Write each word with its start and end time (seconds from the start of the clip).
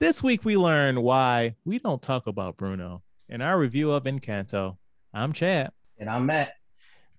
This 0.00 0.22
week 0.22 0.44
we 0.44 0.56
learn 0.56 1.02
why 1.02 1.56
we 1.64 1.80
don't 1.80 2.00
talk 2.00 2.28
about 2.28 2.56
Bruno 2.56 3.02
in 3.28 3.42
our 3.42 3.58
review 3.58 3.90
of 3.90 4.04
Encanto. 4.04 4.76
I'm 5.12 5.32
Chad. 5.32 5.72
And 5.98 6.08
I'm 6.08 6.24
Matt. 6.24 6.52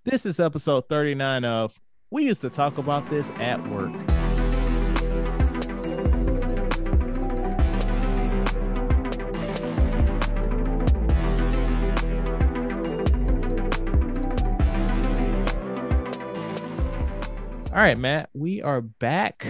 This 0.05 0.25
is 0.25 0.39
episode 0.39 0.87
39 0.87 1.43
of 1.43 1.77
We 2.09 2.23
Used 2.23 2.39
to 2.39 2.49
Talk 2.49 2.77
About 2.77 3.09
This 3.09 3.31
at 3.31 3.61
Work. 3.69 3.93
All 17.71 17.75
right, 17.75 17.97
Matt, 17.97 18.29
we 18.33 18.61
are 18.61 18.79
back 18.79 19.45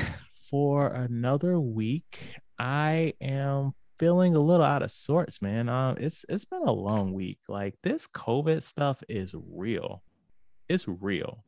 for 0.50 0.88
another 0.88 1.59
week. 1.59 2.39
I 2.60 3.14
am 3.21 3.73
feeling 3.98 4.36
a 4.36 4.39
little 4.39 4.66
out 4.66 4.82
of 4.82 4.92
sorts, 4.92 5.42
man. 5.42 5.70
Um, 5.70 5.97
it's 6.00 6.25
it's 6.29 6.46
been 6.46 6.64
a 6.64 6.71
long 6.71 7.14
week. 7.14 7.39
Like 7.47 7.75
this 7.83 8.07
COVID 8.07 8.61
stuff 8.61 9.02
is 9.07 9.33
real. 9.50 10.04
It's 10.68 10.88
real. 10.88 11.43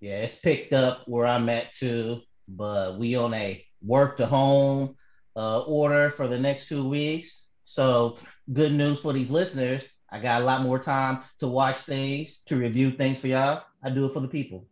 Yeah, 0.00 0.22
it's 0.22 0.38
picked 0.40 0.72
up 0.72 1.02
where 1.06 1.26
I'm 1.26 1.48
at 1.48 1.72
too, 1.72 2.22
but 2.48 2.98
we 2.98 3.16
on 3.16 3.34
a 3.34 3.64
work 3.82 4.16
to 4.18 4.26
home 4.26 4.96
uh, 5.36 5.60
order 5.60 6.10
for 6.10 6.28
the 6.28 6.38
next 6.38 6.68
two 6.68 6.88
weeks. 6.88 7.46
So 7.64 8.16
good 8.52 8.72
news 8.72 9.00
for 9.00 9.12
these 9.12 9.30
listeners. 9.30 9.88
I 10.10 10.20
got 10.20 10.40
a 10.40 10.44
lot 10.44 10.62
more 10.62 10.78
time 10.78 11.22
to 11.40 11.48
watch 11.48 11.78
things, 11.78 12.40
to 12.46 12.56
review 12.56 12.90
things 12.90 13.20
for 13.20 13.28
y'all. 13.28 13.62
I 13.82 13.90
do 13.90 14.06
it 14.06 14.12
for 14.12 14.20
the 14.20 14.28
people. 14.28 14.66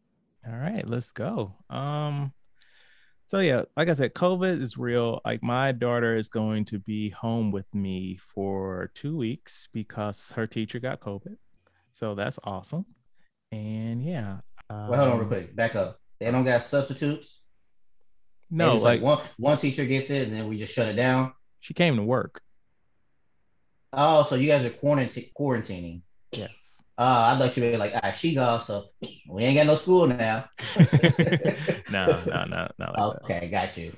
All 0.47 0.57
right, 0.57 0.89
let's 0.89 1.11
go. 1.11 1.55
Um, 1.69 2.33
so 3.27 3.41
yeah, 3.41 3.63
like 3.77 3.89
I 3.89 3.93
said, 3.93 4.15
COVID 4.15 4.63
is 4.63 4.79
real. 4.79 5.21
Like 5.25 5.43
my 5.43 5.73
daughter 5.73 6.17
is 6.17 6.29
going 6.29 6.65
to 6.67 6.79
be 6.79 7.11
home 7.11 7.51
with 7.51 7.67
me 7.75 8.19
for 8.35 8.91
two 8.95 9.17
weeks 9.17 9.69
because 9.73 10.31
her 10.37 10.47
teacher 10.47 10.79
got 10.79 11.01
COVID. 11.01 11.37
So 11.93 12.15
that's 12.15 12.39
awesome. 12.45 12.87
And 13.51 14.05
yeah. 14.05 14.39
Um, 14.71 14.89
well, 14.89 15.01
hold 15.01 15.13
on 15.13 15.19
real 15.19 15.29
quick. 15.29 15.57
Back 15.57 15.75
up. 15.75 15.99
They 16.21 16.31
don't 16.31 16.45
got 16.45 16.65
substitutes. 16.65 17.41
No, 18.49 18.75
like, 18.75 18.83
like 18.83 19.03
one 19.03 19.19
one 19.39 19.59
teacher 19.59 19.85
gets 19.85 20.09
it, 20.11 20.29
and 20.29 20.37
then 20.37 20.49
we 20.49 20.57
just 20.57 20.73
shut 20.73 20.89
it 20.89 20.95
down. 20.95 21.33
She 21.59 21.75
came 21.75 21.97
to 21.97 22.03
work. 22.03 22.41
Oh, 23.93 24.23
so 24.23 24.37
you 24.37 24.47
guys 24.47 24.65
are 24.65 24.71
quarantine 24.71 25.31
quarantining? 25.37 26.03
Yes. 26.33 26.66
Uh, 26.99 27.35
I 27.35 27.39
thought 27.39 27.57
you 27.57 27.63
were 27.63 27.77
like, 27.77 27.93
ah, 28.03 28.13
she 28.13 28.35
go, 28.35 28.59
so 28.59 28.87
we 29.29 29.45
ain't 29.45 29.57
got 29.57 29.67
no 29.67 29.75
school 29.75 30.07
now. 30.07 30.49
no, 31.91 32.23
no, 32.27 32.45
no, 32.45 32.69
no. 32.79 32.93
Like 32.97 33.23
okay, 33.23 33.41
that. 33.41 33.51
got 33.51 33.77
you. 33.77 33.95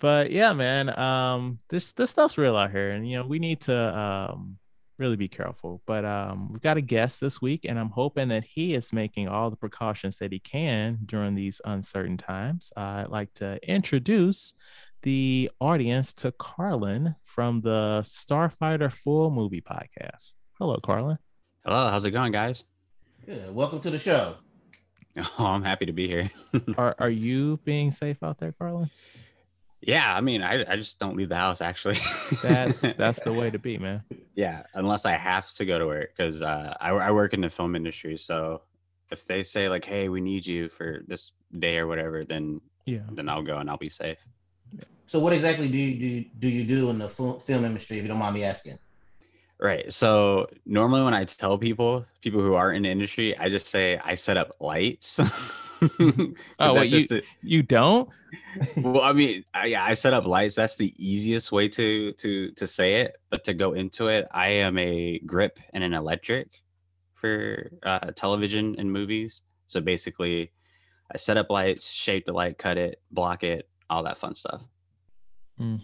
But 0.00 0.32
yeah, 0.32 0.52
man, 0.52 0.96
um, 0.98 1.58
this 1.68 1.92
this 1.92 2.10
stuff's 2.10 2.36
real 2.36 2.56
out 2.56 2.72
here, 2.72 2.90
and 2.90 3.08
you 3.08 3.18
know 3.18 3.26
we 3.26 3.38
need 3.38 3.60
to 3.62 3.98
um 3.98 4.58
really 4.98 5.16
be 5.16 5.28
careful. 5.28 5.80
But 5.86 6.04
um, 6.04 6.52
we've 6.52 6.60
got 6.60 6.76
a 6.76 6.82
guest 6.82 7.20
this 7.20 7.40
week, 7.40 7.64
and 7.68 7.78
I'm 7.78 7.90
hoping 7.90 8.28
that 8.28 8.44
he 8.44 8.74
is 8.74 8.92
making 8.92 9.28
all 9.28 9.50
the 9.50 9.56
precautions 9.56 10.18
that 10.18 10.32
he 10.32 10.38
can 10.38 10.98
during 11.06 11.34
these 11.34 11.60
uncertain 11.64 12.16
times. 12.16 12.72
Uh, 12.76 13.04
I'd 13.04 13.10
like 13.10 13.32
to 13.34 13.58
introduce 13.68 14.54
the 15.02 15.50
audience 15.60 16.12
to 16.14 16.32
Carlin 16.32 17.14
from 17.22 17.60
the 17.60 18.00
Starfighter 18.04 18.92
Full 18.92 19.30
Movie 19.30 19.60
Podcast. 19.60 20.34
Hello, 20.58 20.78
Carlin. 20.82 21.18
Hello, 21.66 21.88
how's 21.88 22.04
it 22.04 22.10
going, 22.10 22.30
guys? 22.30 22.62
Good. 23.24 23.54
Welcome 23.54 23.80
to 23.80 23.90
the 23.90 23.98
show. 23.98 24.36
Oh, 25.38 25.46
I'm 25.46 25.62
happy 25.62 25.86
to 25.86 25.92
be 25.92 26.08
here. 26.08 26.28
are 26.76 26.96
Are 26.98 27.08
you 27.08 27.60
being 27.64 27.92
safe 27.92 28.20
out 28.22 28.36
there, 28.38 28.50
Carlin? 28.50 28.90
Yeah, 29.80 30.12
I 30.12 30.20
mean, 30.20 30.42
I, 30.42 30.72
I 30.72 30.76
just 30.76 30.98
don't 30.98 31.16
leave 31.16 31.28
the 31.28 31.36
house. 31.36 31.60
Actually, 31.60 31.98
that's 32.42 32.94
that's 32.94 33.22
the 33.22 33.32
way 33.32 33.48
to 33.48 33.58
be, 33.60 33.78
man. 33.78 34.02
Yeah, 34.34 34.64
unless 34.74 35.06
I 35.06 35.12
have 35.12 35.48
to 35.52 35.64
go 35.64 35.78
to 35.78 35.86
work 35.86 36.10
because 36.16 36.42
uh, 36.42 36.74
I 36.80 36.90
I 36.90 37.12
work 37.12 37.32
in 37.32 37.40
the 37.42 37.48
film 37.48 37.76
industry. 37.76 38.18
So 38.18 38.62
if 39.12 39.24
they 39.24 39.44
say 39.44 39.68
like, 39.68 39.84
"Hey, 39.84 40.08
we 40.08 40.20
need 40.20 40.44
you 40.44 40.68
for 40.68 41.04
this 41.06 41.30
day 41.56 41.78
or 41.78 41.86
whatever," 41.86 42.24
then 42.24 42.60
yeah, 42.84 43.06
then 43.12 43.28
I'll 43.28 43.42
go 43.42 43.58
and 43.58 43.70
I'll 43.70 43.76
be 43.78 43.88
safe. 43.88 44.18
So, 45.06 45.20
what 45.20 45.32
exactly 45.32 45.68
do 45.68 45.78
you 45.78 45.98
do 45.98 46.28
do 46.40 46.48
you 46.48 46.64
do 46.64 46.90
in 46.90 46.98
the 46.98 47.08
film 47.08 47.64
industry? 47.64 47.98
If 47.98 48.02
you 48.02 48.08
don't 48.08 48.18
mind 48.18 48.34
me 48.34 48.42
asking. 48.42 48.78
Right. 49.60 49.92
So 49.92 50.48
normally 50.66 51.02
when 51.02 51.14
I 51.14 51.24
tell 51.24 51.56
people, 51.56 52.04
people 52.20 52.40
who 52.40 52.54
are 52.54 52.72
in 52.72 52.82
the 52.82 52.90
industry, 52.90 53.36
I 53.38 53.48
just 53.48 53.68
say 53.68 53.98
I 54.04 54.14
set 54.14 54.36
up 54.36 54.56
lights. 54.60 55.20
oh, 56.58 56.74
wait, 56.74 56.90
you, 56.90 57.18
a, 57.18 57.22
you 57.42 57.62
don't? 57.62 58.08
well, 58.76 59.02
I 59.02 59.12
mean, 59.12 59.44
I, 59.54 59.66
yeah, 59.66 59.84
I 59.84 59.94
set 59.94 60.12
up 60.12 60.26
lights. 60.26 60.54
That's 60.54 60.76
the 60.76 60.92
easiest 60.98 61.52
way 61.52 61.68
to 61.68 62.12
to 62.12 62.50
to 62.52 62.66
say 62.66 63.02
it. 63.02 63.16
But 63.30 63.44
to 63.44 63.54
go 63.54 63.72
into 63.74 64.08
it, 64.08 64.26
I 64.32 64.48
am 64.48 64.76
a 64.78 65.18
grip 65.20 65.58
and 65.72 65.84
an 65.84 65.94
electric 65.94 66.62
for 67.14 67.70
uh, 67.82 68.10
television 68.16 68.76
and 68.78 68.90
movies. 68.90 69.42
So 69.66 69.80
basically, 69.80 70.52
I 71.12 71.16
set 71.16 71.36
up 71.36 71.50
lights, 71.50 71.88
shape 71.88 72.26
the 72.26 72.32
light, 72.32 72.58
cut 72.58 72.76
it, 72.76 73.00
block 73.10 73.44
it, 73.44 73.68
all 73.88 74.02
that 74.02 74.18
fun 74.18 74.34
stuff. 74.34 74.62
Hmm. 75.58 75.76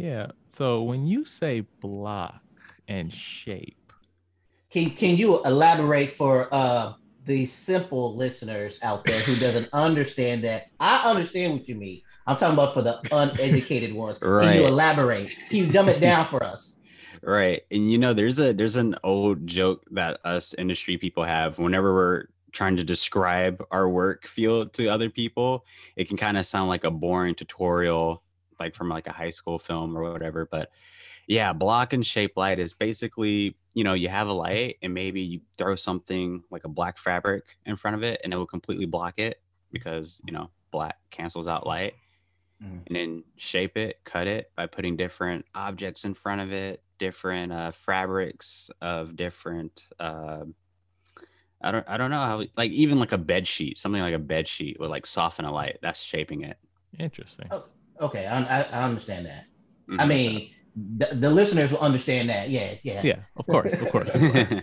Yeah. 0.00 0.28
So 0.48 0.82
when 0.82 1.04
you 1.04 1.26
say 1.26 1.60
block 1.60 2.40
and 2.88 3.12
shape, 3.12 3.92
can 4.70 4.90
can 4.92 5.16
you 5.16 5.44
elaborate 5.44 6.08
for 6.08 6.48
uh 6.50 6.94
the 7.26 7.44
simple 7.44 8.16
listeners 8.16 8.78
out 8.82 9.04
there 9.04 9.20
who 9.20 9.36
doesn't 9.36 9.68
understand 9.74 10.44
that? 10.44 10.70
I 10.80 11.10
understand 11.10 11.52
what 11.52 11.68
you 11.68 11.74
mean. 11.74 12.00
I'm 12.26 12.38
talking 12.38 12.54
about 12.54 12.72
for 12.72 12.80
the 12.80 12.98
uneducated 13.12 13.92
ones. 13.92 14.22
Right. 14.22 14.44
Can 14.52 14.62
you 14.62 14.66
elaborate? 14.68 15.30
Can 15.50 15.58
you 15.58 15.66
dumb 15.70 15.88
it 15.90 16.00
down 16.00 16.26
for 16.26 16.42
us? 16.42 16.78
Right. 17.22 17.60
And 17.70 17.92
you 17.92 17.98
know, 17.98 18.14
there's 18.14 18.38
a 18.38 18.54
there's 18.54 18.76
an 18.76 18.96
old 19.04 19.46
joke 19.46 19.84
that 19.90 20.20
us 20.24 20.54
industry 20.54 20.96
people 20.96 21.22
have 21.22 21.58
whenever 21.58 21.92
we're 21.92 22.24
trying 22.50 22.76
to 22.76 22.84
describe 22.84 23.62
our 23.70 23.90
work 23.90 24.26
field 24.26 24.72
to 24.72 24.88
other 24.88 25.10
people, 25.10 25.66
it 25.96 26.08
can 26.08 26.16
kind 26.16 26.38
of 26.38 26.46
sound 26.46 26.70
like 26.70 26.84
a 26.84 26.90
boring 26.90 27.34
tutorial 27.34 28.22
like 28.60 28.74
from 28.74 28.88
like 28.88 29.06
a 29.06 29.12
high 29.12 29.30
school 29.30 29.58
film 29.58 29.96
or 29.96 30.12
whatever. 30.12 30.46
But 30.50 30.70
yeah, 31.26 31.52
block 31.52 31.92
and 31.92 32.04
shape 32.04 32.36
light 32.36 32.58
is 32.58 32.74
basically, 32.74 33.56
you 33.74 33.84
know, 33.84 33.94
you 33.94 34.08
have 34.08 34.28
a 34.28 34.32
light 34.32 34.76
and 34.82 34.92
maybe 34.92 35.20
you 35.20 35.40
throw 35.56 35.76
something 35.76 36.42
like 36.50 36.64
a 36.64 36.68
black 36.68 36.98
fabric 36.98 37.44
in 37.66 37.76
front 37.76 37.96
of 37.96 38.02
it 38.02 38.20
and 38.22 38.32
it 38.32 38.36
will 38.36 38.46
completely 38.46 38.86
block 38.86 39.18
it 39.18 39.40
because, 39.72 40.20
you 40.26 40.32
know, 40.32 40.50
black 40.70 40.96
cancels 41.10 41.48
out 41.48 41.66
light. 41.66 41.94
Mm. 42.62 42.82
And 42.86 42.96
then 42.96 43.24
shape 43.36 43.76
it, 43.76 44.00
cut 44.04 44.26
it 44.26 44.50
by 44.56 44.66
putting 44.66 44.96
different 44.96 45.46
objects 45.54 46.04
in 46.04 46.14
front 46.14 46.42
of 46.42 46.52
it, 46.52 46.82
different 46.98 47.52
uh, 47.52 47.72
fabrics 47.72 48.70
of 48.82 49.16
different 49.16 49.86
uh, 49.98 50.44
I 51.62 51.72
don't 51.72 51.86
I 51.88 51.96
don't 51.96 52.10
know 52.10 52.24
how 52.24 52.42
like 52.56 52.70
even 52.70 52.98
like 52.98 53.12
a 53.12 53.18
bed 53.18 53.46
sheet, 53.46 53.78
something 53.78 54.00
like 54.00 54.14
a 54.14 54.18
bed 54.18 54.48
sheet 54.48 54.78
would 54.80 54.90
like 54.90 55.04
soften 55.04 55.44
a 55.44 55.52
light. 55.52 55.78
That's 55.82 56.00
shaping 56.00 56.42
it. 56.42 56.56
Interesting. 56.98 57.48
Oh, 57.50 57.66
Okay, 58.00 58.26
I, 58.26 58.62
I 58.62 58.84
understand 58.84 59.26
that. 59.26 59.44
Mm-hmm. 59.88 60.00
I 60.00 60.06
mean, 60.06 60.50
the, 60.74 61.08
the, 61.12 61.30
listeners 61.30 61.72
will 61.72 61.80
understand 61.80 62.30
that. 62.30 62.48
Yeah, 62.48 62.74
yeah, 62.82 63.00
yeah. 63.02 63.16
Of 63.36 63.46
course, 63.46 63.74
of 63.74 63.90
course. 63.90 64.10
Of 64.14 64.32
course. 64.32 64.54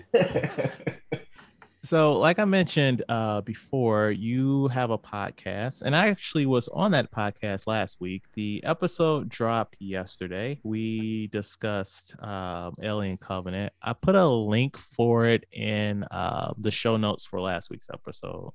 so, 1.83 2.13
like 2.13 2.39
I 2.39 2.45
mentioned 2.45 3.03
uh, 3.09 3.41
before, 3.41 4.09
you 4.09 4.69
have 4.69 4.89
a 4.89 4.97
podcast, 4.97 5.83
and 5.83 5.95
I 5.95 6.07
actually 6.07 6.47
was 6.47 6.67
on 6.69 6.91
that 6.91 7.11
podcast 7.11 7.67
last 7.67 8.01
week. 8.01 8.23
The 8.33 8.63
episode 8.63 9.29
dropped 9.29 9.75
yesterday. 9.79 10.59
We 10.63 11.27
discussed 11.27 12.15
um, 12.23 12.73
Alien 12.81 13.17
Covenant. 13.17 13.71
I 13.81 13.93
put 13.93 14.15
a 14.15 14.25
link 14.25 14.77
for 14.77 15.25
it 15.25 15.45
in 15.51 16.03
uh, 16.05 16.53
the 16.57 16.71
show 16.71 16.97
notes 16.97 17.25
for 17.25 17.39
last 17.39 17.69
week's 17.69 17.89
episode. 17.93 18.53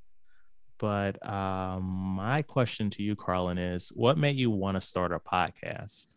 But 0.82 1.24
um, 1.24 1.84
my 2.16 2.42
question 2.42 2.90
to 2.90 3.04
you, 3.04 3.14
Carlin, 3.14 3.56
is 3.56 3.90
what 3.94 4.18
made 4.18 4.36
you 4.36 4.50
want 4.50 4.76
to 4.76 4.80
start 4.80 5.12
a 5.12 5.20
podcast? 5.20 6.08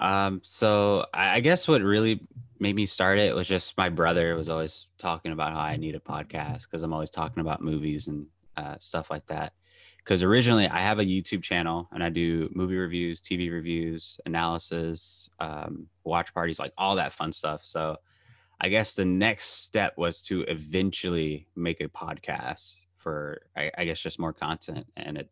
Um, 0.00 0.40
so 0.42 1.06
I 1.14 1.38
guess 1.38 1.68
what 1.68 1.82
really 1.82 2.26
made 2.58 2.74
me 2.74 2.84
start 2.84 3.20
it 3.20 3.32
was 3.32 3.46
just 3.46 3.76
my 3.78 3.88
brother 3.88 4.34
was 4.34 4.48
always 4.48 4.88
talking 4.98 5.30
about 5.30 5.52
how 5.52 5.60
I 5.60 5.76
need 5.76 5.94
a 5.94 6.00
podcast 6.00 6.62
because 6.62 6.82
I'm 6.82 6.92
always 6.92 7.10
talking 7.10 7.40
about 7.42 7.62
movies 7.62 8.08
and 8.08 8.26
uh, 8.56 8.74
stuff 8.80 9.08
like 9.08 9.24
that. 9.28 9.52
Because 9.98 10.24
originally 10.24 10.66
I 10.66 10.80
have 10.80 10.98
a 10.98 11.04
YouTube 11.04 11.44
channel 11.44 11.88
and 11.92 12.02
I 12.02 12.08
do 12.08 12.50
movie 12.52 12.76
reviews, 12.76 13.22
TV 13.22 13.52
reviews, 13.52 14.18
analysis, 14.26 15.30
um, 15.38 15.86
watch 16.02 16.34
parties, 16.34 16.58
like 16.58 16.72
all 16.76 16.96
that 16.96 17.12
fun 17.12 17.32
stuff. 17.32 17.60
So 17.64 17.98
I 18.60 18.68
guess 18.68 18.96
the 18.96 19.04
next 19.04 19.62
step 19.62 19.96
was 19.96 20.22
to 20.22 20.40
eventually 20.42 21.46
make 21.54 21.80
a 21.80 21.86
podcast 21.86 22.78
for 23.08 23.40
I, 23.56 23.70
I 23.78 23.84
guess 23.86 23.98
just 24.00 24.18
more 24.18 24.34
content 24.34 24.86
and 24.98 25.16
it 25.16 25.30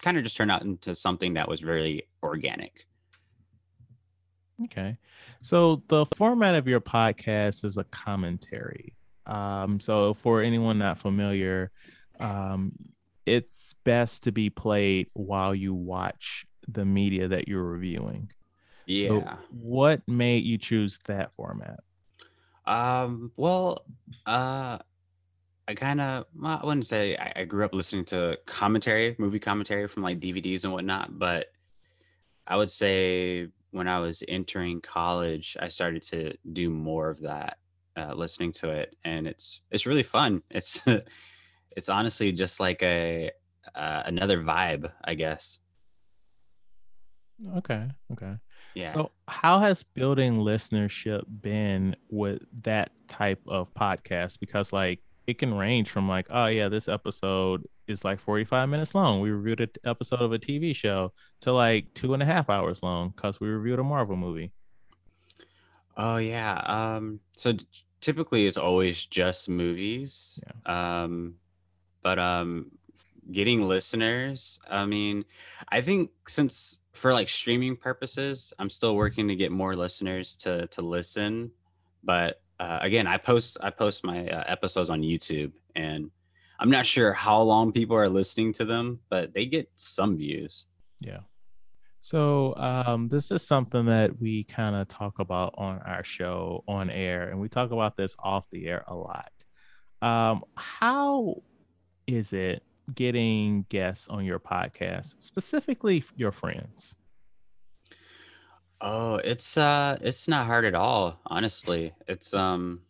kind 0.00 0.18
of 0.18 0.24
just 0.24 0.36
turned 0.36 0.50
out 0.50 0.62
into 0.62 0.96
something 0.96 1.34
that 1.34 1.48
was 1.48 1.60
very 1.60 2.08
organic 2.24 2.88
okay 4.64 4.96
so 5.44 5.84
the 5.86 6.04
format 6.16 6.56
of 6.56 6.66
your 6.66 6.80
podcast 6.80 7.64
is 7.64 7.76
a 7.76 7.84
commentary 7.84 8.94
um, 9.26 9.78
so 9.78 10.12
for 10.12 10.42
anyone 10.42 10.78
not 10.78 10.98
familiar 10.98 11.70
um, 12.18 12.72
it's 13.26 13.76
best 13.84 14.24
to 14.24 14.32
be 14.32 14.50
played 14.50 15.06
while 15.12 15.54
you 15.54 15.72
watch 15.72 16.44
the 16.66 16.84
media 16.84 17.28
that 17.28 17.46
you're 17.46 17.62
reviewing 17.62 18.28
Yeah. 18.86 19.36
So 19.36 19.38
what 19.50 20.02
made 20.08 20.42
you 20.42 20.58
choose 20.58 20.98
that 21.06 21.32
format? 21.32 21.78
Um, 22.66 23.30
well, 23.36 23.84
uh, 24.26 24.78
I 25.68 25.74
kind 25.74 26.00
of, 26.00 26.26
well, 26.34 26.60
I 26.62 26.66
wouldn't 26.66 26.86
say 26.86 27.16
I, 27.16 27.32
I 27.36 27.44
grew 27.44 27.64
up 27.64 27.74
listening 27.74 28.04
to 28.06 28.38
commentary, 28.46 29.14
movie 29.18 29.38
commentary 29.38 29.86
from 29.88 30.02
like 30.02 30.20
DVDs 30.20 30.64
and 30.64 30.72
whatnot, 30.72 31.18
but 31.18 31.46
I 32.46 32.56
would 32.56 32.70
say 32.70 33.48
when 33.70 33.88
I 33.88 34.00
was 34.00 34.22
entering 34.26 34.80
college, 34.80 35.56
I 35.60 35.68
started 35.68 36.02
to 36.02 36.34
do 36.52 36.70
more 36.70 37.08
of 37.08 37.20
that, 37.20 37.58
uh, 37.96 38.14
listening 38.14 38.52
to 38.52 38.70
it, 38.70 38.96
and 39.04 39.26
it's 39.26 39.60
it's 39.70 39.86
really 39.86 40.02
fun. 40.02 40.42
It's 40.50 40.82
it's 41.76 41.88
honestly 41.88 42.32
just 42.32 42.60
like 42.60 42.82
a 42.82 43.30
uh, 43.74 44.02
another 44.04 44.42
vibe, 44.42 44.92
I 45.04 45.14
guess. 45.14 45.60
Okay. 47.56 47.88
Okay. 48.12 48.34
Yeah. 48.74 48.86
So, 48.86 49.12
how 49.28 49.58
has 49.58 49.82
building 49.82 50.34
listenership 50.34 51.24
been 51.40 51.96
with 52.10 52.42
that 52.62 52.92
type 53.08 53.40
of 53.46 53.72
podcast? 53.74 54.38
Because, 54.40 54.72
like, 54.72 55.00
it 55.26 55.38
can 55.38 55.54
range 55.54 55.90
from 55.90 56.08
like, 56.08 56.26
oh 56.30 56.46
yeah, 56.46 56.68
this 56.68 56.88
episode 56.88 57.64
is 57.86 58.04
like 58.04 58.18
45 58.18 58.68
minutes 58.68 58.94
long. 58.94 59.20
We 59.20 59.30
reviewed 59.30 59.60
an 59.60 59.70
episode 59.84 60.20
of 60.20 60.32
a 60.32 60.38
TV 60.38 60.74
show 60.74 61.12
to 61.40 61.52
like 61.52 61.92
two 61.94 62.14
and 62.14 62.22
a 62.22 62.26
half 62.26 62.50
hours 62.50 62.82
long 62.82 63.10
because 63.10 63.40
we 63.40 63.48
reviewed 63.48 63.78
a 63.78 63.84
Marvel 63.84 64.16
movie. 64.16 64.52
Oh 65.96 66.16
yeah. 66.16 66.60
Um 66.66 67.20
so 67.36 67.52
t- 67.52 67.66
typically 68.00 68.46
it's 68.46 68.56
always 68.56 69.06
just 69.06 69.48
movies. 69.48 70.40
Um 70.66 71.34
but 72.02 72.18
um 72.18 72.72
getting 73.30 73.68
listeners, 73.68 74.58
I 74.68 74.86
mean, 74.86 75.24
I 75.68 75.80
think 75.82 76.10
since 76.26 76.80
for 76.92 77.12
like 77.12 77.28
streaming 77.28 77.76
purposes, 77.76 78.52
I'm 78.58 78.70
still 78.70 78.96
working 78.96 79.28
to 79.28 79.36
get 79.36 79.52
more 79.52 79.76
listeners 79.76 80.36
to 80.36 80.66
to 80.68 80.82
listen, 80.82 81.52
but 82.02 82.41
uh, 82.62 82.78
again, 82.80 83.08
I 83.08 83.16
post 83.16 83.56
I 83.60 83.70
post 83.70 84.04
my 84.04 84.28
uh, 84.28 84.44
episodes 84.46 84.88
on 84.88 85.02
YouTube 85.02 85.50
and 85.74 86.10
I'm 86.60 86.70
not 86.70 86.86
sure 86.86 87.12
how 87.12 87.42
long 87.42 87.72
people 87.72 87.96
are 87.96 88.08
listening 88.08 88.52
to 88.54 88.64
them, 88.64 89.00
but 89.10 89.34
they 89.34 89.46
get 89.46 89.68
some 89.74 90.16
views. 90.16 90.66
Yeah. 91.00 91.20
So 91.98 92.54
um, 92.56 93.08
this 93.08 93.32
is 93.32 93.42
something 93.42 93.86
that 93.86 94.20
we 94.20 94.44
kind 94.44 94.76
of 94.76 94.86
talk 94.86 95.18
about 95.18 95.54
on 95.58 95.80
our 95.80 96.04
show 96.04 96.62
on 96.68 96.88
air, 96.88 97.30
and 97.30 97.40
we 97.40 97.48
talk 97.48 97.72
about 97.72 97.96
this 97.96 98.14
off 98.20 98.48
the 98.50 98.68
air 98.68 98.84
a 98.86 98.94
lot. 98.94 99.32
Um, 100.02 100.44
how 100.56 101.42
is 102.06 102.32
it 102.32 102.62
getting 102.94 103.66
guests 103.68 104.06
on 104.06 104.24
your 104.24 104.38
podcast, 104.38 105.14
specifically 105.18 106.04
your 106.14 106.30
friends? 106.32 106.94
Oh, 108.82 109.16
it's 109.16 109.56
uh 109.56 109.96
it's 110.00 110.26
not 110.26 110.46
hard 110.46 110.64
at 110.64 110.74
all, 110.74 111.20
honestly. 111.26 111.94
It's 112.08 112.34
um 112.34 112.80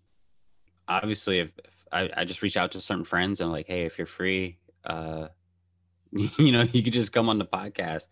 obviously 0.89 1.41
if, 1.41 1.51
if 1.65 1.87
I, 1.93 2.11
I 2.17 2.25
just 2.25 2.41
reach 2.43 2.57
out 2.57 2.73
to 2.73 2.81
certain 2.81 3.05
friends 3.05 3.41
and 3.41 3.53
like, 3.53 3.67
hey, 3.67 3.85
if 3.85 3.99
you're 3.99 4.07
free, 4.07 4.59
uh 4.85 5.29
you 6.13 6.53
know, 6.53 6.63
you 6.63 6.83
could 6.83 6.95
just 6.95 7.13
come 7.13 7.29
on 7.29 7.39
the 7.39 7.45
podcast. 7.45 8.09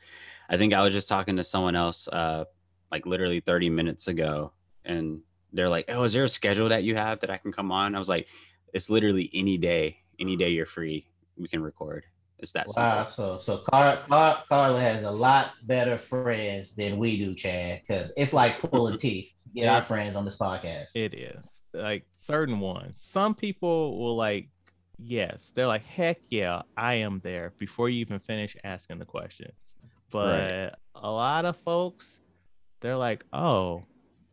I 0.51 0.59
think 0.59 0.75
I 0.75 0.83
was 0.83 0.93
just 0.93 1.09
talking 1.09 1.37
to 1.39 1.45
someone 1.45 1.75
else 1.75 2.07
uh 2.09 2.45
like 2.93 3.07
literally 3.07 3.41
30 3.41 3.71
minutes 3.71 4.09
ago 4.09 4.53
and 4.85 5.23
they're 5.53 5.69
like, 5.71 5.87
"Oh, 5.89 6.05
is 6.05 6.13
there 6.13 6.25
a 6.25 6.29
schedule 6.29 6.69
that 6.69 6.85
you 6.85 6.97
have 6.97 7.21
that 7.23 7.31
I 7.31 7.39
can 7.39 7.53
come 7.53 7.73
on?" 7.73 7.95
I 7.95 7.99
was 7.99 8.09
like, 8.09 8.29
"It's 8.75 8.91
literally 8.91 9.31
any 9.35 9.57
day, 9.59 9.99
any 10.21 10.37
day 10.37 10.51
you're 10.51 10.67
free, 10.67 11.07
we 11.37 11.49
can 11.49 11.63
record." 11.63 12.05
It's 12.41 12.53
that 12.53 12.67
Wow. 12.77 13.07
simple. 13.09 13.39
So 13.41 13.59
so 13.59 13.63
Car- 13.71 13.99
Car- 14.09 14.43
Carla 14.49 14.81
has 14.81 15.05
a 15.05 15.11
lot 15.11 15.53
better 15.65 15.99
friends 15.99 16.75
than 16.75 16.97
we 16.99 17.17
do, 17.19 17.35
Chad, 17.35 17.81
because 17.87 18.13
it's 18.17 18.33
like 18.33 18.61
pulling 18.61 18.99
teeth 19.07 19.33
to 19.43 19.49
get 19.51 19.69
our 19.69 19.83
friends 19.83 20.17
on 20.17 20.25
this 20.25 20.39
podcast. 20.39 20.89
It 20.95 21.15
is 21.15 21.63
like 21.75 22.05
certain 22.15 22.61
ones. 22.61 23.01
Some 23.03 23.35
people 23.35 23.99
will 23.99 24.17
like, 24.17 24.49
yes, 24.99 25.53
they're 25.55 25.67
like, 25.67 25.85
heck 25.85 26.19
yeah, 26.31 26.63
I 26.77 26.95
am 26.95 27.21
there 27.21 27.53
before 27.59 27.89
you 27.89 28.01
even 28.01 28.19
finish 28.21 28.57
asking 28.65 28.99
the 28.99 29.05
questions. 29.07 29.77
But 30.11 30.27
Right. 30.41 30.73
a 30.97 31.11
lot 31.11 31.45
of 31.45 31.57
folks, 31.59 32.21
they're 32.81 32.97
like, 32.97 33.25
oh, 33.33 33.85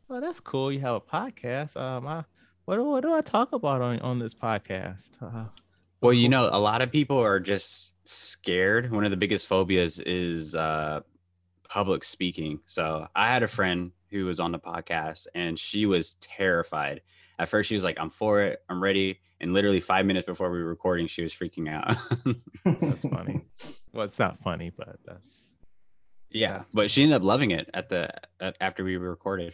well, 0.08 0.22
that's 0.22 0.40
cool. 0.40 0.72
You 0.72 0.80
have 0.80 0.96
a 0.96 1.02
podcast. 1.02 1.76
Um, 1.80 2.08
I, 2.08 2.24
what, 2.66 2.78
do- 2.78 2.86
what 2.86 3.02
do 3.04 3.14
I 3.14 3.22
talk 3.22 3.52
about 3.54 3.82
on, 3.82 4.00
on 4.00 4.20
this 4.20 4.34
podcast? 4.34 5.12
Uh, 5.22 5.46
Well, 6.02 6.14
you 6.14 6.30
know, 6.30 6.50
a 6.52 6.60
lot 6.60 6.82
of 6.82 6.92
people 6.92 7.18
are 7.18 7.40
just 7.40 7.96
scared. 8.08 8.92
One 8.92 9.04
of 9.04 9.12
the 9.12 9.18
biggest 9.18 9.48
phobias 9.48 10.00
is 10.00 10.54
uh, 10.54 11.02
public 11.68 12.04
speaking. 12.04 12.60
So 12.66 13.08
I 13.16 13.32
had 13.32 13.44
a 13.44 13.48
friend 13.48 13.92
who 14.12 14.26
was 14.26 14.40
on 14.40 14.52
the 14.52 14.60
podcast 14.60 15.28
and 15.34 15.58
she 15.60 15.86
was 15.86 16.16
terrified. 16.16 17.02
At 17.40 17.50
first, 17.50 17.70
she 17.70 17.76
was 17.76 17.84
like, 17.84 17.98
I'm 18.00 18.10
for 18.10 18.42
it, 18.42 18.62
I'm 18.70 18.82
ready. 18.82 19.20
And 19.40 19.54
literally 19.54 19.80
five 19.80 20.06
minutes 20.06 20.26
before 20.26 20.50
we 20.52 20.62
were 20.62 20.70
recording, 20.70 21.08
she 21.08 21.22
was 21.22 21.34
freaking 21.34 21.70
out. 21.70 21.96
that's 22.82 23.08
funny. 23.08 23.46
well, 23.94 24.06
it's 24.06 24.18
not 24.18 24.38
funny, 24.42 24.72
but 24.76 24.98
that's 25.06 25.46
yeah. 26.32 26.58
That's 26.58 26.72
But 26.72 26.92
she 26.92 27.04
ended 27.04 27.18
up 27.18 27.24
loving 27.24 27.52
it 27.52 27.70
at 27.74 27.90
the 27.90 28.10
at, 28.40 28.56
after 28.60 28.84
we 28.84 28.98
recorded. 28.98 29.54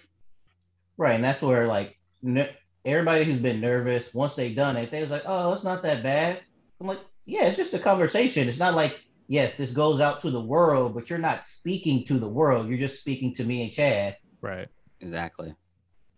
Right, 0.96 1.16
and 1.16 1.24
that's 1.24 1.42
where 1.42 1.68
like 1.68 1.98
ne- 2.22 2.56
everybody 2.86 3.24
who's 3.24 3.40
been 3.40 3.62
nervous 3.62 4.14
once 4.14 4.36
they've 4.36 4.56
done 4.56 4.78
it, 4.78 4.92
they 4.92 5.02
was 5.02 5.12
like, 5.12 5.24
"Oh, 5.26 5.54
it's 5.54 5.64
not 5.64 5.84
that 5.84 6.04
bad." 6.04 6.42
I'm 6.80 6.88
like, 6.88 7.00
"Yeah, 7.26 7.46
it's 7.46 7.58
just 7.58 7.74
a 7.74 7.80
conversation. 7.80 8.48
It's 8.48 8.60
not 8.60 8.74
like 8.76 9.04
yes, 9.28 9.56
this 9.56 9.72
goes 9.72 10.00
out 10.00 10.22
to 10.22 10.32
the 10.32 10.44
world, 10.44 10.94
but 10.94 11.10
you're 11.10 11.20
not 11.20 11.46
speaking 11.46 12.06
to 12.06 12.20
the 12.20 12.30
world. 12.30 12.68
You're 12.68 12.78
just 12.78 13.00
speaking 13.00 13.34
to 13.36 13.44
me 13.44 13.64
and 13.64 13.72
Chad." 13.72 14.18
right. 14.42 14.68
Exactly. 15.00 15.54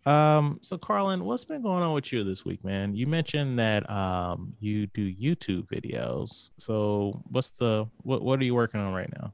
Um, 0.06 0.60
so 0.62 0.78
Carlin, 0.78 1.26
what's 1.26 1.46
been 1.46 1.64
going 1.64 1.82
on 1.82 1.96
with 1.96 2.14
you 2.14 2.24
this 2.24 2.46
week, 2.46 2.64
man? 2.64 2.96
You 2.96 3.08
mentioned 3.08 3.58
that 3.58 3.90
um 3.90 4.54
you 4.60 4.88
do 4.88 5.14
YouTube 5.14 5.68
videos. 5.68 6.52
So 6.58 7.24
what's 7.30 7.52
the 7.52 7.88
what 8.04 8.22
what 8.22 8.40
are 8.40 8.44
you 8.44 8.54
working 8.54 8.80
on 8.80 8.94
right 8.94 9.12
now? 9.20 9.34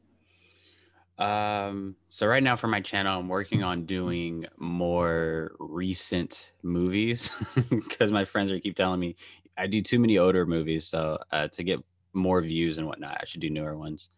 Um, 1.21 1.95
so 2.09 2.25
right 2.25 2.41
now 2.41 2.55
for 2.55 2.67
my 2.67 2.81
channel, 2.81 3.19
I'm 3.19 3.27
working 3.27 3.63
on 3.63 3.85
doing 3.85 4.47
more 4.57 5.51
recent 5.59 6.51
movies 6.63 7.31
because 7.69 8.11
my 8.11 8.25
friends 8.25 8.49
are 8.51 8.59
keep 8.59 8.75
telling 8.75 8.99
me 8.99 9.15
I 9.55 9.67
do 9.67 9.83
too 9.83 9.99
many 9.99 10.17
older 10.17 10.47
movies. 10.47 10.87
So 10.87 11.19
uh, 11.31 11.47
to 11.49 11.63
get 11.63 11.79
more 12.13 12.41
views 12.41 12.79
and 12.79 12.87
whatnot, 12.87 13.19
I 13.21 13.25
should 13.25 13.39
do 13.41 13.51
newer 13.51 13.77
ones. 13.77 14.09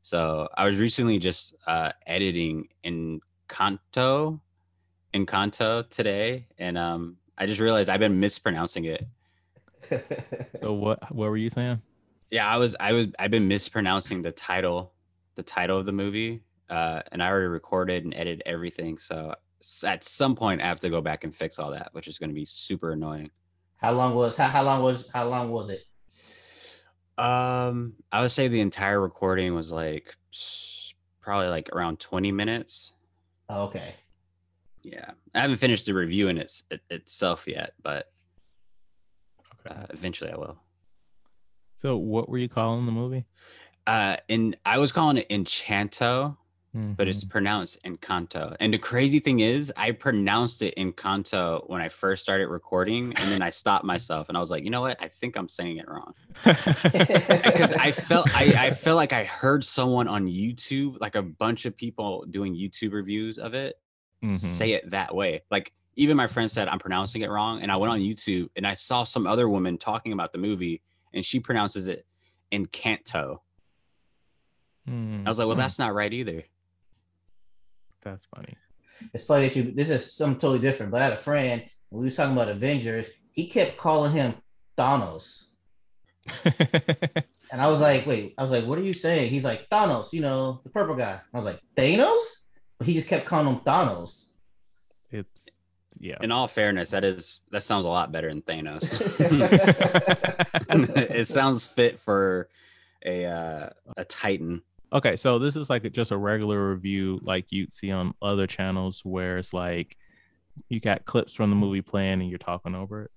So 0.00 0.48
I 0.54 0.64
was 0.64 0.78
recently 0.78 1.18
just 1.18 1.54
uh, 1.66 1.92
editing 2.06 2.68
in 2.82 3.20
Kanto, 3.48 4.40
Encanto 5.12 5.90
today, 5.90 6.46
and 6.56 6.78
um, 6.78 7.18
I 7.36 7.44
just 7.44 7.60
realized 7.60 7.90
I've 7.90 8.00
been 8.00 8.18
mispronouncing 8.18 8.86
it. 8.86 9.06
So 10.60 10.72
what 10.72 11.14
what 11.14 11.28
were 11.28 11.36
you 11.36 11.50
saying? 11.50 11.82
Yeah, 12.30 12.48
I 12.48 12.56
was 12.56 12.74
I 12.80 12.92
was 12.92 13.08
I've 13.18 13.30
been 13.30 13.46
mispronouncing 13.46 14.22
the 14.22 14.32
title, 14.32 14.94
the 15.36 15.44
title 15.44 15.78
of 15.78 15.86
the 15.86 15.92
movie, 15.92 16.42
uh, 16.68 17.02
and 17.12 17.22
I 17.22 17.28
already 17.28 17.46
recorded 17.46 18.04
and 18.04 18.14
edited 18.14 18.42
everything. 18.46 18.98
So 18.98 19.34
at 19.84 20.04
some 20.04 20.36
point, 20.36 20.60
I 20.60 20.66
have 20.66 20.80
to 20.80 20.90
go 20.90 21.00
back 21.00 21.24
and 21.24 21.34
fix 21.34 21.58
all 21.58 21.72
that, 21.72 21.88
which 21.92 22.08
is 22.08 22.18
going 22.18 22.30
to 22.30 22.34
be 22.34 22.44
super 22.44 22.92
annoying. 22.92 23.30
how 23.76 23.92
long 23.92 24.14
was 24.14 24.36
how, 24.36 24.48
how 24.48 24.62
long 24.62 24.82
was 24.82 25.08
how 25.12 25.28
long 25.28 25.50
was 25.50 25.70
it? 25.70 25.82
Um, 27.22 27.94
I 28.12 28.20
would 28.20 28.30
say 28.30 28.48
the 28.48 28.60
entire 28.60 29.00
recording 29.00 29.54
was 29.54 29.72
like 29.72 30.14
probably 31.20 31.48
like 31.48 31.70
around 31.72 31.98
twenty 31.98 32.32
minutes. 32.32 32.92
Oh, 33.48 33.64
okay. 33.64 33.94
Yeah, 34.82 35.12
I 35.34 35.40
haven't 35.40 35.56
finished 35.56 35.86
the 35.86 35.94
review 35.94 36.28
in 36.28 36.38
its 36.38 36.64
it, 36.70 36.80
itself 36.90 37.46
yet, 37.48 37.72
but 37.82 38.06
uh, 39.68 39.86
eventually 39.90 40.30
I 40.30 40.36
will. 40.36 40.58
So 41.74 41.96
what 41.96 42.28
were 42.28 42.38
you 42.38 42.48
calling 42.48 42.86
the 42.86 42.92
movie? 42.92 43.24
Uh, 43.86 44.16
and 44.28 44.56
I 44.64 44.78
was 44.78 44.92
calling 44.92 45.16
it 45.16 45.28
Enchanto, 45.28 46.36
but 46.76 47.08
it's 47.08 47.24
Mhm. 47.24 47.30
pronounced 47.30 47.78
Encanto. 47.84 48.54
And 48.60 48.72
the 48.72 48.78
crazy 48.78 49.18
thing 49.18 49.40
is, 49.40 49.72
I 49.76 49.92
pronounced 49.92 50.60
it 50.62 50.74
Encanto 50.76 51.68
when 51.70 51.80
I 51.80 51.88
first 51.88 52.22
started 52.22 52.48
recording, 52.48 53.14
and 53.16 53.30
then 53.30 53.40
I 53.42 53.50
stopped 53.50 53.84
myself 53.84 54.28
and 54.28 54.36
I 54.36 54.40
was 54.40 54.50
like, 54.50 54.64
you 54.64 54.70
know 54.70 54.82
what? 54.82 55.00
I 55.00 55.08
think 55.08 55.36
I'm 55.36 55.48
saying 55.48 55.78
it 55.78 55.88
wrong 55.88 56.12
because 56.44 57.72
I 57.74 57.92
felt 58.08 58.28
I, 58.36 58.54
I 58.66 58.70
felt 58.70 58.96
like 58.96 59.12
I 59.12 59.24
heard 59.24 59.64
someone 59.64 60.08
on 60.08 60.26
YouTube, 60.26 61.00
like 61.00 61.14
a 61.14 61.22
bunch 61.22 61.64
of 61.64 61.76
people 61.76 62.24
doing 62.30 62.54
YouTube 62.54 62.92
reviews 62.92 63.38
of 63.38 63.54
it, 63.54 63.76
Mhm. 64.22 64.34
say 64.34 64.72
it 64.72 64.90
that 64.90 65.14
way. 65.14 65.42
Like 65.50 65.72
even 65.96 66.16
my 66.16 66.26
friend 66.26 66.50
said 66.50 66.68
I'm 66.68 66.78
pronouncing 66.78 67.22
it 67.22 67.30
wrong, 67.30 67.62
and 67.62 67.72
I 67.72 67.76
went 67.76 67.90
on 67.92 68.00
YouTube 68.00 68.48
and 68.56 68.66
I 68.66 68.74
saw 68.74 69.04
some 69.04 69.26
other 69.26 69.48
woman 69.48 69.78
talking 69.78 70.12
about 70.12 70.32
the 70.32 70.38
movie, 70.38 70.82
and 71.14 71.24
she 71.24 71.40
pronounces 71.40 71.86
it 71.88 72.06
Encanto. 72.52 73.38
I 74.88 75.24
was 75.26 75.38
like, 75.38 75.48
well, 75.48 75.56
Mhm. 75.56 75.60
that's 75.60 75.78
not 75.80 75.94
right 75.94 76.12
either. 76.12 76.44
That's 78.10 78.26
funny. 78.26 78.56
It's 79.12 79.26
funny 79.26 79.48
that 79.48 79.56
you. 79.56 79.72
This 79.72 79.90
is 79.90 80.14
something 80.14 80.40
totally 80.40 80.60
different. 80.60 80.92
But 80.92 81.02
I 81.02 81.04
had 81.04 81.12
a 81.14 81.18
friend 81.18 81.64
when 81.90 82.00
we 82.00 82.06
was 82.06 82.16
talking 82.16 82.32
about 82.32 82.48
Avengers. 82.48 83.10
He 83.32 83.48
kept 83.48 83.76
calling 83.76 84.12
him 84.12 84.34
Thanos, 84.78 85.44
and 86.44 87.60
I 87.60 87.68
was 87.68 87.80
like, 87.80 88.06
"Wait." 88.06 88.34
I 88.38 88.42
was 88.42 88.50
like, 88.50 88.64
"What 88.64 88.78
are 88.78 88.82
you 88.82 88.94
saying?" 88.94 89.30
He's 89.30 89.44
like, 89.44 89.68
"Thanos." 89.70 90.12
You 90.12 90.22
know, 90.22 90.60
the 90.64 90.70
purple 90.70 90.94
guy. 90.94 91.20
I 91.32 91.36
was 91.36 91.44
like, 91.44 91.60
"Thanos." 91.76 92.42
He 92.84 92.94
just 92.94 93.08
kept 93.08 93.26
calling 93.26 93.46
him 93.46 93.60
Thanos. 93.60 94.26
It's 95.10 95.46
yeah. 95.98 96.16
In 96.20 96.32
all 96.32 96.48
fairness, 96.48 96.90
that 96.90 97.04
is 97.04 97.40
that 97.50 97.62
sounds 97.62 97.86
a 97.86 97.88
lot 97.88 98.12
better 98.12 98.28
than 98.28 98.42
Thanos. 98.42 99.00
it 101.10 101.26
sounds 101.26 101.64
fit 101.64 101.98
for 101.98 102.48
a 103.04 103.26
uh, 103.26 103.70
a 103.96 104.04
Titan. 104.04 104.62
Okay, 104.92 105.16
so 105.16 105.38
this 105.38 105.56
is 105.56 105.68
like 105.68 105.90
just 105.92 106.12
a 106.12 106.16
regular 106.16 106.70
review, 106.70 107.18
like 107.22 107.50
you'd 107.50 107.72
see 107.72 107.90
on 107.90 108.14
other 108.22 108.46
channels, 108.46 109.04
where 109.04 109.38
it's 109.38 109.52
like 109.52 109.96
you 110.68 110.80
got 110.80 111.04
clips 111.04 111.34
from 111.34 111.50
the 111.50 111.56
movie 111.56 111.82
playing 111.82 112.20
and 112.20 112.30
you're 112.30 112.38
talking 112.38 112.74
over 112.74 113.02
it. 113.02 113.10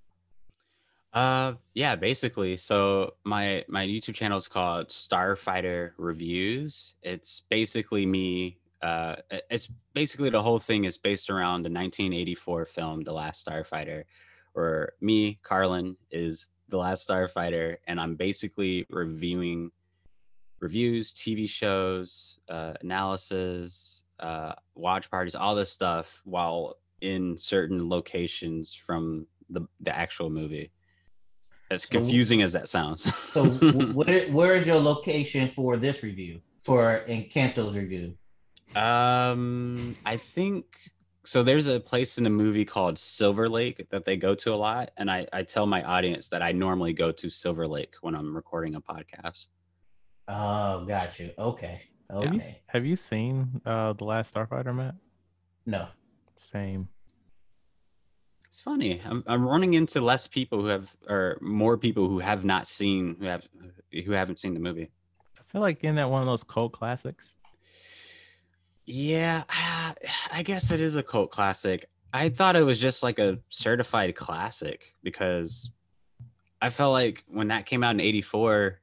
Uh, 1.13 1.53
yeah, 1.73 1.95
basically. 1.95 2.57
So 2.57 3.13
my 3.23 3.63
my 3.67 3.85
YouTube 3.85 4.15
channel 4.15 4.37
is 4.37 4.47
called 4.47 4.89
Starfighter 4.89 5.91
Reviews. 5.97 6.95
It's 7.03 7.41
basically 7.49 8.05
me. 8.05 8.57
Uh, 8.81 9.17
it's 9.49 9.67
basically 9.93 10.29
the 10.29 10.41
whole 10.41 10.59
thing 10.59 10.85
is 10.85 10.97
based 10.97 11.29
around 11.29 11.63
the 11.63 11.69
1984 11.69 12.65
film 12.65 13.03
The 13.03 13.11
Last 13.11 13.45
Starfighter, 13.45 14.05
where 14.53 14.93
me, 15.01 15.39
Carlin, 15.43 15.97
is 16.11 16.47
the 16.69 16.77
last 16.77 17.07
starfighter, 17.07 17.77
and 17.87 17.99
I'm 17.99 18.15
basically 18.15 18.85
reviewing 18.89 19.71
reviews, 20.61 21.13
TV 21.13 21.47
shows, 21.49 22.39
uh, 22.49 22.73
analysis, 22.81 24.03
uh, 24.19 24.53
watch 24.75 25.09
parties, 25.09 25.35
all 25.35 25.55
this 25.55 25.71
stuff 25.71 26.21
while 26.25 26.77
in 27.01 27.37
certain 27.37 27.87
locations 27.89 28.73
from 28.73 29.25
the 29.49 29.61
the 29.79 29.95
actual 29.95 30.29
movie. 30.29 30.71
As 31.71 31.83
So- 31.83 31.89
confusing 31.99 32.41
as 32.41 32.53
that 32.53 32.67
sounds. 32.67 33.13
So, 33.33 33.45
where, 33.93 34.27
where 34.31 34.53
is 34.55 34.65
your 34.67 34.79
location 34.79 35.47
for 35.47 35.77
this 35.77 36.03
review? 36.03 36.41
For 36.61 37.03
Encanto's 37.07 37.75
review? 37.75 38.15
um, 38.75 39.95
I 40.05 40.17
think 40.17 40.65
so. 41.25 41.41
There's 41.43 41.67
a 41.67 41.79
place 41.79 42.17
in 42.17 42.23
the 42.23 42.29
movie 42.29 42.65
called 42.65 42.97
Silver 42.97 43.47
Lake 43.47 43.87
that 43.91 44.05
they 44.05 44.17
go 44.17 44.35
to 44.35 44.53
a 44.53 44.55
lot, 44.55 44.91
and 44.97 45.09
I 45.09 45.27
I 45.33 45.43
tell 45.43 45.65
my 45.65 45.83
audience 45.83 46.27
that 46.29 46.41
I 46.41 46.51
normally 46.51 46.93
go 46.93 47.11
to 47.11 47.29
Silver 47.29 47.67
Lake 47.67 47.95
when 48.01 48.13
I'm 48.15 48.35
recording 48.35 48.75
a 48.75 48.81
podcast. 48.81 49.47
Oh, 50.29 50.85
got 50.85 51.19
you. 51.19 51.31
Okay. 51.37 51.81
Have 52.11 52.33
you, 52.33 52.41
have 52.67 52.85
you 52.85 52.95
seen 52.95 53.61
uh 53.65 53.93
the 53.93 54.03
last 54.03 54.33
Starfighter, 54.33 54.75
Matt? 54.75 54.95
No. 55.65 55.87
Same. 56.35 56.87
It's 58.47 58.61
funny. 58.61 59.01
I'm 59.05 59.23
I'm 59.27 59.47
running 59.47 59.73
into 59.73 60.01
less 60.01 60.27
people 60.27 60.61
who 60.61 60.67
have, 60.67 60.95
or 61.07 61.37
more 61.41 61.77
people 61.77 62.07
who 62.07 62.19
have 62.19 62.45
not 62.45 62.67
seen, 62.67 63.15
who 63.19 63.25
have, 63.25 63.47
who 64.05 64.11
haven't 64.11 64.39
seen 64.39 64.53
the 64.53 64.59
movie. 64.59 64.91
I 65.39 65.43
feel 65.45 65.61
like 65.61 65.83
in 65.83 65.95
that 65.95 66.09
one 66.09 66.21
of 66.21 66.27
those 66.27 66.43
cult 66.43 66.73
classics. 66.73 67.35
Yeah, 68.85 69.43
ah, 69.49 69.93
I 70.31 70.43
guess 70.43 70.71
it 70.71 70.79
is 70.79 70.95
a 70.95 71.03
cult 71.03 71.31
classic. 71.31 71.89
I 72.11 72.29
thought 72.29 72.55
it 72.55 72.63
was 72.63 72.79
just 72.79 73.03
like 73.03 73.19
a 73.19 73.39
certified 73.49 74.15
classic 74.15 74.95
because 75.03 75.69
I 76.61 76.71
felt 76.71 76.93
like 76.93 77.23
when 77.27 77.49
that 77.49 77.67
came 77.67 77.83
out 77.83 77.91
in 77.91 77.99
84, 77.99 78.79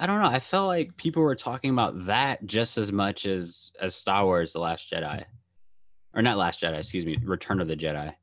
I 0.00 0.06
don't 0.06 0.22
know, 0.22 0.28
I 0.28 0.40
felt 0.40 0.66
like 0.66 0.96
people 0.96 1.22
were 1.22 1.34
talking 1.34 1.70
about 1.70 2.06
that 2.06 2.46
just 2.46 2.78
as 2.78 2.90
much 2.90 3.26
as 3.26 3.70
as 3.78 3.94
Star 3.94 4.24
Wars 4.24 4.54
The 4.54 4.58
Last 4.58 4.90
Jedi. 4.90 5.24
Or 6.14 6.22
not 6.22 6.38
Last 6.38 6.62
Jedi, 6.62 6.78
excuse 6.78 7.04
me, 7.04 7.18
Return 7.22 7.60
of 7.60 7.68
the 7.68 7.76
Jedi. 7.76 8.14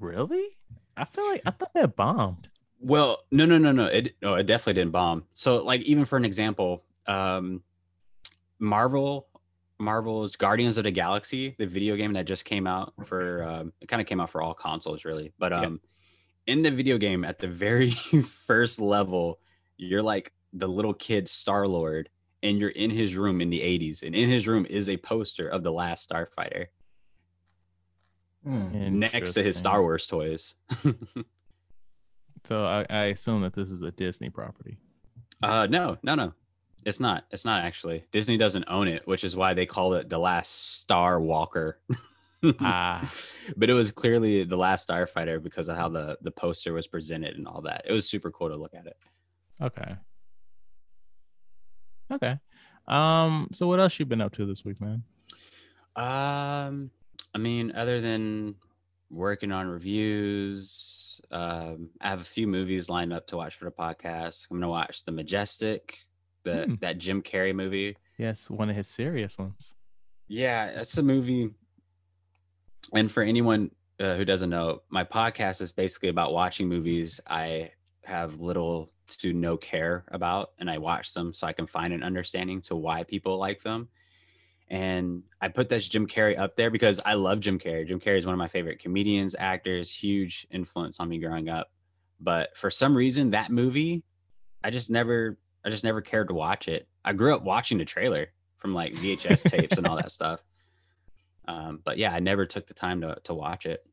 Really? 0.00 0.58
I 0.96 1.04
feel 1.04 1.24
like 1.26 1.42
I 1.46 1.52
thought 1.52 1.72
that 1.74 1.94
bombed. 1.94 2.48
Well, 2.80 3.18
no, 3.30 3.46
no, 3.46 3.58
no, 3.58 3.70
no. 3.70 3.84
It 3.86 4.16
no, 4.20 4.34
it 4.34 4.46
definitely 4.46 4.74
didn't 4.80 4.90
bomb. 4.90 5.24
So, 5.34 5.62
like, 5.62 5.82
even 5.82 6.04
for 6.04 6.16
an 6.16 6.24
example, 6.24 6.82
um, 7.06 7.62
Marvel, 8.58 9.28
Marvel's 9.78 10.34
Guardians 10.34 10.78
of 10.78 10.84
the 10.84 10.90
Galaxy, 10.90 11.54
the 11.58 11.66
video 11.66 11.94
game 11.96 12.12
that 12.14 12.26
just 12.26 12.44
came 12.44 12.66
out 12.66 12.92
for, 13.06 13.44
um, 13.48 13.72
it 13.80 13.86
kind 13.88 14.02
of 14.02 14.08
came 14.08 14.20
out 14.20 14.30
for 14.30 14.42
all 14.42 14.52
consoles, 14.54 15.04
really. 15.04 15.32
But 15.38 15.52
Yeah. 15.52 15.60
um, 15.66 15.80
in 16.46 16.62
the 16.62 16.70
video 16.72 16.98
game, 16.98 17.24
at 17.24 17.38
the 17.38 17.48
very 17.48 17.90
first 18.46 18.80
level, 18.80 19.38
you're 19.76 20.02
like 20.02 20.32
the 20.52 20.68
little 20.68 20.94
kid 20.94 21.28
Star 21.28 21.66
Lord, 21.66 22.08
and 22.42 22.58
you're 22.58 22.70
in 22.70 22.90
his 22.90 23.14
room 23.16 23.40
in 23.40 23.50
the 23.50 23.60
'80s, 23.60 24.02
and 24.02 24.14
in 24.14 24.28
his 24.30 24.46
room 24.48 24.66
is 24.68 24.88
a 24.88 24.96
poster 24.96 25.48
of 25.48 25.62
the 25.62 25.72
Last 25.72 26.08
Starfighter 26.10 26.66
Hmm. 28.44 28.98
next 28.98 29.34
to 29.34 29.42
his 29.42 29.56
Star 29.58 29.82
Wars 29.82 30.06
toys. 30.06 30.54
So 32.44 32.64
I, 32.64 32.86
I 32.88 33.02
assume 33.08 33.42
that 33.42 33.52
this 33.52 33.70
is 33.70 33.82
a 33.82 33.90
Disney 33.90 34.30
property. 34.30 34.78
Uh, 35.42 35.66
no, 35.66 35.98
no, 36.02 36.14
no. 36.14 36.32
It's 36.86 36.98
not. 36.98 37.24
It's 37.30 37.44
not 37.44 37.64
actually. 37.66 38.04
Disney 38.12 38.38
doesn't 38.38 38.64
own 38.66 38.88
it, 38.88 39.06
which 39.06 39.24
is 39.24 39.36
why 39.36 39.52
they 39.52 39.66
call 39.66 39.92
it 39.92 40.08
the 40.08 40.18
last 40.18 40.78
Star 40.78 41.20
Walker. 41.20 41.78
Ah. 42.58 43.06
but 43.58 43.68
it 43.68 43.74
was 43.74 43.90
clearly 43.90 44.44
the 44.44 44.56
last 44.56 44.88
Starfighter 44.88 45.42
because 45.42 45.68
of 45.68 45.76
how 45.76 45.90
the 45.90 46.16
the 46.22 46.30
poster 46.30 46.72
was 46.72 46.86
presented 46.86 47.36
and 47.36 47.46
all 47.46 47.60
that. 47.60 47.82
It 47.84 47.92
was 47.92 48.08
super 48.08 48.30
cool 48.30 48.48
to 48.48 48.56
look 48.56 48.72
at 48.72 48.86
it. 48.86 48.96
Okay. 49.60 49.94
Okay. 52.10 52.38
Um. 52.88 53.48
So 53.52 53.66
what 53.68 53.78
else 53.80 53.98
you 53.98 54.06
been 54.06 54.20
up 54.20 54.32
to 54.32 54.46
this 54.46 54.64
week, 54.64 54.80
man? 54.80 55.04
Um, 55.96 56.90
I 57.34 57.38
mean, 57.38 57.72
other 57.72 58.00
than 58.00 58.56
working 59.10 59.52
on 59.52 59.68
reviews, 59.68 61.20
um, 61.30 61.90
I 62.00 62.08
have 62.08 62.20
a 62.20 62.24
few 62.24 62.46
movies 62.46 62.88
lined 62.88 63.12
up 63.12 63.26
to 63.28 63.36
watch 63.36 63.56
for 63.56 63.64
the 63.66 63.70
podcast. 63.70 64.46
I'm 64.50 64.56
gonna 64.58 64.68
watch 64.68 65.04
The 65.04 65.12
Majestic, 65.12 65.98
the 66.44 66.64
Hmm. 66.66 66.74
that 66.80 66.98
Jim 66.98 67.22
Carrey 67.22 67.54
movie. 67.54 67.96
Yes, 68.18 68.48
one 68.50 68.70
of 68.70 68.76
his 68.76 68.88
serious 68.88 69.38
ones. 69.38 69.74
Yeah, 70.28 70.72
that's 70.74 70.96
a 70.98 71.02
movie. 71.02 71.50
And 72.94 73.10
for 73.10 73.22
anyone 73.22 73.70
uh, 73.98 74.14
who 74.16 74.24
doesn't 74.24 74.50
know, 74.50 74.82
my 74.88 75.04
podcast 75.04 75.60
is 75.60 75.72
basically 75.72 76.08
about 76.08 76.32
watching 76.32 76.68
movies 76.68 77.20
I 77.26 77.72
have 78.04 78.40
little 78.40 78.90
to 79.18 79.32
no 79.32 79.56
care 79.56 80.04
about, 80.08 80.52
and 80.58 80.70
I 80.70 80.78
watch 80.78 81.14
them 81.14 81.32
so 81.34 81.46
I 81.46 81.52
can 81.52 81.66
find 81.66 81.92
an 81.92 82.02
understanding 82.02 82.60
to 82.62 82.76
why 82.76 83.04
people 83.04 83.38
like 83.38 83.62
them. 83.62 83.88
And 84.68 85.24
I 85.40 85.48
put 85.48 85.68
this 85.68 85.88
Jim 85.88 86.06
Carrey 86.06 86.38
up 86.38 86.56
there 86.56 86.70
because 86.70 87.00
I 87.04 87.14
love 87.14 87.40
Jim 87.40 87.58
Carrey. 87.58 87.88
Jim 87.88 87.98
Carrey 87.98 88.18
is 88.18 88.26
one 88.26 88.34
of 88.34 88.38
my 88.38 88.48
favorite 88.48 88.78
comedians, 88.78 89.34
actors, 89.36 89.90
huge 89.90 90.46
influence 90.50 91.00
on 91.00 91.08
me 91.08 91.18
growing 91.18 91.48
up. 91.48 91.70
But 92.20 92.56
for 92.56 92.70
some 92.70 92.96
reason, 92.96 93.32
that 93.32 93.50
movie, 93.50 94.04
I 94.62 94.70
just 94.70 94.90
never, 94.90 95.38
I 95.64 95.70
just 95.70 95.84
never 95.84 96.00
cared 96.00 96.28
to 96.28 96.34
watch 96.34 96.68
it. 96.68 96.86
I 97.04 97.14
grew 97.14 97.34
up 97.34 97.42
watching 97.42 97.78
the 97.78 97.84
trailer 97.84 98.28
from 98.58 98.74
like 98.74 98.94
VHS 98.94 99.50
tapes 99.50 99.76
and 99.76 99.86
all 99.86 99.96
that 99.96 100.12
stuff. 100.12 100.40
Um, 101.48 101.80
but 101.82 101.98
yeah, 101.98 102.12
I 102.12 102.20
never 102.20 102.46
took 102.46 102.66
the 102.68 102.74
time 102.74 103.00
to 103.00 103.18
to 103.24 103.34
watch 103.34 103.66
it. 103.66 103.84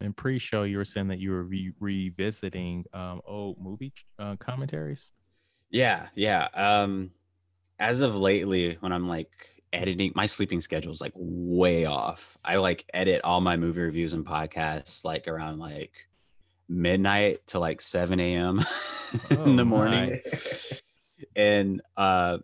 In 0.00 0.12
pre-show, 0.12 0.64
you 0.64 0.76
were 0.78 0.84
saying 0.84 1.08
that 1.08 1.18
you 1.18 1.30
were 1.30 1.44
re- 1.44 1.72
revisiting 1.80 2.84
um 2.92 3.20
old 3.24 3.58
movie 3.60 3.92
uh, 4.18 4.36
commentaries. 4.36 5.10
Yeah, 5.70 6.08
yeah. 6.14 6.48
Um, 6.54 7.10
as 7.78 8.00
of 8.00 8.14
lately, 8.14 8.76
when 8.80 8.92
I'm 8.92 9.08
like 9.08 9.30
editing, 9.72 10.12
my 10.14 10.26
sleeping 10.26 10.60
schedule 10.60 10.92
is 10.92 11.00
like 11.00 11.12
way 11.16 11.84
off. 11.86 12.38
I 12.44 12.56
like 12.56 12.84
edit 12.94 13.22
all 13.24 13.40
my 13.40 13.56
movie 13.56 13.80
reviews 13.80 14.12
and 14.12 14.24
podcasts 14.24 15.04
like 15.04 15.26
around 15.26 15.58
like 15.58 15.92
midnight 16.68 17.46
to 17.48 17.58
like 17.58 17.80
7 17.80 18.20
a.m. 18.20 18.64
in 19.30 19.56
the 19.56 19.62
Oh, 19.62 19.64
morning. 19.64 20.20
and 21.36 21.80
uh 21.96 22.38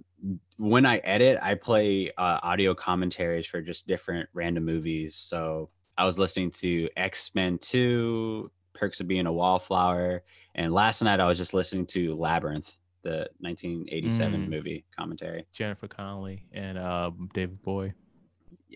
when 0.57 0.87
i 0.87 0.99
edit 0.99 1.39
i 1.43 1.55
play 1.55 2.11
uh, 2.17 2.39
audio 2.43 2.75
commentaries 2.75 3.47
for 3.47 3.61
just 3.61 3.87
different 3.87 4.29
random 4.33 4.65
movies 4.65 5.17
so 5.17 5.71
i 6.01 6.05
was 6.05 6.19
listening 6.19 6.51
to 6.51 6.89
x-men 6.97 7.59
2 7.59 8.51
perks 8.75 9.01
of 9.01 9.07
being 9.07 9.27
a 9.27 9.33
wallflower 9.33 10.23
and 10.55 10.73
last 10.73 11.03
night 11.03 11.21
i 11.21 11.27
was 11.29 11.39
just 11.39 11.55
listening 11.55 11.87
to 11.87 12.15
labyrinth 12.17 12.77
the 13.03 13.29
1987 13.39 14.47
Mm. 14.47 14.49
movie 14.49 14.85
commentary 14.99 15.47
Jennifer 15.53 15.89
Connelly 15.89 16.47
and 16.53 16.77
um 16.79 17.29
David 17.33 17.63
Bowie. 17.63 17.95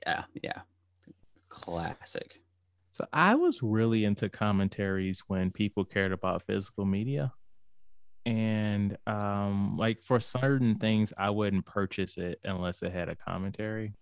yeah 0.07 0.25
yeah 0.43 0.61
classic 1.49 2.40
So 2.93 3.07
I 3.12 3.35
was 3.35 3.62
really 3.62 4.04
into 4.04 4.28
commentaries 4.28 5.23
when 5.26 5.50
people 5.50 5.85
cared 5.85 6.12
about 6.12 6.43
physical 6.47 6.85
media. 6.85 7.33
And 8.26 8.97
um 9.07 9.76
like 9.76 10.02
for 10.02 10.21
certain 10.21 10.76
things 10.76 11.12
I 11.19 11.31
wouldn't 11.31 11.66
purchase 11.66 12.16
it 12.16 12.38
unless 12.45 12.83
it 12.83 12.93
had 12.93 13.09
a 13.09 13.16
commentary. 13.16 13.95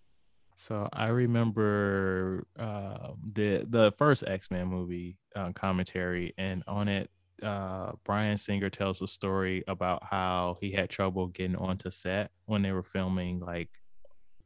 So 0.57 0.89
I 0.93 1.09
remember 1.09 2.47
uh, 2.59 3.13
the 3.33 3.67
the 3.69 3.93
first 3.97 4.25
X-Men 4.27 4.67
movie 4.69 5.19
uh, 5.35 5.53
commentary 5.53 6.35
and 6.39 6.63
on 6.67 6.89
it 6.89 7.11
uh 7.43 7.93
Bryan 8.05 8.39
Singer 8.39 8.71
tells 8.71 9.03
a 9.03 9.09
story 9.09 9.65
about 9.67 10.05
how 10.05 10.59
he 10.61 10.71
had 10.71 10.91
trouble 10.91 11.27
getting 11.27 11.57
onto 11.57 11.91
set 11.91 12.31
when 12.47 12.63
they 12.63 12.71
were 12.71 12.85
filming 12.85 13.41
like 13.41 13.71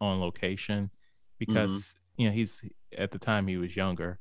on 0.01 0.21
location 0.21 0.91
because 1.39 1.97
you 2.17 2.27
know 2.29 2.33
he's 2.35 2.65
at 2.97 3.11
the 3.11 3.19
time 3.19 3.47
he 3.47 3.57
was 3.57 3.77
younger. 3.77 4.19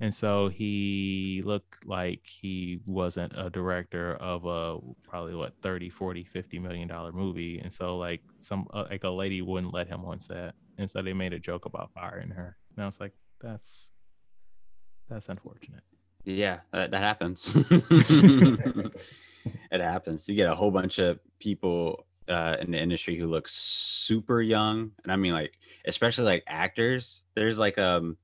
And 0.00 0.12
so 0.14 0.48
he 0.48 1.42
looked 1.44 1.86
like 1.86 2.22
he 2.26 2.80
wasn't 2.86 3.32
a 3.36 3.48
director 3.50 4.14
of 4.16 4.44
a 4.44 4.78
probably 5.08 5.34
what 5.34 5.54
30 5.62 5.88
40 5.90 6.24
50 6.24 6.58
million 6.58 6.88
dollar 6.88 7.12
movie. 7.12 7.60
And 7.60 7.72
so 7.72 7.96
like 7.98 8.22
some 8.40 8.66
uh, 8.72 8.86
like 8.90 9.04
a 9.04 9.10
lady 9.10 9.40
wouldn't 9.42 9.72
let 9.72 9.88
him 9.88 10.04
on 10.04 10.18
set 10.20 10.54
and 10.78 10.88
so 10.88 11.02
they 11.02 11.12
made 11.12 11.32
a 11.32 11.38
joke 11.38 11.64
about 11.64 11.92
firing 11.92 12.30
her. 12.30 12.56
And 12.74 12.82
I 12.82 12.86
was 12.86 13.00
like, 13.00 13.12
that's 13.40 13.90
that's 15.08 15.28
unfortunate. 15.28 15.82
Yeah, 16.24 16.60
that, 16.72 16.90
that 16.92 17.02
happens. 17.02 17.54
it 17.70 18.92
happens. 19.72 20.28
You 20.28 20.34
get 20.34 20.48
a 20.50 20.54
whole 20.54 20.70
bunch 20.70 20.98
of 20.98 21.20
people 21.38 22.06
uh, 22.28 22.56
in 22.60 22.70
the 22.70 22.78
industry 22.78 23.16
who 23.16 23.26
look 23.26 23.46
super 23.48 24.40
young, 24.40 24.92
and 25.02 25.12
I 25.12 25.16
mean 25.16 25.32
like 25.32 25.52
especially 25.86 26.24
like 26.24 26.44
actors. 26.46 27.24
There's 27.34 27.58
like 27.58 27.78
um 27.78 28.16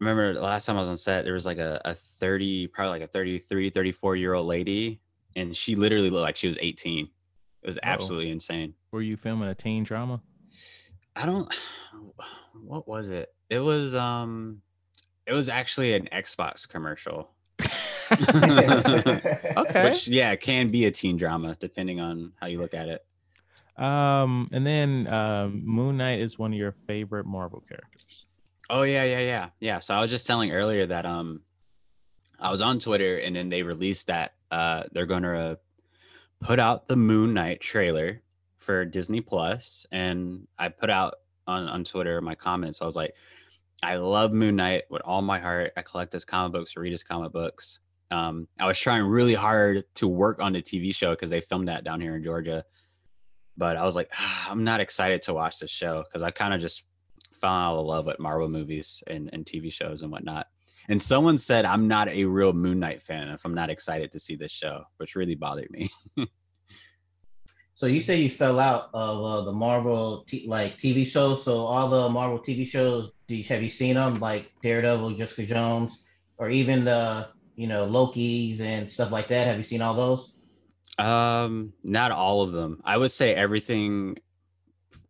remember 0.00 0.34
the 0.34 0.40
last 0.40 0.66
time 0.66 0.76
I 0.76 0.80
was 0.80 0.88
on 0.88 0.96
set, 0.96 1.24
there 1.24 1.34
was 1.34 1.46
like 1.46 1.58
a, 1.58 1.80
a 1.84 1.94
30, 1.94 2.68
probably 2.68 2.90
like 2.90 3.02
a 3.02 3.12
33, 3.12 3.70
34 3.70 4.16
year 4.16 4.34
old 4.34 4.46
lady, 4.46 5.00
and 5.36 5.56
she 5.56 5.74
literally 5.74 6.10
looked 6.10 6.22
like 6.22 6.36
she 6.36 6.48
was 6.48 6.58
18. 6.60 7.08
It 7.62 7.66
was 7.66 7.76
Uh-oh. 7.78 7.80
absolutely 7.82 8.30
insane. 8.30 8.74
Were 8.92 9.02
you 9.02 9.16
filming 9.16 9.48
a 9.48 9.54
teen 9.54 9.82
drama? 9.82 10.20
I 11.18 11.26
don't 11.26 11.52
what 12.62 12.88
was 12.88 13.10
it? 13.10 13.34
It 13.50 13.58
was 13.58 13.94
um 13.94 14.62
it 15.26 15.32
was 15.32 15.48
actually 15.48 15.94
an 15.94 16.08
Xbox 16.12 16.66
commercial. 16.68 17.30
Okay. 18.10 19.90
Which 19.90 20.08
yeah, 20.08 20.34
can 20.36 20.70
be 20.70 20.86
a 20.86 20.90
teen 20.90 21.18
drama 21.18 21.56
depending 21.60 22.00
on 22.00 22.32
how 22.40 22.46
you 22.46 22.58
look 22.58 22.72
at 22.72 22.88
it. 22.88 23.04
Um, 23.76 24.48
and 24.50 24.66
then 24.66 25.06
um, 25.08 25.62
Moon 25.64 25.98
Knight 25.98 26.20
is 26.20 26.38
one 26.38 26.52
of 26.52 26.58
your 26.58 26.72
favorite 26.86 27.26
Marvel 27.26 27.62
characters. 27.68 28.24
Oh 28.70 28.82
yeah, 28.82 29.04
yeah, 29.04 29.20
yeah. 29.20 29.48
Yeah. 29.60 29.80
So 29.80 29.94
I 29.94 30.00
was 30.00 30.10
just 30.10 30.26
telling 30.26 30.52
earlier 30.52 30.86
that 30.86 31.04
um 31.04 31.42
I 32.40 32.50
was 32.50 32.62
on 32.62 32.78
Twitter 32.78 33.18
and 33.18 33.36
then 33.36 33.50
they 33.50 33.62
released 33.62 34.06
that 34.06 34.34
uh 34.50 34.84
they're 34.92 35.06
gonna 35.06 35.58
put 36.40 36.60
out 36.60 36.88
the 36.88 36.96
Moon 36.96 37.34
Knight 37.34 37.60
trailer 37.60 38.22
for 38.58 38.84
Disney 38.84 39.20
Plus 39.20 39.86
and 39.92 40.46
I 40.58 40.68
put 40.68 40.90
out 40.90 41.14
on, 41.46 41.68
on 41.68 41.84
Twitter 41.84 42.20
my 42.20 42.34
comments. 42.34 42.82
I 42.82 42.86
was 42.86 42.96
like, 42.96 43.14
I 43.82 43.96
love 43.96 44.32
Moon 44.32 44.56
Knight 44.56 44.84
with 44.90 45.02
all 45.04 45.22
my 45.22 45.38
heart. 45.38 45.72
I 45.76 45.82
collect 45.82 46.12
his 46.12 46.24
comic 46.24 46.52
books, 46.52 46.76
read 46.76 46.92
his 46.92 47.04
comic 47.04 47.32
books. 47.32 47.80
Um, 48.10 48.48
I 48.58 48.66
was 48.66 48.78
trying 48.78 49.04
really 49.04 49.34
hard 49.34 49.84
to 49.96 50.08
work 50.08 50.40
on 50.40 50.52
the 50.52 50.62
TV 50.62 50.94
show 50.94 51.10
because 51.10 51.30
they 51.30 51.40
filmed 51.40 51.68
that 51.68 51.84
down 51.84 52.00
here 52.00 52.16
in 52.16 52.24
Georgia. 52.24 52.64
But 53.56 53.76
I 53.76 53.84
was 53.84 53.96
like, 53.96 54.08
"Ah, 54.14 54.50
I'm 54.50 54.64
not 54.64 54.80
excited 54.80 55.22
to 55.22 55.34
watch 55.34 55.58
this 55.58 55.70
show 55.70 56.04
because 56.04 56.22
I 56.22 56.30
kind 56.30 56.54
of 56.54 56.60
just 56.60 56.84
fell 57.40 57.50
out 57.50 57.78
of 57.78 57.86
love 57.86 58.06
with 58.06 58.18
Marvel 58.18 58.48
movies 58.48 59.02
and, 59.06 59.30
and 59.32 59.44
TV 59.44 59.72
shows 59.72 60.02
and 60.02 60.10
whatnot. 60.10 60.46
And 60.88 61.00
someone 61.00 61.38
said 61.38 61.64
I'm 61.64 61.86
not 61.86 62.08
a 62.08 62.24
real 62.24 62.52
Moon 62.52 62.78
Knight 62.80 63.02
fan 63.02 63.28
if 63.28 63.44
I'm 63.44 63.54
not 63.54 63.70
excited 63.70 64.10
to 64.12 64.20
see 64.20 64.36
this 64.36 64.52
show, 64.52 64.84
which 64.96 65.16
really 65.16 65.34
bothered 65.34 65.70
me. 65.70 65.90
So 67.78 67.86
you 67.86 68.00
say 68.00 68.16
you 68.16 68.28
fell 68.28 68.58
out 68.58 68.90
of 68.92 69.24
uh, 69.24 69.44
the 69.44 69.52
Marvel 69.52 70.24
t- 70.26 70.48
like 70.48 70.78
TV 70.78 71.06
shows. 71.06 71.44
So 71.44 71.58
all 71.58 71.88
the 71.88 72.08
Marvel 72.08 72.40
TV 72.40 72.66
shows, 72.66 73.12
do 73.28 73.36
you, 73.36 73.44
have 73.44 73.62
you 73.62 73.68
seen 73.68 73.94
them? 73.94 74.18
Like 74.18 74.50
Daredevil, 74.64 75.12
Jessica 75.12 75.46
Jones, 75.46 76.02
or 76.38 76.50
even 76.50 76.84
the 76.84 77.28
you 77.54 77.68
know 77.68 77.84
Loki's 77.86 78.60
and 78.60 78.90
stuff 78.90 79.12
like 79.12 79.28
that. 79.28 79.46
Have 79.46 79.58
you 79.58 79.62
seen 79.62 79.80
all 79.80 79.94
those? 79.94 80.32
Um, 80.98 81.72
not 81.84 82.10
all 82.10 82.42
of 82.42 82.50
them. 82.50 82.82
I 82.84 82.96
would 82.96 83.12
say 83.12 83.32
everything 83.32 84.16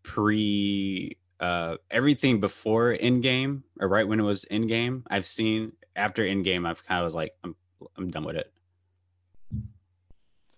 pre 0.02 1.16
uh 1.40 1.76
everything 1.90 2.38
before 2.38 2.94
Endgame 2.98 3.62
or 3.80 3.88
right 3.88 4.06
when 4.06 4.20
it 4.20 4.24
was 4.24 4.44
Endgame. 4.50 5.04
I've 5.08 5.26
seen 5.26 5.72
after 5.96 6.22
Endgame. 6.22 6.68
I've 6.68 6.84
kind 6.84 7.00
of 7.00 7.06
was 7.06 7.14
like 7.14 7.32
I'm 7.42 7.56
I'm 7.96 8.10
done 8.10 8.24
with 8.24 8.36
it. 8.36 8.52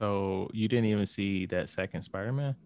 So 0.01 0.49
you 0.55 0.67
didn't 0.67 0.87
even 0.87 1.05
see 1.05 1.45
that 1.47 1.69
second 1.69 2.01
Spider-Man? 2.03 2.57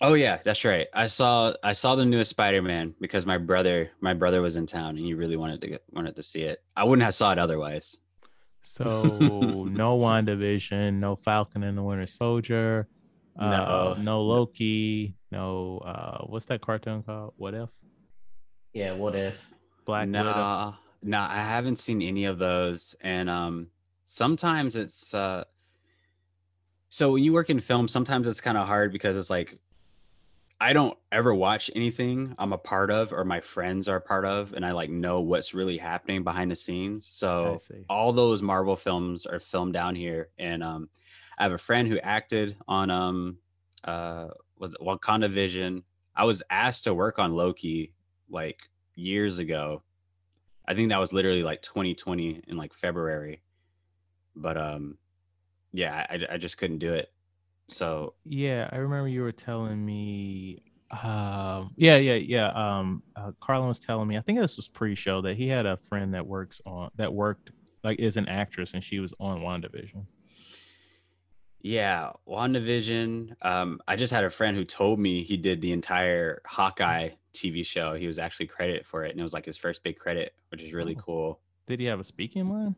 Oh 0.00 0.14
yeah, 0.14 0.38
that's 0.42 0.64
right. 0.64 0.86
I 0.94 1.06
saw 1.06 1.52
I 1.62 1.72
saw 1.72 1.94
the 1.96 2.04
newest 2.04 2.30
Spider 2.30 2.60
Man 2.60 2.94
because 3.00 3.24
my 3.24 3.38
brother 3.38 3.90
my 4.00 4.12
brother 4.14 4.42
was 4.42 4.56
in 4.56 4.66
town 4.66 4.90
and 4.96 4.98
he 4.98 5.14
really 5.14 5.36
wanted 5.36 5.60
to 5.62 5.68
get, 5.68 5.82
wanted 5.92 6.16
to 6.16 6.22
see 6.22 6.42
it. 6.42 6.62
I 6.76 6.84
wouldn't 6.84 7.04
have 7.04 7.14
saw 7.14 7.32
it 7.32 7.38
otherwise. 7.38 7.96
So 8.62 8.84
no 9.70 9.98
WandaVision, 9.98 10.94
no 10.94 11.16
Falcon 11.16 11.62
and 11.62 11.78
the 11.78 11.82
Winter 11.82 12.06
Soldier, 12.06 12.88
uh, 13.38 13.50
No. 13.50 13.96
no 13.98 14.22
Loki, 14.22 15.14
no 15.30 15.78
uh 15.78 16.24
what's 16.26 16.46
that 16.46 16.60
cartoon 16.60 17.02
called? 17.02 17.32
What 17.36 17.54
if? 17.54 17.70
Yeah. 18.74 18.92
What 18.92 19.14
if? 19.14 19.50
Black 19.86 20.08
Widow. 20.08 20.24
nah, 20.24 20.74
nah, 21.02 21.28
I 21.30 21.38
haven't 21.38 21.76
seen 21.76 22.02
any 22.02 22.26
of 22.26 22.38
those. 22.38 22.94
And 23.00 23.30
um 23.30 23.68
sometimes 24.04 24.76
it's 24.76 25.14
uh 25.14 25.44
so 26.96 27.12
when 27.12 27.22
you 27.22 27.34
work 27.34 27.50
in 27.50 27.60
film, 27.60 27.88
sometimes 27.88 28.26
it's 28.26 28.40
kind 28.40 28.56
of 28.56 28.66
hard 28.66 28.90
because 28.90 29.18
it's 29.18 29.28
like 29.28 29.58
I 30.58 30.72
don't 30.72 30.96
ever 31.12 31.34
watch 31.34 31.70
anything 31.76 32.34
I'm 32.38 32.54
a 32.54 32.58
part 32.58 32.90
of 32.90 33.12
or 33.12 33.22
my 33.22 33.40
friends 33.40 33.86
are 33.86 33.96
a 33.96 34.00
part 34.00 34.24
of, 34.24 34.54
and 34.54 34.64
I 34.64 34.72
like 34.72 34.88
know 34.88 35.20
what's 35.20 35.52
really 35.52 35.76
happening 35.76 36.24
behind 36.24 36.50
the 36.50 36.56
scenes. 36.56 37.06
So 37.12 37.58
all 37.90 38.14
those 38.14 38.40
Marvel 38.40 38.76
films 38.76 39.26
are 39.26 39.40
filmed 39.40 39.74
down 39.74 39.94
here, 39.94 40.30
and 40.38 40.62
um, 40.62 40.88
I 41.38 41.42
have 41.42 41.52
a 41.52 41.58
friend 41.58 41.86
who 41.86 41.98
acted 41.98 42.56
on 42.66 42.90
um, 42.90 43.36
uh, 43.84 44.28
was 44.56 44.72
it 44.72 44.80
Wakanda 44.80 45.28
Vision. 45.28 45.82
I 46.14 46.24
was 46.24 46.42
asked 46.48 46.84
to 46.84 46.94
work 46.94 47.18
on 47.18 47.34
Loki 47.34 47.92
like 48.30 48.60
years 48.94 49.38
ago. 49.38 49.82
I 50.66 50.72
think 50.72 50.88
that 50.88 50.98
was 50.98 51.12
literally 51.12 51.42
like 51.42 51.60
2020 51.60 52.44
in 52.48 52.56
like 52.56 52.72
February, 52.72 53.42
but 54.34 54.56
um, 54.56 54.96
yeah, 55.76 56.06
I, 56.08 56.34
I 56.34 56.36
just 56.38 56.56
couldn't 56.58 56.78
do 56.78 56.94
it. 56.94 57.12
So 57.68 58.14
Yeah, 58.24 58.68
I 58.72 58.76
remember 58.76 59.08
you 59.08 59.22
were 59.22 59.32
telling 59.32 59.84
me. 59.84 60.62
Um, 60.90 61.72
yeah, 61.76 61.96
yeah, 61.96 62.14
yeah. 62.14 62.48
Um, 62.48 63.02
uh, 63.16 63.32
Carlin 63.40 63.68
was 63.68 63.80
telling 63.80 64.06
me. 64.08 64.16
I 64.16 64.20
think 64.20 64.38
this 64.38 64.56
was 64.56 64.68
pre-show 64.68 65.20
that 65.22 65.36
he 65.36 65.48
had 65.48 65.66
a 65.66 65.76
friend 65.76 66.14
that 66.14 66.26
works 66.26 66.60
on 66.64 66.90
that 66.96 67.12
worked 67.12 67.50
like 67.82 67.98
is 67.98 68.16
an 68.16 68.28
actress, 68.28 68.72
and 68.74 68.82
she 68.82 69.00
was 69.00 69.12
on 69.20 69.40
WandaVision. 69.40 70.06
Yeah, 71.60 72.10
WandaVision. 72.28 73.32
Um, 73.42 73.80
I 73.88 73.96
just 73.96 74.12
had 74.12 74.22
a 74.24 74.30
friend 74.30 74.56
who 74.56 74.64
told 74.64 75.00
me 75.00 75.24
he 75.24 75.36
did 75.36 75.60
the 75.60 75.72
entire 75.72 76.40
Hawkeye 76.46 77.10
TV 77.34 77.66
show. 77.66 77.94
He 77.94 78.06
was 78.06 78.18
actually 78.20 78.46
credited 78.46 78.86
for 78.86 79.04
it, 79.04 79.10
and 79.10 79.18
it 79.18 79.22
was 79.24 79.32
like 79.32 79.44
his 79.46 79.56
first 79.56 79.82
big 79.82 79.98
credit, 79.98 80.34
which 80.50 80.62
is 80.62 80.72
really 80.72 80.94
Oh. 80.96 81.02
cool. 81.02 81.40
Did 81.66 81.80
he 81.80 81.86
have 81.86 81.98
a 81.98 82.04
speaking 82.04 82.48
line? 82.48 82.76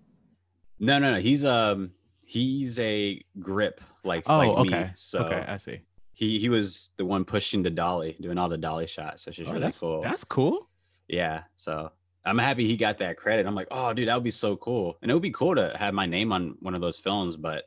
No, 0.81 0.99
no, 0.99 1.13
no. 1.13 1.21
He's 1.21 1.45
um 1.45 1.91
he's 2.29 2.79
a 2.79 3.23
grip 3.41 3.81
like 4.05 4.25
Oh, 4.27 4.37
like 4.37 4.51
okay. 4.51 4.83
me. 4.85 4.91
So 4.97 5.21
okay, 5.21 5.45
I 5.49 5.57
see. 5.57 5.81
he 6.13 6.39
he 6.39 6.51
was 6.51 6.91
the 6.99 7.05
one 7.07 7.25
pushing 7.25 7.63
the 7.63 7.71
dolly, 7.71 8.17
doing 8.21 8.37
all 8.37 8.51
the 8.51 8.59
dolly 8.59 8.87
shots, 8.87 9.25
which 9.27 9.39
is 9.39 9.49
Oh, 9.49 9.53
really 9.53 9.65
that's 9.65 9.81
cool. 9.81 10.03
that's 10.03 10.25
cool. 10.25 10.69
Yeah. 11.09 11.45
So 11.57 11.91
I'm 12.27 12.37
happy 12.37 12.67
he 12.67 12.77
got 12.77 12.99
that 12.99 13.17
credit. 13.17 13.47
I'm 13.47 13.55
like, 13.55 13.69
oh, 13.71 13.95
dude, 13.95 14.09
that 14.09 14.15
would 14.15 14.25
be 14.25 14.31
so 14.31 14.57
cool. 14.57 14.99
And 15.01 15.11
it 15.11 15.15
would 15.15 15.23
be 15.23 15.31
cool 15.31 15.55
to 15.55 15.75
have 15.79 15.95
my 15.95 16.05
name 16.05 16.31
on 16.33 16.57
one 16.61 16.75
of 16.75 16.83
those 16.83 16.99
films, 16.99 17.37
but 17.37 17.65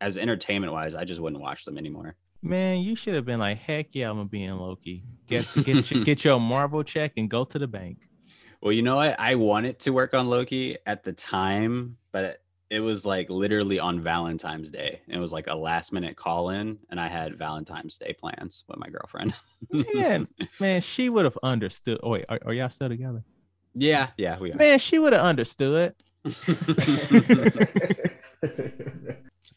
as 0.00 0.16
entertainment 0.16 0.72
wise, 0.72 0.94
I 0.94 1.04
just 1.04 1.20
wouldn't 1.20 1.42
watch 1.42 1.64
them 1.66 1.76
anymore. 1.76 2.16
Man, 2.42 2.80
you 2.80 2.96
should 2.96 3.14
have 3.14 3.26
been 3.26 3.40
like, 3.40 3.58
heck 3.58 3.88
yeah, 3.92 4.08
I'm 4.08 4.16
gonna 4.16 4.28
be 4.28 4.44
in 4.44 4.56
Loki. 4.58 5.04
Get 5.26 5.46
get 5.64 5.90
your, 5.90 6.04
get 6.04 6.24
your 6.24 6.40
Marvel 6.40 6.82
check 6.82 7.12
and 7.18 7.28
go 7.28 7.44
to 7.44 7.58
the 7.58 7.66
bank. 7.66 8.08
Well, 8.62 8.72
you 8.72 8.80
know 8.82 8.96
what? 8.96 9.20
I 9.20 9.34
wanted 9.34 9.78
to 9.80 9.90
work 9.90 10.14
on 10.14 10.28
Loki 10.28 10.78
at 10.86 11.04
the 11.04 11.12
time, 11.12 11.98
but 12.12 12.24
it, 12.24 12.40
it 12.70 12.80
was 12.80 13.06
like 13.06 13.30
literally 13.30 13.78
on 13.78 14.00
Valentine's 14.00 14.70
Day. 14.70 15.00
It 15.08 15.18
was 15.18 15.32
like 15.32 15.46
a 15.46 15.54
last 15.54 15.92
minute 15.92 16.16
call 16.16 16.50
in, 16.50 16.78
and 16.90 17.00
I 17.00 17.08
had 17.08 17.38
Valentine's 17.38 17.98
Day 17.98 18.14
plans 18.18 18.64
with 18.68 18.78
my 18.78 18.88
girlfriend. 18.88 19.34
Man, 19.94 20.28
man, 20.60 20.80
she 20.80 21.08
would 21.08 21.24
have 21.24 21.38
understood. 21.42 21.98
Oh, 22.02 22.10
wait, 22.10 22.24
are, 22.28 22.40
are 22.44 22.52
y'all 22.52 22.68
still 22.68 22.88
together? 22.88 23.24
yeah, 23.74 24.08
yeah, 24.16 24.38
we 24.38 24.52
are. 24.52 24.56
Man, 24.56 24.78
she 24.78 24.98
would 24.98 25.12
have 25.12 25.22
understood. 25.22 25.94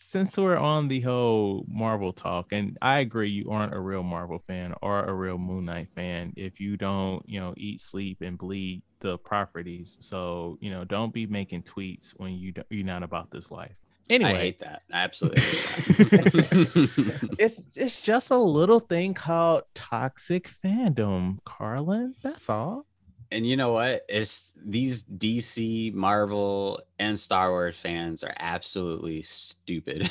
Since 0.09 0.37
we're 0.37 0.57
on 0.57 0.87
the 0.87 1.01
whole 1.01 1.67
Marvel 1.69 2.11
talk, 2.11 2.47
and 2.51 2.79
I 2.81 3.01
agree, 3.01 3.29
you 3.29 3.51
aren't 3.51 3.75
a 3.75 3.79
real 3.79 4.01
Marvel 4.01 4.39
fan 4.39 4.73
or 4.81 5.05
a 5.05 5.13
real 5.13 5.37
Moon 5.37 5.65
Knight 5.65 5.87
fan 5.89 6.33
if 6.35 6.59
you 6.59 6.77
don't, 6.77 7.23
you 7.29 7.39
know, 7.39 7.53
eat, 7.55 7.79
sleep, 7.79 8.21
and 8.21 8.35
bleed 8.35 8.81
the 9.01 9.19
properties. 9.19 9.97
So, 9.99 10.57
you 10.61 10.71
know, 10.71 10.83
don't 10.83 11.13
be 11.13 11.27
making 11.27 11.61
tweets 11.61 12.15
when 12.17 12.33
you 12.33 12.53
don't, 12.53 12.65
you're 12.71 12.83
not 12.83 13.03
about 13.03 13.29
this 13.29 13.51
life. 13.51 13.75
Anyway, 14.09 14.31
I 14.31 14.35
hate 14.35 14.59
that. 14.61 14.81
I 14.91 14.97
absolutely 14.97 15.41
hate 15.41 16.09
that. 16.09 17.35
it's 17.37 17.61
it's 17.75 18.01
just 18.01 18.31
a 18.31 18.37
little 18.37 18.79
thing 18.79 19.13
called 19.13 19.65
toxic 19.75 20.49
fandom, 20.65 21.37
Carlin. 21.45 22.15
That's 22.23 22.49
all. 22.49 22.87
And 23.31 23.45
you 23.45 23.57
know 23.57 23.73
what? 23.73 24.05
It's 24.09 24.53
these 24.57 25.03
DC, 25.03 25.93
Marvel, 25.93 26.81
and 26.97 27.17
Star 27.17 27.51
Wars 27.51 27.77
fans 27.77 28.23
are 28.23 28.33
absolutely 28.39 29.21
stupid. 29.21 30.09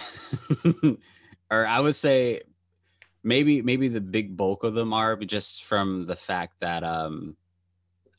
or 1.50 1.66
I 1.66 1.81
would 1.81 1.96
say 1.96 2.42
maybe 3.24 3.61
maybe 3.62 3.88
the 3.88 4.00
big 4.00 4.37
bulk 4.37 4.62
of 4.64 4.74
them 4.74 4.92
are, 4.92 5.16
but 5.16 5.28
just 5.28 5.64
from 5.64 6.04
the 6.07 6.16
fact 6.16 6.54
that 6.61 6.85
um 6.85 7.37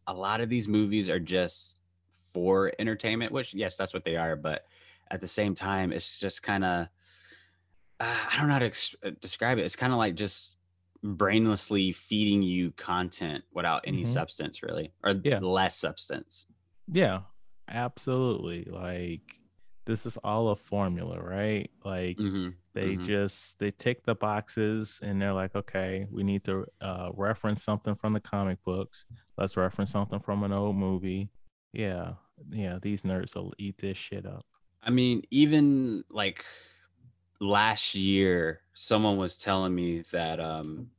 a 0.07 0.13
lot 0.13 0.41
of 0.41 0.49
these 0.49 0.67
movies 0.67 1.07
are 1.07 1.19
just 1.19 1.77
for 2.11 2.73
entertainment, 2.79 3.31
which 3.31 3.53
yes, 3.53 3.77
that's 3.77 3.93
what 3.93 4.03
they 4.03 4.17
are, 4.17 4.35
but 4.35 4.65
at 5.11 5.21
the 5.21 5.27
same 5.27 5.55
time, 5.55 5.91
it's 5.91 6.19
just 6.19 6.43
kind 6.43 6.65
of 6.65 6.87
uh, 8.01 8.15
I 8.31 8.37
don't 8.37 8.47
know 8.47 8.53
how 8.53 8.59
to 8.59 8.65
ex- 8.65 8.95
uh, 9.03 9.11
describe 9.19 9.57
it. 9.57 9.65
It's 9.65 9.75
kind 9.75 9.91
of 9.91 9.99
like 9.99 10.15
just 10.15 10.57
brainlessly 11.03 11.95
feeding 11.95 12.41
you 12.41 12.71
content 12.71 13.43
without 13.53 13.81
any 13.85 14.03
Mhm. 14.03 14.07
substance 14.07 14.61
really 14.63 14.93
or 15.03 15.13
Yeah. 15.23 15.39
less 15.39 15.77
substance 15.77 16.45
Yeah, 16.91 17.21
absolutely. 17.67 18.65
Like 18.65 19.21
this 19.85 20.05
is 20.05 20.17
all 20.17 20.49
a 20.49 20.55
formula, 20.55 21.19
right? 21.21 21.69
Like 21.83 22.17
Mhm, 22.17 22.55
they 22.73 22.95
mhm. 22.95 23.05
just 23.05 23.59
they 23.59 23.71
tick 23.71 24.03
the 24.03 24.15
boxes 24.15 24.99
and 25.03 25.21
they're 25.21 25.33
like, 25.33 25.55
okay, 25.55 26.07
we 26.11 26.23
need 26.23 26.43
to 26.45 26.65
uh, 26.81 27.11
reference 27.13 27.63
something 27.63 27.95
from 27.95 28.13
the 28.13 28.19
comic 28.19 28.63
books. 28.63 29.05
Let's 29.37 29.57
reference 29.57 29.91
something 29.91 30.19
from 30.19 30.43
an 30.43 30.51
old 30.51 30.75
movie. 30.75 31.29
Yeah, 31.73 32.13
yeah. 32.49 32.79
These 32.81 33.03
nerds 33.03 33.35
will 33.35 33.53
eat 33.57 33.77
this 33.77 33.97
shit 33.97 34.25
up. 34.25 34.45
I 34.81 34.89
mean, 34.91 35.23
even 35.31 36.03
like 36.09 36.45
last 37.39 37.95
year, 37.95 38.61
someone 38.73 39.17
was 39.17 39.37
telling 39.37 39.73
me 39.73 40.03
that 40.11 40.39
um 40.39 40.89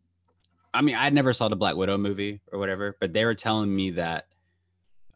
I 0.72 0.82
mean, 0.82 0.94
I 0.96 1.10
never 1.10 1.32
saw 1.32 1.48
the 1.48 1.56
Black 1.56 1.74
Widow 1.74 1.98
movie 1.98 2.40
or 2.52 2.58
whatever, 2.60 2.96
but 3.00 3.12
they 3.12 3.24
were 3.24 3.34
telling 3.34 3.74
me 3.74 3.90
that 3.92 4.26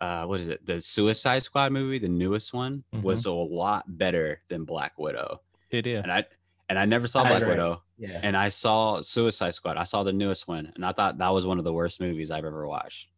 uh 0.01 0.25
what 0.25 0.41
is 0.41 0.49
it? 0.49 0.65
The 0.67 0.81
Suicide 0.81 1.43
Squad 1.45 1.73
movie, 1.73 1.99
the 1.99 2.09
newest 2.09 2.53
one, 2.53 2.85
was 2.93 3.27
a 3.27 3.33
lot 3.33 3.85
better 3.87 4.41
than 4.49 4.65
Black 4.65 4.99
Widow. 4.99 5.41
It 5.71 5.87
is. 5.87 6.03
And 6.03 6.13
I 6.13 6.25
and 6.69 6.79
I 6.79 6.85
never 6.87 7.07
saw 7.07 7.21
I 7.23 7.29
Black 7.29 7.43
agree. 7.43 7.51
Widow 7.55 7.83
Yeah. 7.99 8.21
and 8.23 8.37
I 8.37 8.49
saw 8.49 9.01
Suicide 9.03 9.55
Squad. 9.55 9.77
I 9.77 9.85
saw 9.85 10.03
the 10.03 10.13
newest 10.13 10.49
one 10.49 10.73
and 10.75 10.85
I 10.85 10.93
thought 10.93 11.19
that 11.19 11.29
was 11.29 11.47
one 11.47 11.59
of 11.59 11.65
the 11.65 11.73
worst 11.73 12.01
movies 12.01 12.31
I've 12.31 12.45
ever 12.45 12.67
watched. 12.67 13.09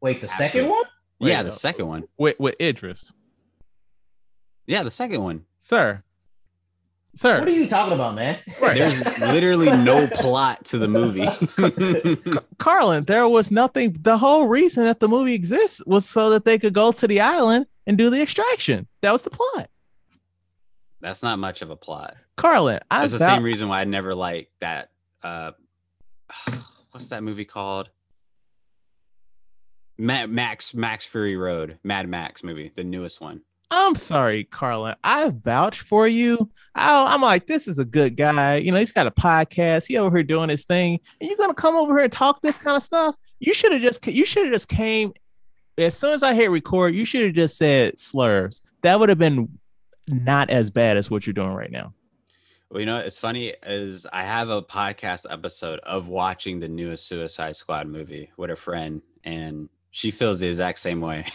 Wait, 0.00 0.20
the 0.20 0.28
second 0.28 0.68
one? 0.68 0.84
Wait, 1.20 1.30
yeah, 1.30 1.42
the 1.42 1.50
second 1.52 1.86
one. 1.86 2.04
with 2.18 2.38
with 2.38 2.54
Idris, 2.60 3.12
Yeah, 4.66 4.82
the 4.82 4.90
second 4.90 5.22
one. 5.22 5.44
sir, 5.58 6.02
sir. 7.16 7.40
What 7.40 7.48
are 7.48 7.52
you 7.52 7.66
talking 7.66 7.94
about, 7.94 8.14
man? 8.14 8.38
Right. 8.60 8.78
There's 8.78 9.04
literally 9.18 9.70
no 9.76 10.06
plot 10.06 10.64
to 10.66 10.78
the 10.78 10.88
movie. 10.88 11.26
Carlin, 12.58 13.04
there 13.04 13.28
was 13.28 13.50
nothing. 13.50 13.96
The 14.00 14.18
whole 14.18 14.46
reason 14.46 14.84
that 14.84 15.00
the 15.00 15.08
movie 15.08 15.34
exists 15.34 15.84
was 15.86 16.08
so 16.08 16.30
that 16.30 16.44
they 16.44 16.58
could 16.58 16.74
go 16.74 16.92
to 16.92 17.08
the 17.08 17.20
island 17.20 17.66
and 17.86 17.98
do 17.98 18.10
the 18.10 18.22
extraction. 18.22 18.86
That 19.02 19.12
was 19.12 19.22
the 19.22 19.30
plot. 19.30 19.70
That's 21.00 21.22
not 21.22 21.38
much 21.38 21.62
of 21.62 21.70
a 21.70 21.76
plot. 21.76 22.16
Carlin, 22.36 22.80
I 22.90 23.00
That's 23.00 23.12
the 23.12 23.18
same 23.18 23.42
reason 23.42 23.68
why 23.68 23.80
I 23.80 23.84
never 23.84 24.14
liked 24.14 24.52
that. 24.60 24.90
Uh, 25.22 25.52
what's 26.90 27.08
that 27.08 27.22
movie 27.22 27.44
called? 27.44 27.90
Ma- 29.98 30.26
Max 30.26 30.74
Max 30.74 31.04
Fury 31.04 31.36
Road, 31.36 31.78
Mad 31.82 32.08
Max 32.08 32.42
movie, 32.42 32.72
the 32.74 32.84
newest 32.84 33.20
one. 33.20 33.42
I'm 33.70 33.96
sorry, 33.96 34.44
Carlin. 34.44 34.94
I 35.02 35.30
vouch 35.30 35.80
for 35.80 36.06
you. 36.06 36.50
I, 36.74 37.14
I'm 37.14 37.20
like, 37.20 37.46
this 37.46 37.66
is 37.66 37.78
a 37.78 37.84
good 37.84 38.16
guy. 38.16 38.56
You 38.56 38.70
know, 38.70 38.78
he's 38.78 38.92
got 38.92 39.06
a 39.06 39.10
podcast. 39.10 39.86
He 39.86 39.96
over 39.96 40.16
here 40.16 40.24
doing 40.24 40.48
his 40.48 40.64
thing, 40.64 41.00
and 41.20 41.28
you're 41.28 41.38
gonna 41.38 41.54
come 41.54 41.74
over 41.74 41.94
here 41.94 42.04
and 42.04 42.12
talk 42.12 42.42
this 42.42 42.58
kind 42.58 42.76
of 42.76 42.82
stuff. 42.82 43.16
You 43.40 43.54
should 43.54 43.72
have 43.72 43.82
just, 43.82 44.06
you 44.06 44.24
should 44.24 44.44
have 44.44 44.52
just 44.52 44.68
came 44.68 45.12
as 45.78 45.96
soon 45.96 46.12
as 46.12 46.22
I 46.22 46.34
hit 46.34 46.50
record. 46.50 46.94
You 46.94 47.04
should 47.04 47.24
have 47.24 47.34
just 47.34 47.56
said 47.58 47.98
slurs. 47.98 48.62
That 48.82 49.00
would 49.00 49.08
have 49.08 49.18
been 49.18 49.58
not 50.08 50.50
as 50.50 50.70
bad 50.70 50.96
as 50.96 51.10
what 51.10 51.26
you're 51.26 51.34
doing 51.34 51.52
right 51.52 51.70
now. 51.70 51.92
Well, 52.70 52.80
you 52.80 52.86
know, 52.86 52.98
it's 52.98 53.18
funny 53.18 53.54
is 53.64 54.06
I 54.12 54.24
have 54.24 54.48
a 54.48 54.62
podcast 54.62 55.26
episode 55.30 55.78
of 55.80 56.08
watching 56.08 56.58
the 56.58 56.68
newest 56.68 57.06
Suicide 57.06 57.56
Squad 57.56 57.86
movie 57.86 58.30
with 58.36 58.50
a 58.50 58.56
friend, 58.56 59.02
and 59.24 59.68
she 59.90 60.10
feels 60.10 60.40
the 60.40 60.48
exact 60.48 60.78
same 60.78 61.00
way. 61.00 61.26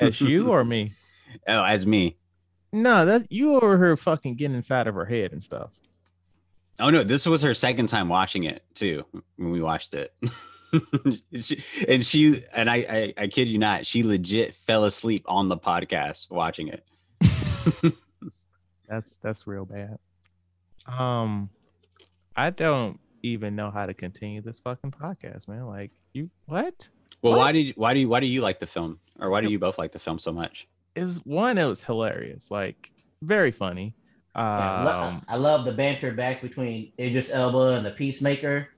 As 0.00 0.20
you 0.20 0.50
or 0.50 0.64
me? 0.64 0.92
oh, 1.48 1.64
as 1.64 1.86
me. 1.86 2.16
No, 2.72 3.04
that 3.04 3.30
you 3.30 3.54
over 3.54 3.76
her 3.76 3.96
fucking 3.96 4.36
getting 4.36 4.56
inside 4.56 4.86
of 4.86 4.94
her 4.94 5.04
head 5.04 5.32
and 5.32 5.42
stuff. 5.42 5.70
Oh 6.80 6.88
no, 6.90 7.02
this 7.04 7.26
was 7.26 7.42
her 7.42 7.52
second 7.54 7.88
time 7.88 8.08
watching 8.08 8.44
it 8.44 8.62
too 8.74 9.04
when 9.36 9.50
we 9.50 9.60
watched 9.60 9.94
it. 9.94 10.14
she, 11.40 11.62
and 11.86 12.04
she 12.04 12.42
and 12.54 12.70
I, 12.70 12.76
I 12.76 13.14
I 13.24 13.26
kid 13.26 13.48
you 13.48 13.58
not, 13.58 13.86
she 13.86 14.02
legit 14.02 14.54
fell 14.54 14.84
asleep 14.84 15.22
on 15.26 15.48
the 15.48 15.56
podcast 15.58 16.30
watching 16.30 16.68
it. 16.68 17.94
That's 18.88 19.18
that's 19.18 19.46
real 19.46 19.64
bad. 19.66 19.98
Um, 20.86 21.50
I 22.34 22.50
don't 22.50 22.98
even 23.22 23.54
know 23.54 23.70
how 23.70 23.86
to 23.86 23.94
continue 23.94 24.40
this 24.40 24.60
fucking 24.60 24.92
podcast, 24.92 25.48
man. 25.48 25.66
Like 25.66 25.90
you, 26.12 26.30
what? 26.46 26.88
Well, 27.22 27.34
What? 27.34 27.38
why 27.38 27.52
did 27.52 27.66
you, 27.66 27.72
why 27.76 27.94
do 27.94 28.00
you, 28.00 28.08
why 28.08 28.20
do 28.20 28.26
you 28.26 28.40
like 28.40 28.58
the 28.58 28.66
film, 28.66 28.98
or 29.20 29.30
why 29.30 29.40
do 29.42 29.50
you 29.50 29.58
both 29.58 29.78
like 29.78 29.92
the 29.92 29.98
film 29.98 30.18
so 30.18 30.32
much? 30.32 30.66
It 30.94 31.04
was 31.04 31.18
one. 31.24 31.58
It 31.58 31.66
was 31.66 31.82
hilarious, 31.82 32.50
like 32.50 32.92
very 33.22 33.50
funny. 33.50 33.94
Yeah, 34.34 34.42
I 34.42 35.08
Um, 35.08 35.24
I 35.28 35.36
love 35.36 35.64
the 35.64 35.72
banter 35.72 36.12
back 36.12 36.40
between 36.40 36.92
Idris 36.98 37.30
Elba 37.30 37.74
and 37.76 37.84
the 37.86 37.90
Peacemaker. 37.90 38.68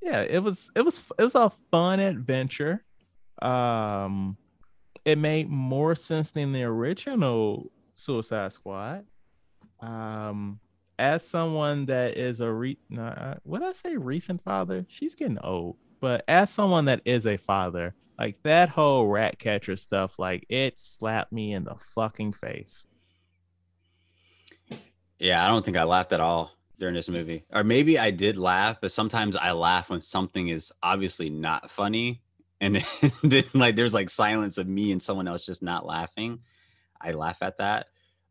yeah, 0.00 0.22
it 0.22 0.42
was 0.42 0.70
it 0.74 0.82
was 0.82 1.04
it 1.18 1.22
was 1.22 1.34
a 1.34 1.50
fun 1.70 2.00
adventure. 2.00 2.84
Um, 3.42 4.36
it 5.04 5.18
made 5.18 5.48
more 5.50 5.94
sense 5.94 6.30
than 6.30 6.52
the 6.52 6.64
original 6.64 7.70
Suicide 7.94 8.52
Squad. 8.52 9.04
Um, 9.80 10.58
as 10.98 11.26
someone 11.26 11.86
that 11.86 12.16
is 12.16 12.40
a 12.40 12.50
re, 12.50 12.78
nah, 12.88 13.34
would 13.44 13.62
I 13.62 13.72
say 13.72 13.96
recent 13.96 14.42
father? 14.42 14.86
She's 14.88 15.14
getting 15.14 15.38
old, 15.40 15.76
but 16.00 16.24
as 16.26 16.50
someone 16.50 16.86
that 16.86 17.02
is 17.04 17.26
a 17.26 17.36
father, 17.36 17.94
like 18.18 18.42
that 18.42 18.70
whole 18.70 19.06
rat 19.06 19.38
catcher 19.38 19.76
stuff, 19.76 20.18
like 20.18 20.46
it 20.48 20.80
slapped 20.80 21.32
me 21.32 21.52
in 21.52 21.64
the 21.64 21.76
fucking 21.76 22.32
face. 22.32 22.86
Yeah, 25.18 25.44
I 25.44 25.48
don't 25.48 25.64
think 25.64 25.76
I 25.76 25.84
laughed 25.84 26.12
at 26.12 26.20
all 26.20 26.52
during 26.78 26.94
this 26.94 27.08
movie, 27.08 27.44
or 27.52 27.64
maybe 27.64 27.98
I 27.98 28.10
did 28.10 28.36
laugh, 28.36 28.78
but 28.80 28.92
sometimes 28.92 29.34
I 29.34 29.52
laugh 29.52 29.90
when 29.90 30.02
something 30.02 30.48
is 30.48 30.72
obviously 30.82 31.30
not 31.30 31.70
funny, 31.70 32.22
and 32.60 32.84
then 33.22 33.44
like 33.54 33.76
there's 33.76 33.94
like 33.94 34.10
silence 34.10 34.58
of 34.58 34.66
me 34.66 34.92
and 34.92 35.02
someone 35.02 35.28
else 35.28 35.46
just 35.46 35.62
not 35.62 35.86
laughing. 35.86 36.40
I 37.00 37.12
laugh 37.12 37.38
at 37.42 37.58
that, 37.58 37.86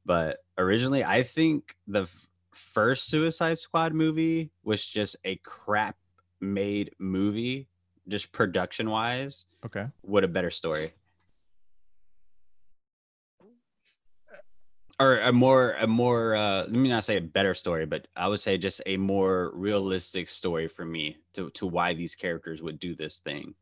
but 0.05 0.37
originally 0.57 1.03
I 1.03 1.23
think 1.23 1.75
the 1.87 2.07
first 2.51 3.07
Suicide 3.07 3.59
Squad 3.59 3.93
movie 3.93 4.51
was 4.63 4.85
just 4.85 5.15
a 5.25 5.35
crap 5.37 5.97
made 6.39 6.91
movie, 6.99 7.67
just 8.07 8.31
production 8.31 8.89
wise, 8.89 9.45
Okay. 9.65 9.87
with 10.03 10.23
a 10.23 10.27
better 10.27 10.51
story. 10.51 10.93
Or 14.99 15.19
a 15.19 15.33
more, 15.33 15.73
a 15.73 15.87
more, 15.87 16.35
uh, 16.35 16.61
let 16.61 16.71
me 16.71 16.87
not 16.87 17.03
say 17.03 17.17
a 17.17 17.21
better 17.21 17.53
story, 17.53 17.85
but 17.85 18.07
I 18.15 18.29
would 18.29 18.39
say 18.39 18.57
just 18.57 18.81
a 18.85 18.95
more 18.95 19.51
realistic 19.53 20.29
story 20.29 20.69
for 20.69 20.85
me 20.85 21.17
to, 21.33 21.49
to 21.51 21.67
why 21.67 21.93
these 21.93 22.15
characters 22.15 22.61
would 22.61 22.79
do 22.79 22.95
this 22.95 23.19
thing. 23.19 23.55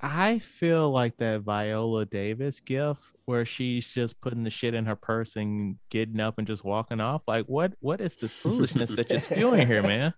I 0.00 0.38
feel 0.38 0.90
like 0.90 1.16
that 1.16 1.40
Viola 1.40 2.06
Davis 2.06 2.60
gif 2.60 3.12
where 3.24 3.44
she's 3.44 3.86
just 3.92 4.20
putting 4.20 4.44
the 4.44 4.50
shit 4.50 4.72
in 4.72 4.86
her 4.86 4.94
purse 4.94 5.34
and 5.34 5.76
getting 5.90 6.20
up 6.20 6.38
and 6.38 6.46
just 6.46 6.64
walking 6.64 7.00
off. 7.00 7.22
Like, 7.26 7.46
what 7.46 7.72
what 7.80 8.00
is 8.00 8.16
this 8.16 8.36
foolishness 8.36 8.94
that 8.94 9.10
you're 9.10 9.18
spewing 9.18 9.66
here, 9.66 9.82
man? 9.82 10.14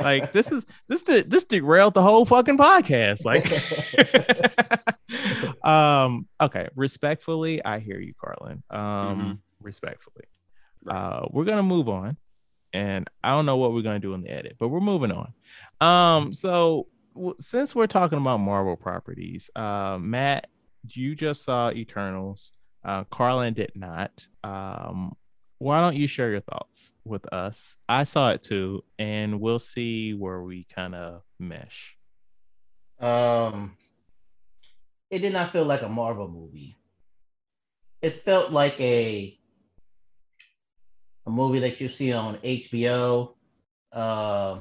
Like 0.00 0.32
this 0.32 0.50
is 0.50 0.64
this 0.88 1.02
de- 1.02 1.22
this 1.24 1.44
derailed 1.44 1.94
the 1.94 2.02
whole 2.02 2.24
fucking 2.24 2.56
podcast. 2.56 3.24
Like 3.24 3.44
um 5.64 6.26
okay, 6.40 6.68
respectfully, 6.74 7.62
I 7.64 7.80
hear 7.80 8.00
you, 8.00 8.14
Carlin. 8.18 8.62
Um 8.70 9.42
respectfully. 9.60 10.24
Uh 10.88 11.26
we're 11.30 11.44
gonna 11.44 11.62
move 11.62 11.88
on. 11.88 12.16
And 12.72 13.08
I 13.22 13.30
don't 13.30 13.46
know 13.46 13.58
what 13.58 13.72
we're 13.72 13.82
gonna 13.82 14.00
do 14.00 14.14
in 14.14 14.22
the 14.22 14.30
edit, 14.30 14.56
but 14.58 14.68
we're 14.68 14.80
moving 14.80 15.12
on. 15.12 15.32
Um, 15.80 16.32
so 16.32 16.88
since 17.38 17.74
we're 17.74 17.86
talking 17.86 18.18
about 18.18 18.38
Marvel 18.38 18.76
properties, 18.76 19.50
uh, 19.56 19.98
Matt, 20.00 20.48
you 20.88 21.14
just 21.14 21.44
saw 21.44 21.70
Eternals. 21.70 22.52
Uh, 22.84 23.04
Carlin 23.04 23.54
did 23.54 23.72
not. 23.74 24.26
Um, 24.42 25.16
why 25.58 25.80
don't 25.80 25.96
you 25.96 26.06
share 26.06 26.30
your 26.30 26.40
thoughts 26.40 26.92
with 27.04 27.32
us? 27.32 27.76
I 27.88 28.04
saw 28.04 28.30
it 28.32 28.42
too, 28.42 28.84
and 28.98 29.40
we'll 29.40 29.58
see 29.58 30.12
where 30.12 30.42
we 30.42 30.64
kind 30.64 30.94
of 30.94 31.22
mesh. 31.38 31.96
Um, 33.00 33.76
it 35.10 35.20
did 35.20 35.32
not 35.32 35.50
feel 35.50 35.64
like 35.64 35.82
a 35.82 35.88
Marvel 35.88 36.28
movie. 36.28 36.76
It 38.02 38.16
felt 38.16 38.52
like 38.52 38.78
a 38.80 39.38
a 41.26 41.30
movie 41.30 41.60
that 41.60 41.80
you 41.80 41.88
see 41.88 42.12
on 42.12 42.36
HBO. 42.38 43.34
Uh, 43.90 44.58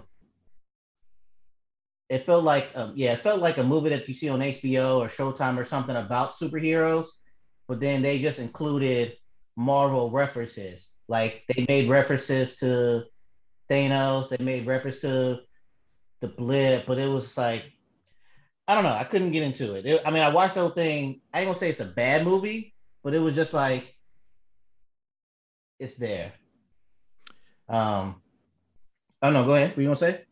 it 2.14 2.28
felt 2.28 2.44
like, 2.44 2.70
um, 2.76 2.94
yeah, 2.96 3.14
it 3.14 3.22
felt 3.22 3.42
like 3.42 3.58
a 3.58 3.64
movie 3.64 3.90
that 3.90 4.08
you 4.08 4.14
see 4.14 4.30
on 4.30 4.40
HBO 4.40 5.00
or 5.00 5.08
Showtime 5.08 5.58
or 5.58 5.66
something 5.66 5.96
about 5.96 6.34
superheroes, 6.34 7.08
but 7.68 7.80
then 7.80 8.04
they 8.04 8.20
just 8.20 8.38
included 8.38 9.18
Marvel 9.58 10.12
references. 10.12 10.90
Like 11.08 11.44
they 11.50 11.66
made 11.68 11.90
references 11.90 12.58
to 12.58 13.06
Thanos, 13.68 14.30
they 14.30 14.44
made 14.46 14.68
reference 14.68 15.00
to 15.00 15.40
the 16.22 16.28
blip, 16.28 16.86
but 16.86 17.00
it 17.00 17.10
was 17.10 17.36
like 17.36 17.64
I 18.68 18.76
don't 18.76 18.84
know. 18.84 18.94
I 18.94 19.06
couldn't 19.06 19.32
get 19.32 19.44
into 19.44 19.74
it. 19.74 19.86
It- 19.86 20.04
I 20.06 20.12
mean, 20.12 20.22
I 20.22 20.30
watched 20.30 20.54
the 20.54 20.62
whole 20.62 20.70
thing. 20.70 21.20
I 21.34 21.40
ain't 21.40 21.48
gonna 21.48 21.58
say 21.58 21.70
it's 21.72 21.80
a 21.80 21.86
bad 21.86 22.24
movie, 22.24 22.76
but 23.04 23.16
it 23.16 23.20
was 23.20 23.34
just 23.34 23.54
like 23.56 23.92
it's 25.80 25.96
there. 25.96 26.32
Um, 27.68 28.22
oh 29.24 29.32
know. 29.32 29.46
go 29.46 29.56
ahead. 29.56 29.72
What 29.72 29.78
you 29.80 29.86
gonna 29.86 29.96
say? 29.96 30.26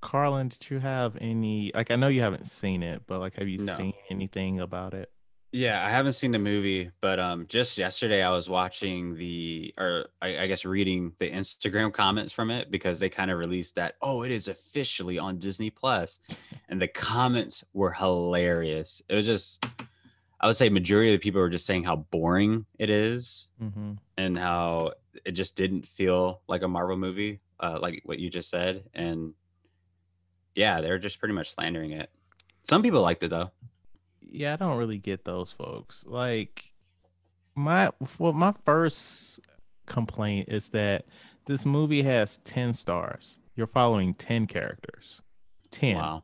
Carlin, 0.00 0.48
did 0.48 0.70
you 0.70 0.78
have 0.80 1.16
any 1.20 1.70
like 1.74 1.90
I 1.90 1.96
know 1.96 2.08
you 2.08 2.20
haven't 2.22 2.46
seen 2.46 2.82
it, 2.82 3.02
but 3.06 3.20
like 3.20 3.36
have 3.36 3.48
you 3.48 3.58
No. 3.58 3.72
seen 3.76 3.94
anything 4.10 4.60
about 4.60 4.94
it? 4.94 5.10
Yeah, 5.52 5.84
I 5.84 5.90
haven't 5.90 6.12
seen 6.12 6.30
the 6.30 6.38
movie, 6.38 6.92
but 7.00 7.18
um, 7.18 7.44
just 7.48 7.76
yesterday 7.76 8.22
I 8.22 8.30
was 8.30 8.48
watching 8.48 9.16
the, 9.16 9.74
or 9.78 10.06
I, 10.22 10.38
I 10.42 10.46
guess 10.46 10.64
reading 10.64 11.12
the 11.18 11.28
Instagram 11.28 11.92
comments 11.92 12.32
from 12.32 12.52
it 12.52 12.70
because 12.70 13.00
they 13.00 13.08
kind 13.08 13.32
of 13.32 13.38
released 13.38 13.74
that, 13.74 13.96
oh, 14.00 14.22
it 14.22 14.30
is 14.30 14.46
officially 14.46 15.18
on 15.18 15.38
Disney 15.38 15.68
Plus, 15.68 16.20
and 16.68 16.80
the 16.80 16.86
comments 16.86 17.64
were 17.72 17.90
hilarious. 17.90 19.02
It 19.08 19.16
was 19.16 19.26
just, 19.26 19.66
I 20.40 20.46
would 20.46 20.54
say, 20.54 20.68
majority 20.68 21.12
of 21.12 21.20
the 21.20 21.22
people 21.24 21.40
were 21.40 21.50
just 21.50 21.66
saying 21.66 21.82
how 21.82 21.96
boring 21.96 22.64
it 22.78 22.88
is 22.88 23.48
Mm-hmm. 23.60 23.94
and 24.18 24.38
how 24.38 24.92
it 25.26 25.32
just 25.32 25.56
didn't 25.56 25.84
feel 25.84 26.42
like 26.46 26.62
a 26.62 26.68
Marvel 26.68 26.96
movie, 26.96 27.40
uh, 27.58 27.80
like 27.82 28.02
what 28.04 28.20
you 28.20 28.30
just 28.30 28.50
said, 28.50 28.84
and 28.94 29.34
yeah, 30.54 30.80
they're 30.80 30.98
just 30.98 31.18
pretty 31.18 31.34
much 31.34 31.54
slandering 31.54 31.92
it. 31.92 32.10
Some 32.62 32.82
people 32.82 33.00
liked 33.00 33.22
it 33.22 33.30
though. 33.30 33.50
Yeah, 34.20 34.54
I 34.54 34.56
don't 34.56 34.78
really 34.78 34.98
get 34.98 35.24
those 35.24 35.52
folks. 35.52 36.04
Like 36.06 36.72
my 37.54 37.90
well, 38.18 38.32
my 38.32 38.54
first 38.64 39.40
complaint 39.86 40.48
is 40.48 40.70
that 40.70 41.06
this 41.46 41.66
movie 41.66 42.02
has 42.02 42.38
10 42.38 42.74
stars. 42.74 43.38
You're 43.56 43.66
following 43.66 44.14
10 44.14 44.46
characters. 44.46 45.20
10. 45.70 45.96
Wow. 45.96 46.22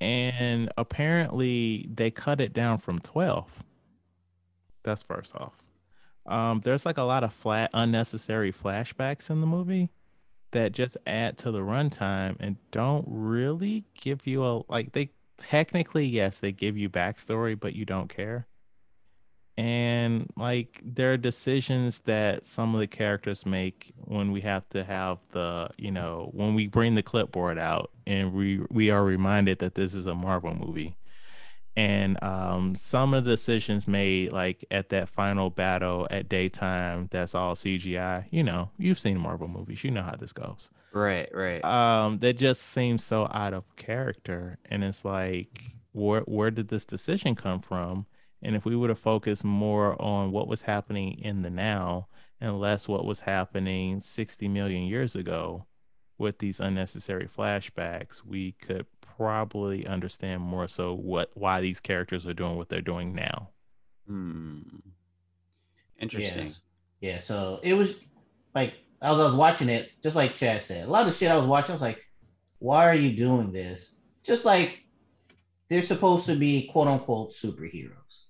And 0.00 0.70
apparently 0.76 1.88
they 1.92 2.10
cut 2.10 2.40
it 2.40 2.52
down 2.52 2.78
from 2.78 2.98
12. 2.98 3.64
That's 4.82 5.02
first 5.02 5.34
off. 5.34 5.54
Um, 6.26 6.60
there's 6.60 6.86
like 6.86 6.98
a 6.98 7.02
lot 7.02 7.24
of 7.24 7.32
flat 7.32 7.70
unnecessary 7.74 8.52
flashbacks 8.52 9.30
in 9.30 9.40
the 9.40 9.46
movie 9.46 9.90
that 10.52 10.72
just 10.72 10.96
add 11.06 11.38
to 11.38 11.50
the 11.50 11.60
runtime 11.60 12.36
and 12.40 12.56
don't 12.70 13.04
really 13.08 13.84
give 13.94 14.26
you 14.26 14.44
a 14.44 14.62
like 14.68 14.92
they 14.92 15.10
technically 15.38 16.04
yes 16.04 16.38
they 16.38 16.52
give 16.52 16.76
you 16.76 16.88
backstory 16.88 17.58
but 17.58 17.74
you 17.74 17.84
don't 17.84 18.08
care. 18.08 18.46
And 19.56 20.30
like 20.36 20.80
there 20.82 21.12
are 21.12 21.18
decisions 21.18 22.00
that 22.00 22.46
some 22.46 22.74
of 22.74 22.80
the 22.80 22.86
characters 22.86 23.44
make 23.44 23.92
when 23.98 24.32
we 24.32 24.40
have 24.40 24.66
to 24.70 24.84
have 24.84 25.18
the 25.30 25.70
you 25.76 25.90
know 25.90 26.30
when 26.32 26.54
we 26.54 26.66
bring 26.66 26.94
the 26.94 27.02
clipboard 27.02 27.58
out 27.58 27.90
and 28.06 28.32
we 28.32 28.60
we 28.70 28.90
are 28.90 29.04
reminded 29.04 29.58
that 29.58 29.74
this 29.74 29.94
is 29.94 30.06
a 30.06 30.14
marvel 30.14 30.54
movie 30.54 30.96
and 31.76 32.22
um 32.22 32.74
some 32.74 33.14
of 33.14 33.24
the 33.24 33.30
decisions 33.30 33.86
made 33.86 34.32
like 34.32 34.64
at 34.70 34.88
that 34.88 35.08
final 35.08 35.50
battle 35.50 36.06
at 36.10 36.28
daytime 36.28 37.08
that's 37.12 37.34
all 37.34 37.54
cgi 37.54 38.24
you 38.30 38.42
know 38.42 38.70
you've 38.76 38.98
seen 38.98 39.18
marvel 39.18 39.46
movies 39.46 39.84
you 39.84 39.90
know 39.90 40.02
how 40.02 40.16
this 40.16 40.32
goes. 40.32 40.70
Right, 40.92 41.28
right. 41.32 41.64
um 41.64 42.18
that 42.18 42.36
just 42.36 42.62
seems 42.62 43.04
so 43.04 43.28
out 43.32 43.54
of 43.54 43.64
character. 43.76 44.58
And 44.66 44.82
it's 44.82 45.04
like 45.04 45.62
where 45.92 46.22
where 46.22 46.50
did 46.50 46.68
this 46.68 46.84
decision 46.84 47.34
come 47.34 47.60
from? 47.60 48.06
And 48.42 48.56
if 48.56 48.64
we 48.64 48.74
would 48.74 48.90
have 48.90 48.98
focused 48.98 49.44
more 49.44 50.00
on 50.00 50.32
what 50.32 50.48
was 50.48 50.62
happening 50.62 51.18
in 51.18 51.42
the 51.42 51.50
now 51.50 52.08
and 52.40 52.58
less 52.58 52.88
what 52.88 53.04
was 53.04 53.20
happening 53.20 54.00
60 54.00 54.48
million 54.48 54.84
years 54.84 55.14
ago 55.14 55.66
with 56.16 56.38
these 56.38 56.60
unnecessary 56.60 57.26
flashbacks 57.26 58.24
we 58.24 58.52
could 58.52 58.86
probably 59.20 59.86
understand 59.86 60.40
more 60.40 60.66
so 60.66 60.94
what 60.94 61.30
why 61.34 61.60
these 61.60 61.78
characters 61.78 62.26
are 62.26 62.32
doing 62.32 62.56
what 62.56 62.70
they're 62.70 62.80
doing 62.80 63.14
now 63.14 63.50
Hmm. 64.10 64.60
Interesting. 66.00 66.46
Yes. 66.46 66.62
Yeah, 67.00 67.20
so 67.20 67.60
it 67.62 67.74
was 67.74 67.94
like 68.54 68.74
as 69.00 69.18
I 69.18 69.22
was 69.22 69.34
watching 69.34 69.68
it, 69.68 69.90
just 70.02 70.16
like 70.16 70.34
Chad 70.34 70.62
said, 70.62 70.86
a 70.86 70.90
lot 70.90 71.06
of 71.06 71.14
shit 71.14 71.30
I 71.30 71.36
was 71.36 71.46
watching, 71.46 71.70
I 71.70 71.74
was 71.74 71.82
like, 71.82 72.02
why 72.58 72.88
are 72.88 72.94
you 72.94 73.16
doing 73.16 73.52
this? 73.52 73.96
Just 74.24 74.44
like 74.44 74.82
they're 75.68 75.82
supposed 75.82 76.26
to 76.26 76.34
be 76.34 76.66
quote 76.66 76.88
unquote 76.88 77.32
superheroes. 77.32 78.24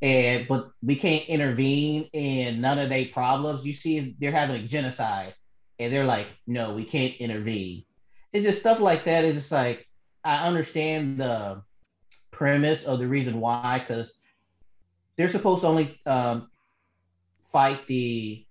And 0.00 0.46
but 0.46 0.70
we 0.82 0.96
can't 0.96 1.28
intervene 1.28 2.08
in 2.12 2.60
none 2.60 2.78
of 2.78 2.88
their 2.88 3.06
problems. 3.06 3.66
You 3.66 3.74
see 3.74 4.14
they're 4.20 4.30
having 4.30 4.56
a 4.56 4.66
genocide 4.66 5.34
and 5.78 5.92
they're 5.92 6.04
like, 6.04 6.28
no, 6.46 6.74
we 6.74 6.84
can't 6.84 7.16
intervene. 7.16 7.84
It's 8.32 8.46
just 8.46 8.60
stuff 8.60 8.80
like 8.80 9.04
that. 9.04 9.24
It's 9.24 9.38
just 9.38 9.52
like 9.52 9.85
I 10.26 10.46
understand 10.48 11.20
the 11.20 11.62
premise 12.32 12.84
of 12.84 12.98
the 12.98 13.06
reason 13.06 13.40
why, 13.40 13.78
because 13.78 14.12
they're 15.16 15.28
supposed 15.28 15.60
to 15.60 15.68
only 15.68 16.00
um, 16.04 16.50
fight 17.48 17.86
the 17.86 18.44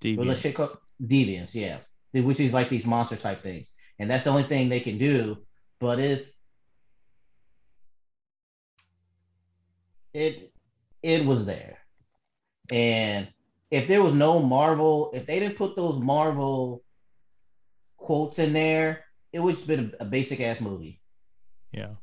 Deviants. 0.00 0.54
called? 0.54 0.78
Deviants, 1.02 1.54
yeah. 1.54 1.78
Which 2.12 2.38
is 2.38 2.54
like 2.54 2.68
these 2.68 2.86
monster 2.86 3.16
type 3.16 3.42
things. 3.42 3.72
And 3.98 4.08
that's 4.08 4.24
the 4.24 4.30
only 4.30 4.44
thing 4.44 4.68
they 4.68 4.78
can 4.78 4.96
do. 4.96 5.38
But 5.80 5.98
it's 5.98 6.36
it 10.14 10.52
it 11.02 11.26
was 11.26 11.46
there. 11.46 11.78
And 12.70 13.28
if 13.72 13.88
there 13.88 14.04
was 14.04 14.14
no 14.14 14.38
Marvel, 14.38 15.10
if 15.12 15.26
they 15.26 15.40
didn't 15.40 15.56
put 15.56 15.74
those 15.74 15.98
Marvel 15.98 16.84
quotes 17.96 18.38
in 18.38 18.52
there, 18.52 19.04
it 19.32 19.40
would 19.40 19.56
just 19.56 19.66
been 19.66 19.92
a, 20.00 20.04
a 20.04 20.06
basic 20.06 20.40
ass 20.40 20.60
movie. 20.60 21.00
Yeah. 21.72 21.94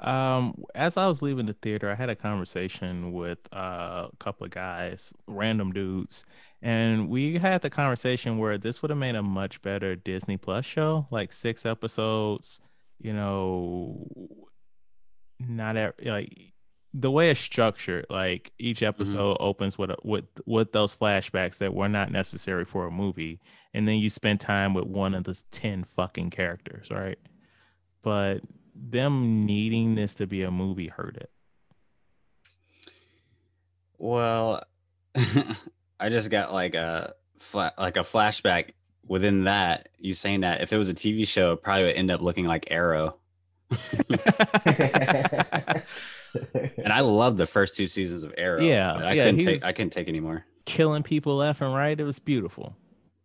Um, 0.00 0.64
as 0.74 0.96
I 0.96 1.06
was 1.06 1.22
leaving 1.22 1.46
the 1.46 1.52
theater, 1.52 1.88
I 1.90 1.94
had 1.94 2.10
a 2.10 2.16
conversation 2.16 3.12
with 3.12 3.38
uh, 3.52 4.08
a 4.12 4.16
couple 4.18 4.44
of 4.44 4.50
guys, 4.50 5.14
random 5.28 5.72
dudes, 5.72 6.24
and 6.60 7.08
we 7.08 7.38
had 7.38 7.62
the 7.62 7.70
conversation 7.70 8.38
where 8.38 8.58
this 8.58 8.82
would 8.82 8.90
have 8.90 8.98
made 8.98 9.14
a 9.14 9.22
much 9.22 9.62
better 9.62 9.94
Disney 9.94 10.36
Plus 10.36 10.64
show, 10.64 11.06
like 11.10 11.32
six 11.32 11.64
episodes. 11.64 12.60
You 12.98 13.12
know, 13.12 14.08
not 15.38 15.76
ev- 15.76 15.94
like 16.04 16.52
the 16.94 17.10
way 17.10 17.30
it's 17.30 17.40
structured. 17.40 18.06
Like 18.10 18.52
each 18.58 18.82
episode 18.82 19.36
opens 19.40 19.78
with 19.78 19.90
a, 19.90 19.96
with 20.02 20.24
with 20.46 20.72
those 20.72 20.96
flashbacks 20.96 21.58
that 21.58 21.74
were 21.74 21.88
not 21.88 22.10
necessary 22.10 22.64
for 22.64 22.86
a 22.86 22.90
movie, 22.90 23.40
and 23.72 23.86
then 23.86 23.98
you 23.98 24.08
spend 24.08 24.40
time 24.40 24.74
with 24.74 24.84
one 24.84 25.14
of 25.14 25.24
the 25.24 25.40
ten 25.52 25.84
fucking 25.84 26.30
characters, 26.30 26.90
right? 26.90 27.18
But 28.02 28.40
them 28.74 29.46
needing 29.46 29.94
this 29.94 30.14
to 30.14 30.26
be 30.26 30.42
a 30.42 30.50
movie 30.50 30.88
hurt 30.88 31.16
it. 31.16 31.30
Well, 33.98 34.64
I 36.00 36.08
just 36.08 36.30
got 36.30 36.52
like 36.52 36.74
a 36.74 37.14
fla- 37.38 37.74
like 37.78 37.96
a 37.96 38.00
flashback 38.00 38.70
within 39.06 39.44
that. 39.44 39.88
You 39.98 40.14
saying 40.14 40.40
that 40.40 40.60
if 40.60 40.72
it 40.72 40.78
was 40.78 40.88
a 40.88 40.94
TV 40.94 41.26
show, 41.26 41.52
it 41.52 41.62
probably 41.62 41.84
would 41.84 41.96
end 41.96 42.10
up 42.10 42.20
looking 42.20 42.46
like 42.46 42.66
Arrow. 42.70 43.16
And 46.78 46.92
I 46.92 47.00
love 47.00 47.36
the 47.36 47.46
first 47.46 47.76
two 47.76 47.86
seasons 47.86 48.22
of 48.22 48.32
Arrow. 48.36 48.62
Yeah, 48.62 48.94
but 48.96 49.04
I 49.04 49.12
yeah, 49.12 49.24
couldn't 49.26 49.44
take. 49.44 49.64
I 49.64 49.72
couldn't 49.72 49.90
take 49.90 50.08
anymore. 50.08 50.44
Killing 50.64 51.02
people 51.02 51.36
left 51.36 51.60
and 51.60 51.74
right. 51.74 51.98
It 51.98 52.04
was 52.04 52.18
beautiful. 52.18 52.76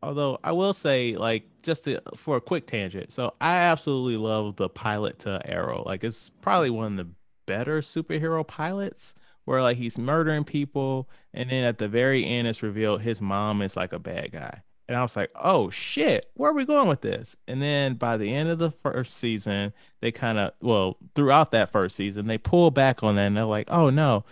Although 0.02 0.40
I 0.44 0.52
will 0.52 0.74
say, 0.74 1.16
like, 1.16 1.46
just 1.64 1.86
to, 1.86 2.02
for 2.16 2.38
a 2.38 2.42
quick 2.42 2.68
tangent. 2.68 3.12
So 3.12 3.34
I 3.42 3.58
absolutely 3.58 4.18
love 4.18 4.56
the 4.56 4.70
pilot 4.70 5.20
to 5.20 5.42
Arrow. 5.46 5.84
Like, 5.86 6.04
it's 6.04 6.30
probably 6.42 6.70
one 6.70 7.00
of 7.00 7.08
the 7.08 7.14
better 7.46 7.82
superhero 7.82 8.46
pilots 8.46 9.16
where 9.46 9.62
like 9.62 9.78
he's 9.78 9.98
murdering 9.98 10.44
people, 10.44 11.10
and 11.34 11.50
then 11.50 11.64
at 11.64 11.78
the 11.78 11.88
very 11.88 12.26
end, 12.26 12.50
it's 12.50 12.62
revealed 12.62 13.02
his 13.02 13.22
mom 13.22 13.62
is 13.62 13.78
like 13.78 13.94
a 13.94 14.00
bad 14.00 14.34
guy. 14.34 14.62
And 14.88 14.96
I 14.96 15.02
was 15.02 15.16
like, 15.18 15.32
oh 15.36 15.70
shit, 15.70 16.30
where 16.36 16.52
are 16.52 16.54
we 16.54 16.64
going 16.64 16.88
with 16.88 17.02
this? 17.02 17.36
And 17.48 17.62
then 17.62 17.96
by 17.96 18.16
the 18.16 18.34
end 18.34 18.48
of 18.50 18.58
the 18.58 18.72
first 18.72 19.18
season, 19.18 19.74
they 20.00 20.12
kind 20.14 20.38
of, 20.38 20.54
well, 20.62 20.98
throughout 21.14 21.52
that 21.52 21.72
first 21.74 21.96
season, 21.98 22.28
they 22.28 22.38
pull 22.38 22.72
back 22.72 23.04
on 23.04 23.16
that 23.18 23.24
and 23.28 23.36
they're 23.36 23.44
like, 23.44 23.68
oh 23.70 23.90
no, 23.90 24.24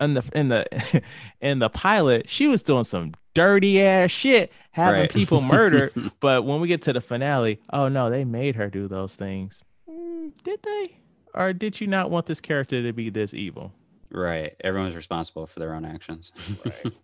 in 0.00 0.14
the 0.14 0.22
in 0.34 0.48
the 0.48 1.02
in 1.40 1.60
the 1.60 1.70
pilot, 1.70 2.28
she 2.28 2.46
was 2.46 2.62
doing 2.62 2.84
some 2.84 3.12
dirty 3.34 3.80
ass 3.80 4.10
shit, 4.10 4.52
having 4.72 5.00
Right. 5.02 5.10
people 5.10 5.40
murdered. 5.40 5.92
but 6.20 6.44
when 6.44 6.60
we 6.60 6.68
get 6.68 6.82
to 6.82 6.92
the 6.92 7.00
finale, 7.00 7.58
oh 7.72 7.88
no, 7.88 8.10
they 8.10 8.24
made 8.24 8.56
her 8.56 8.68
do 8.68 8.88
those 8.88 9.16
things. 9.16 9.62
Mm, 9.88 10.32
did 10.44 10.62
they? 10.62 10.96
Or 11.34 11.54
did 11.54 11.80
you 11.80 11.86
not 11.86 12.10
want 12.10 12.26
this 12.26 12.42
character 12.42 12.82
to 12.82 12.92
be 12.92 13.08
this 13.08 13.32
evil? 13.32 13.72
Right. 14.10 14.54
Everyone's 14.62 14.94
responsible 14.94 15.46
for 15.46 15.58
their 15.60 15.74
own 15.74 15.86
actions. 15.86 16.32
Right. 16.62 16.92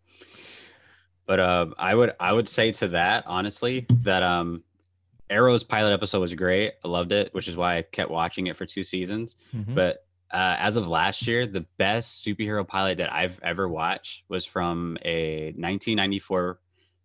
but 1.29 1.38
uh, 1.38 1.67
I 1.79 1.95
would 1.95 2.14
I 2.19 2.33
would 2.33 2.49
say 2.49 2.73
to 2.73 2.88
that 2.88 3.23
honestly 3.29 3.87
that 4.03 4.25
um 4.25 4.64
Arrow's 5.31 5.62
pilot 5.62 5.93
episode 5.93 6.21
was 6.21 6.35
great. 6.35 6.73
I 6.85 6.88
loved 6.88 7.12
it, 7.12 7.33
which 7.35 7.47
is 7.49 7.57
why 7.57 7.77
I 7.77 7.83
kept 7.83 8.11
watching 8.11 8.47
it 8.49 8.57
for 8.57 8.64
two 8.67 8.83
seasons. 8.83 9.37
Mhm. 9.55 9.75
But 9.75 10.05
uh, 10.33 10.57
as 10.59 10.77
of 10.77 10.88
last 10.88 11.27
year, 11.27 11.47
the 11.47 11.67
best 11.79 12.25
superhero 12.27 12.67
pilot 12.67 12.97
that 12.99 13.12
I've 13.12 13.38
ever 13.43 13.69
watched 13.69 14.25
was 14.29 14.45
from 14.47 14.97
a 15.05 15.53
1994 15.57 16.59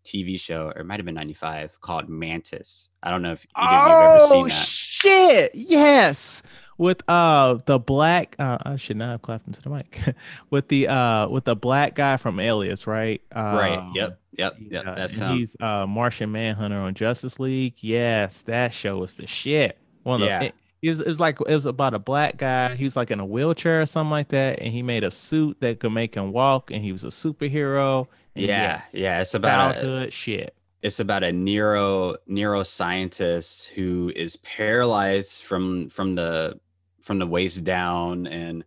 TV 0.06 0.38
show, 0.40 0.68
or 0.76 0.82
it 0.82 0.86
might 0.86 1.00
have 1.00 1.06
been 1.06 1.16
95, 1.16 1.80
called 1.80 2.10
Mantis. 2.10 2.90
I 3.02 3.10
don't 3.12 3.22
know 3.22 3.32
if 3.32 3.46
you 3.46 3.50
have 3.56 3.88
ever 3.88 4.18
Oh 4.22 4.30
seen 4.32 4.48
that. 4.50 4.62
Oh, 4.62 4.66
shit! 4.66 5.52
Yes. 5.56 6.44
With 6.78 7.08
uh 7.10 7.60
the 7.66 7.80
black 7.80 8.36
uh, 8.40 8.58
I 8.64 8.76
should 8.78 8.98
not 8.98 9.10
have 9.10 9.22
clapped 9.22 9.48
into 9.48 9.62
the 9.62 9.70
mic 9.70 10.00
with 10.50 10.68
the 10.70 10.88
uh 10.88 11.28
with 11.30 11.46
the 11.46 11.56
black 11.56 11.96
guy 11.96 12.18
from 12.18 12.40
Alias, 12.40 12.88
right? 12.88 13.22
Um, 13.32 13.44
right. 13.56 13.92
Yep. 13.94 14.20
Yep. 14.38 14.56
Yep. 14.60 14.86
yeah, 14.86 14.96
That's 14.96 15.22
um, 15.22 15.38
he's 15.38 15.56
uh 15.60 15.86
Martian 15.88 16.32
Manhunter 16.32 16.78
on 16.78 16.94
Justice 16.96 17.40
League. 17.40 17.76
Yes, 17.80 18.42
that 18.44 18.74
show 18.74 18.98
was 18.98 19.14
the 19.16 19.28
shit. 19.28 19.78
One 20.04 20.22
of 20.22 20.28
Yeah. 20.28 20.40
the, 20.40 20.46
it, 20.48 20.56
it 20.82 20.90
was 20.90 21.00
it 21.02 21.08
was 21.08 21.20
like 21.20 21.40
it 21.40 21.54
was 21.54 21.66
about 21.66 21.94
a 21.94 22.00
black 22.00 22.38
guy. 22.38 22.76
He 22.76 22.84
was 22.84 22.96
like 22.98 23.12
in 23.12 23.20
a 23.20 23.26
wheelchair 23.26 23.82
or 23.82 23.86
something 23.86 24.12
like 24.12 24.30
that, 24.30 24.60
and 24.60 24.74
he 24.74 24.82
made 24.84 25.04
a 25.04 25.12
suit 25.12 25.62
that 25.62 25.80
could 25.80 25.92
make 25.94 26.16
him 26.16 26.32
walk, 26.34 26.72
and 26.72 26.84
he 26.84 26.92
was 26.92 27.04
a 27.04 27.08
superhero. 27.08 28.08
And 28.36 28.46
yeah. 28.48 28.82
yes, 28.82 28.94
Yeah. 28.96 29.22
It's 29.22 29.34
about 29.36 29.78
a, 29.78 30.10
shit. 30.12 30.56
it's 30.82 31.00
about 31.00 31.24
a 31.24 31.32
neuro 31.32 32.16
neuroscientist 32.28 33.68
who 33.68 34.12
is 34.16 34.36
paralyzed 34.38 35.44
from 35.44 35.90
from 35.90 36.16
the 36.16 36.60
from 37.04 37.20
the 37.20 37.28
waist 37.28 37.64
down 37.64 38.26
and 38.28 38.64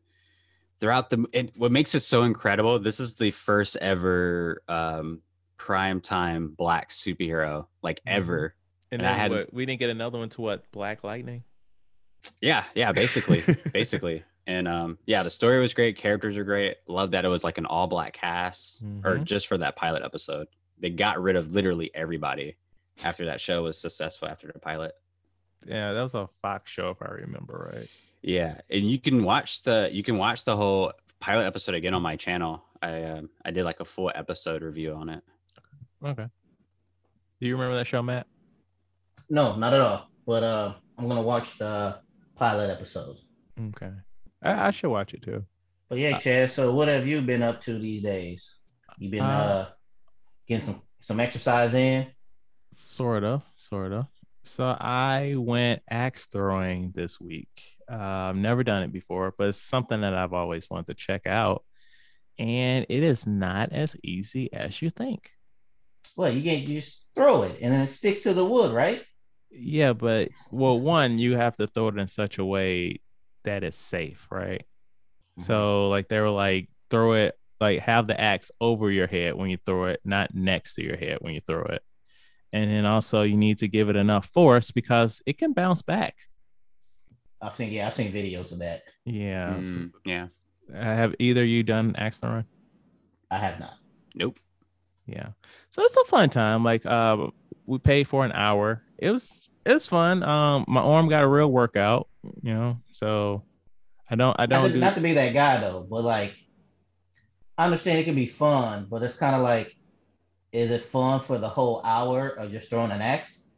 throughout 0.78 1.10
the 1.10 1.26
and 1.34 1.50
what 1.56 1.72
makes 1.72 1.94
it 1.94 2.00
so 2.00 2.22
incredible 2.22 2.78
this 2.78 3.00
is 3.00 3.16
the 3.16 3.30
first 3.32 3.76
ever 3.76 4.62
um 4.68 5.20
prime 5.56 6.00
time 6.00 6.48
black 6.48 6.90
superhero 6.90 7.66
like 7.82 7.98
Mhm. 8.06 8.12
ever 8.12 8.54
And 8.92 9.00
And 9.02 9.08
I 9.08 9.14
had- 9.14 9.30
what, 9.32 9.52
we 9.52 9.66
didn't 9.66 9.80
get 9.80 9.90
another 9.90 10.18
one 10.18 10.28
to 10.30 10.40
what 10.40 10.70
Black 10.70 11.02
Lightning. 11.02 11.42
yeah 12.40 12.64
yeah 12.74 12.92
basically 12.92 13.42
basically 13.72 14.22
and 14.46 14.68
um 14.68 14.98
yeah 15.06 15.22
the 15.22 15.30
story 15.30 15.60
was 15.60 15.72
great 15.74 15.96
characters 15.96 16.36
are 16.36 16.44
great 16.44 16.76
love 16.86 17.12
that 17.12 17.24
it 17.24 17.28
was 17.28 17.42
like 17.42 17.56
an 17.58 17.66
all 17.66 17.86
black 17.86 18.12
cast 18.12 18.82
or 19.04 19.16
Mhm. 19.16 19.24
just 19.24 19.46
for 19.48 19.56
that 19.58 19.76
pilot 19.76 20.02
episode 20.02 20.46
they 20.78 20.90
got 20.90 21.20
rid 21.22 21.36
of 21.36 21.52
literally 21.52 21.90
everybody 21.94 22.56
after 23.02 23.24
that 23.26 23.40
show 23.40 23.62
was 23.62 23.78
successful 23.78 24.28
after 24.28 24.46
the 24.52 24.58
pilot 24.58 24.92
Yeah, 25.64 25.92
that 25.94 26.02
was 26.02 26.14
a 26.14 26.28
Fox 26.42 26.70
show 26.70 26.90
if 26.90 27.00
I 27.00 27.06
remember 27.12 27.70
right. 27.74 27.88
Yeah, 28.26 28.60
and 28.68 28.90
you 28.90 28.98
can 28.98 29.22
watch 29.22 29.62
the 29.62 29.88
you 29.92 30.02
can 30.02 30.18
watch 30.18 30.44
the 30.44 30.56
whole 30.56 30.92
pilot 31.20 31.44
episode 31.46 31.76
again 31.76 31.94
on 31.94 32.02
my 32.02 32.16
channel. 32.16 32.64
I 32.82 33.04
um 33.04 33.30
I 33.44 33.52
did 33.52 33.62
like 33.64 33.78
a 33.78 33.84
full 33.84 34.10
episode 34.14 34.62
review 34.62 34.92
on 34.94 35.08
it. 35.10 35.22
Okay. 36.04 36.26
Do 37.40 37.46
you 37.46 37.54
remember 37.54 37.76
that 37.76 37.86
show, 37.86 38.02
Matt? 38.02 38.26
No, 39.30 39.54
not 39.54 39.72
at 39.74 39.80
all. 39.80 40.08
But 40.26 40.42
uh, 40.42 40.74
I'm 40.98 41.06
gonna 41.06 41.22
watch 41.22 41.56
the 41.56 42.00
pilot 42.34 42.68
episode. 42.70 43.16
Okay. 43.68 43.92
I, 44.42 44.66
I 44.66 44.70
should 44.72 44.90
watch 44.90 45.14
it 45.14 45.22
too. 45.22 45.44
But 45.88 45.98
yeah, 45.98 46.16
Uh, 46.16 46.18
Chad. 46.18 46.50
So 46.50 46.74
what 46.74 46.88
have 46.88 47.06
you 47.06 47.22
been 47.22 47.42
up 47.44 47.60
to 47.62 47.78
these 47.78 48.02
days? 48.02 48.56
You 48.98 49.08
been 49.08 49.20
Uh, 49.22 49.68
uh, 49.68 49.68
getting 50.48 50.66
some 50.66 50.82
some 51.00 51.20
exercise 51.20 51.74
in? 51.74 52.08
Sort 52.72 53.22
of, 53.22 53.42
sort 53.54 53.92
of. 53.92 54.06
So 54.42 54.64
I 54.66 55.34
went 55.38 55.82
axe 55.88 56.26
throwing 56.26 56.90
this 56.90 57.20
week. 57.20 57.75
Uh, 57.90 57.96
I've 57.96 58.36
never 58.36 58.64
done 58.64 58.82
it 58.82 58.92
before, 58.92 59.34
but 59.36 59.48
it's 59.48 59.60
something 59.60 60.00
that 60.00 60.14
I've 60.14 60.32
always 60.32 60.68
wanted 60.68 60.88
to 60.88 60.94
check 60.94 61.26
out. 61.26 61.64
And 62.38 62.84
it 62.88 63.02
is 63.02 63.26
not 63.26 63.72
as 63.72 63.96
easy 64.02 64.52
as 64.52 64.82
you 64.82 64.90
think. 64.90 65.30
Well, 66.16 66.32
you 66.32 66.42
get 66.42 66.60
you 66.60 66.80
just 66.80 67.06
throw 67.14 67.42
it 67.42 67.58
and 67.60 67.72
then 67.72 67.82
it 67.82 67.88
sticks 67.88 68.22
to 68.22 68.34
the 68.34 68.44
wood, 68.44 68.72
right? 68.72 69.04
Yeah, 69.50 69.92
but 69.92 70.30
well, 70.50 70.78
one, 70.78 71.18
you 71.18 71.36
have 71.36 71.56
to 71.56 71.66
throw 71.66 71.88
it 71.88 71.98
in 71.98 72.08
such 72.08 72.38
a 72.38 72.44
way 72.44 73.00
that 73.44 73.64
it's 73.64 73.78
safe, 73.78 74.26
right? 74.30 74.64
So 75.38 75.88
like 75.88 76.08
they 76.08 76.20
were 76.20 76.30
like 76.30 76.68
throw 76.90 77.12
it 77.12 77.34
like 77.60 77.80
have 77.80 78.06
the 78.06 78.18
axe 78.20 78.50
over 78.60 78.90
your 78.90 79.06
head 79.06 79.34
when 79.34 79.50
you 79.50 79.58
throw 79.64 79.86
it, 79.86 80.00
not 80.04 80.34
next 80.34 80.74
to 80.74 80.82
your 80.82 80.96
head 80.96 81.18
when 81.20 81.34
you 81.34 81.40
throw 81.40 81.62
it. 81.64 81.82
And 82.52 82.70
then 82.70 82.84
also 82.86 83.22
you 83.22 83.36
need 83.36 83.58
to 83.58 83.68
give 83.68 83.88
it 83.88 83.96
enough 83.96 84.28
force 84.32 84.70
because 84.70 85.22
it 85.26 85.38
can 85.38 85.52
bounce 85.52 85.82
back. 85.82 86.16
I 87.40 87.48
think 87.50 87.72
yeah, 87.72 87.86
I've 87.86 87.94
seen 87.94 88.12
videos 88.12 88.52
of 88.52 88.58
that. 88.60 88.82
Yeah. 89.04 89.62
so- 89.62 89.76
Mm, 89.76 89.92
yeah. 90.04 90.26
have 90.74 91.14
either 91.18 91.44
you 91.44 91.62
done 91.62 91.94
axe 91.96 92.18
throwing? 92.20 92.44
I 93.30 93.38
have 93.38 93.58
not. 93.60 93.74
Nope. 94.14 94.38
Yeah. 95.06 95.28
So 95.70 95.82
it's 95.82 95.96
a 95.96 96.04
fun 96.06 96.30
time. 96.30 96.64
Like 96.64 96.84
uh 96.86 97.28
we 97.66 97.78
paid 97.78 98.08
for 98.08 98.24
an 98.24 98.32
hour. 98.32 98.82
It 98.98 99.10
was 99.10 99.48
it 99.64 99.72
was 99.74 99.86
fun. 99.86 100.22
Um 100.22 100.64
my 100.68 100.80
arm 100.80 101.08
got 101.08 101.24
a 101.24 101.28
real 101.28 101.50
workout, 101.50 102.08
you 102.42 102.54
know. 102.54 102.78
So 102.92 103.42
I 104.10 104.14
don't 104.16 104.34
I 104.38 104.46
Not 104.46 104.62
don't 104.62 104.68
to, 104.68 104.72
do 104.74 104.80
not 104.80 104.94
to 104.94 105.00
be 105.00 105.12
that 105.14 105.34
guy 105.34 105.60
though, 105.60 105.86
but 105.88 106.02
like 106.02 106.34
I 107.58 107.64
understand 107.64 107.98
it 107.98 108.04
can 108.04 108.14
be 108.14 108.26
fun, 108.26 108.86
but 108.90 109.02
it's 109.02 109.16
kind 109.16 109.34
of 109.34 109.42
like, 109.42 109.74
is 110.52 110.70
it 110.70 110.82
fun 110.82 111.20
for 111.20 111.38
the 111.38 111.48
whole 111.48 111.80
hour 111.84 112.28
of 112.28 112.50
just 112.50 112.68
throwing 112.70 112.90
an 112.90 113.00
axe? 113.02 113.44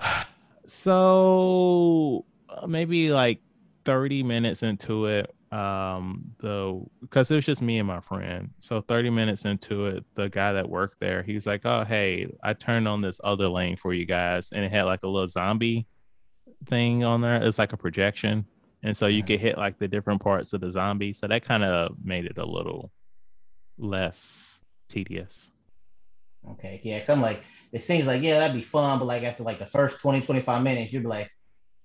so 0.66 2.24
uh, 2.48 2.66
maybe 2.66 3.10
like 3.10 3.40
30 3.84 4.22
minutes 4.22 4.62
into 4.62 5.06
it 5.06 5.30
um 5.50 6.22
the 6.38 6.80
because 7.02 7.30
it 7.30 7.34
was 7.34 7.44
just 7.44 7.60
me 7.60 7.78
and 7.78 7.86
my 7.86 8.00
friend. 8.00 8.50
So 8.58 8.80
30 8.80 9.10
minutes 9.10 9.44
into 9.44 9.86
it 9.86 10.04
the 10.14 10.28
guy 10.30 10.52
that 10.54 10.68
worked 10.68 10.96
there 11.00 11.22
he 11.22 11.34
was 11.34 11.46
like 11.46 11.62
oh 11.66 11.84
hey 11.84 12.26
i 12.42 12.54
turned 12.54 12.88
on 12.88 13.02
this 13.02 13.20
other 13.22 13.48
lane 13.48 13.76
for 13.76 13.92
you 13.92 14.06
guys 14.06 14.50
and 14.52 14.64
it 14.64 14.70
had 14.70 14.84
like 14.84 15.00
a 15.02 15.08
little 15.08 15.28
zombie 15.28 15.86
thing 16.68 17.04
on 17.04 17.20
there. 17.20 17.42
It's 17.42 17.58
like 17.58 17.72
a 17.72 17.76
projection. 17.76 18.46
And 18.82 18.96
so 18.96 19.06
you 19.06 19.22
Mhm. 19.22 19.26
could 19.28 19.40
hit 19.40 19.58
like 19.58 19.78
the 19.78 19.88
different 19.88 20.20
parts 20.22 20.52
of 20.52 20.60
the 20.60 20.70
zombie. 20.70 21.12
So 21.12 21.28
that 21.28 21.44
kind 21.44 21.64
of 21.64 21.96
made 22.02 22.24
it 22.26 22.38
a 22.38 22.44
little 22.46 22.90
less 23.78 24.60
tedious. 24.88 25.50
Okay, 26.52 26.80
yeah, 26.82 26.98
because 26.98 27.10
I'm 27.10 27.20
like, 27.22 27.44
it 27.72 27.82
seems 27.82 28.06
like 28.06 28.22
yeah, 28.22 28.38
that'd 28.38 28.54
be 28.54 28.62
fun, 28.62 28.98
but 28.98 29.06
like 29.06 29.22
after 29.22 29.42
like 29.42 29.58
the 29.58 29.66
first 29.66 30.00
20, 30.00 30.20
25 30.20 30.62
minutes, 30.62 30.92
you'd 30.92 31.02
be 31.02 31.08
like, 31.08 31.30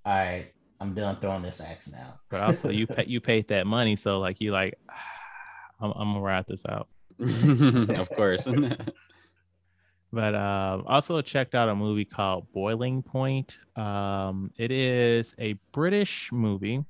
all 0.06 0.14
right, 0.14 0.48
I'm 0.80 0.94
done 0.94 1.18
throwing 1.18 1.42
this 1.44 1.62
axe 1.62 1.92
now. 1.92 2.20
but 2.30 2.42
also 2.42 2.70
you 2.70 2.88
pay, 2.88 3.06
you 3.08 3.20
paid 3.22 3.48
that 3.48 3.66
money 3.66 3.96
so 3.96 4.20
like 4.20 4.40
you 4.40 4.52
like 4.52 4.76
I'm, 5.80 5.92
I'm 5.92 6.14
gonna 6.14 6.22
ride 6.22 6.46
this 6.48 6.64
out 6.68 6.88
of 7.20 8.10
course. 8.10 8.48
But 10.12 10.36
um, 10.36 10.86
also 10.88 11.22
checked 11.22 11.54
out 11.54 11.68
a 11.68 11.76
movie 11.76 12.06
called 12.06 12.52
Boiling 12.54 13.04
Point. 13.04 13.58
Um, 13.76 14.52
it 14.58 14.72
is 14.72 15.36
a 15.38 15.54
British 15.74 16.32
movie. 16.32 16.84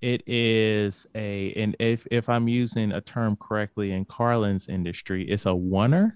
It 0.00 0.22
is 0.26 1.06
a, 1.14 1.52
and 1.54 1.74
if 1.80 2.06
if 2.10 2.28
I'm 2.28 2.46
using 2.46 2.92
a 2.92 3.00
term 3.00 3.36
correctly 3.36 3.90
in 3.92 4.04
Carlin's 4.04 4.68
industry, 4.68 5.24
it's 5.28 5.46
a 5.46 5.50
oneer, 5.50 6.12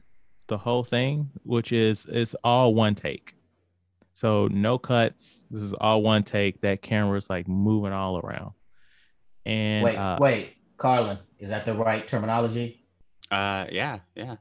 the 0.48 0.58
whole 0.58 0.84
thing, 0.84 1.30
which 1.44 1.72
is 1.72 2.06
it's 2.06 2.34
all 2.42 2.74
one 2.74 2.94
take. 2.94 3.34
So 4.14 4.48
no 4.48 4.78
cuts. 4.78 5.46
This 5.50 5.62
is 5.62 5.72
all 5.74 6.02
one 6.02 6.24
take. 6.24 6.60
That 6.62 6.82
camera's 6.82 7.30
like 7.30 7.46
moving 7.46 7.92
all 7.92 8.18
around. 8.18 8.52
And 9.46 9.84
wait, 9.84 9.96
uh, 9.96 10.18
wait, 10.20 10.56
Carlin, 10.76 11.18
is 11.38 11.50
that 11.50 11.64
the 11.64 11.74
right 11.74 12.06
terminology? 12.06 12.84
uh 13.30 13.66
yeah, 13.70 13.98
yeah. 14.14 14.36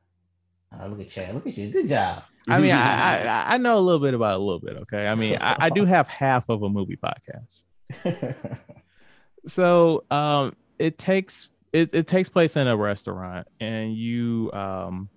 Uh, 0.74 0.88
look 0.88 1.02
at 1.02 1.10
Chad. 1.10 1.34
Look 1.36 1.48
at 1.48 1.58
you. 1.58 1.70
Good 1.70 1.88
job. 1.88 2.24
I 2.48 2.60
mean, 2.60 2.72
I, 2.72 3.26
I 3.26 3.46
I 3.56 3.58
know 3.58 3.78
a 3.78 3.80
little 3.80 4.02
bit 4.02 4.13
about 4.13 4.39
a 4.39 4.43
little 4.43 4.60
bit. 4.60 4.78
Okay, 4.78 5.08
I 5.08 5.15
mean, 5.15 5.38
I, 5.39 5.58
I 5.60 5.70
do 5.70 5.86
have 5.86 6.08
half 6.08 6.50
of 6.50 6.63
a 6.63 6.70
movie 6.70 6.98
podcast. 6.98 7.63
so 9.48 10.04
um 10.12 10.54
it 10.78 10.98
takes 10.98 11.50
it, 11.74 11.93
it 11.93 12.08
takes 12.08 12.30
place 12.30 12.58
in 12.58 12.67
a 12.67 12.76
restaurant 12.76 13.48
and 13.60 13.93
you 13.93 14.50
um 14.54 15.10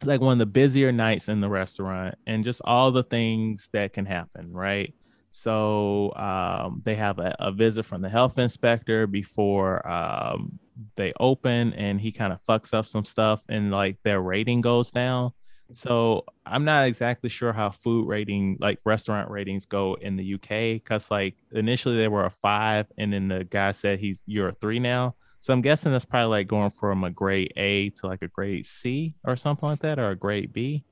it's 0.00 0.08
like 0.08 0.20
one 0.20 0.32
of 0.32 0.38
the 0.38 0.46
busier 0.46 0.92
nights 0.92 1.28
in 1.28 1.40
the 1.40 1.48
restaurant 1.48 2.14
and 2.26 2.44
just 2.44 2.62
all 2.64 2.90
the 2.90 3.02
things 3.02 3.68
that 3.72 3.92
can 3.92 4.06
happen 4.06 4.52
right 4.52 4.94
so 5.30 6.12
um 6.16 6.82
they 6.84 6.94
have 6.94 7.18
a, 7.18 7.34
a 7.38 7.52
visit 7.52 7.84
from 7.84 8.02
the 8.02 8.08
health 8.08 8.38
inspector 8.38 9.06
before 9.06 9.86
um 9.86 10.58
they 10.96 11.12
open 11.20 11.72
and 11.74 12.00
he 12.00 12.10
kind 12.10 12.32
of 12.32 12.42
fucks 12.44 12.72
up 12.72 12.86
some 12.86 13.04
stuff 13.04 13.44
and 13.48 13.70
like 13.70 13.96
their 14.02 14.20
rating 14.20 14.60
goes 14.60 14.90
down 14.90 15.30
so 15.72 16.24
I'm 16.46 16.64
not 16.64 16.88
exactly 16.88 17.30
sure 17.30 17.52
how 17.52 17.70
food 17.70 18.08
rating, 18.08 18.56
like 18.60 18.80
restaurant 18.84 19.30
ratings, 19.30 19.66
go 19.66 19.94
in 19.94 20.16
the 20.16 20.34
UK. 20.34 20.84
Cause 20.84 21.10
like 21.10 21.36
initially 21.52 21.96
they 21.96 22.08
were 22.08 22.24
a 22.24 22.30
five, 22.30 22.86
and 22.98 23.12
then 23.12 23.28
the 23.28 23.44
guy 23.44 23.72
said 23.72 24.00
he's 24.00 24.22
you're 24.26 24.48
a 24.48 24.54
three 24.54 24.80
now. 24.80 25.14
So 25.40 25.52
I'm 25.54 25.62
guessing 25.62 25.90
that's 25.92 26.04
probably 26.04 26.28
like 26.28 26.48
going 26.48 26.70
from 26.70 27.02
a 27.04 27.10
grade 27.10 27.52
A 27.56 27.90
to 27.90 28.06
like 28.06 28.22
a 28.22 28.28
grade 28.28 28.66
C 28.66 29.14
or 29.24 29.36
something 29.36 29.68
like 29.68 29.80
that, 29.80 29.98
or 29.98 30.10
a 30.10 30.16
grade 30.16 30.52
B. 30.52 30.84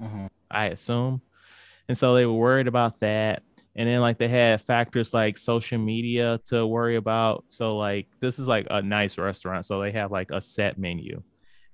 Mhm. 0.00 0.28
I 0.50 0.66
assume. 0.66 1.20
And 1.88 1.98
so 1.98 2.14
they 2.14 2.24
were 2.26 2.32
worried 2.32 2.68
about 2.68 3.00
that. 3.00 3.42
And 3.74 3.88
then 3.88 4.00
like 4.00 4.18
they 4.18 4.28
had 4.28 4.62
factors 4.62 5.12
like 5.12 5.36
social 5.38 5.78
media 5.78 6.38
to 6.46 6.66
worry 6.66 6.96
about. 6.96 7.44
So 7.48 7.76
like 7.76 8.06
this 8.20 8.38
is 8.38 8.46
like 8.46 8.66
a 8.70 8.82
nice 8.82 9.18
restaurant. 9.18 9.66
So 9.66 9.80
they 9.80 9.92
have 9.92 10.12
like 10.12 10.30
a 10.30 10.40
set 10.40 10.78
menu. 10.78 11.22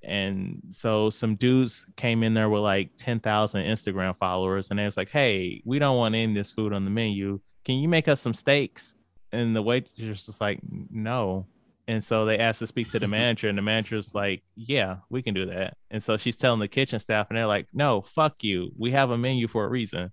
And 0.03 0.63
so 0.71 1.11
some 1.11 1.35
dudes 1.35 1.87
came 1.97 2.23
in 2.23 2.33
there 2.33 2.49
with 2.49 2.63
like 2.63 2.91
10,000 2.97 3.67
Instagram 3.67 4.17
followers 4.17 4.71
and 4.71 4.79
they 4.79 4.85
was 4.85 4.97
like, 4.97 5.09
"Hey, 5.11 5.61
we 5.65 5.79
don't 5.81 5.97
want 5.97 6.15
any 6.15 6.25
of 6.25 6.35
this 6.35 6.53
food 6.53 6.73
on 6.73 6.85
the 6.85 6.91
menu. 6.91 7.41
Can 7.65 7.77
you 7.81 7.89
make 7.89 8.07
us 8.09 8.21
some 8.21 8.33
steaks?" 8.33 8.95
And 9.33 9.55
the 9.55 9.61
waitress 9.63 10.27
was 10.29 10.41
like, 10.41 10.61
"No." 10.91 11.47
And 11.89 12.05
so 12.05 12.25
they 12.27 12.39
asked 12.39 12.61
to 12.61 12.67
speak 12.69 12.91
to 12.91 13.01
the 13.01 13.09
manager, 13.09 13.49
and 13.49 13.59
the 13.59 13.63
manager's 13.63 14.15
like, 14.15 14.45
"Yeah, 14.55 14.99
we 15.11 15.23
can 15.23 15.35
do 15.35 15.47
that." 15.47 15.77
And 15.91 16.03
so 16.03 16.17
she's 16.19 16.37
telling 16.37 16.61
the 16.61 16.69
kitchen 16.69 17.01
staff, 17.01 17.29
and 17.31 17.37
they're 17.39 17.47
like, 17.47 17.67
"No, 17.73 18.03
fuck 18.03 18.45
you. 18.45 18.73
We 18.79 18.91
have 18.93 19.11
a 19.11 19.19
menu 19.19 19.49
for 19.49 19.65
a 19.65 19.69
reason." 19.69 20.13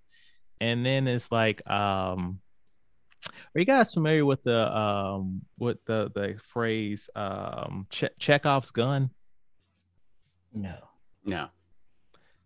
And 0.61 0.86
then 0.86 1.07
it's 1.07 1.32
like, 1.32 1.61
um, 1.69 2.39
Are 3.55 3.59
you 3.59 3.65
guys 3.65 3.93
familiar 3.93 4.26
with 4.26 4.43
the 4.43 4.78
um 4.78 5.41
with 5.57 5.78
the 5.86 6.11
the 6.13 6.38
phrase 6.43 7.09
um 7.15 7.88
che- 7.89 8.09
Chekhov's 8.19 8.71
gun? 8.71 9.09
No. 10.53 10.78
No. 11.23 11.49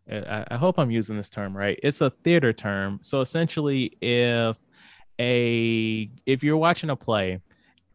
I, 0.09 0.45
I 0.51 0.57
hope 0.57 0.79
I'm 0.79 0.91
using 0.91 1.15
this 1.15 1.29
term 1.29 1.55
right. 1.55 1.79
It's 1.83 2.01
a 2.01 2.09
theater 2.09 2.53
term. 2.53 2.99
So 3.03 3.21
essentially, 3.21 3.97
if 4.01 4.57
a 5.19 6.09
if 6.25 6.43
you're 6.43 6.57
watching 6.57 6.89
a 6.89 6.95
play 6.95 7.41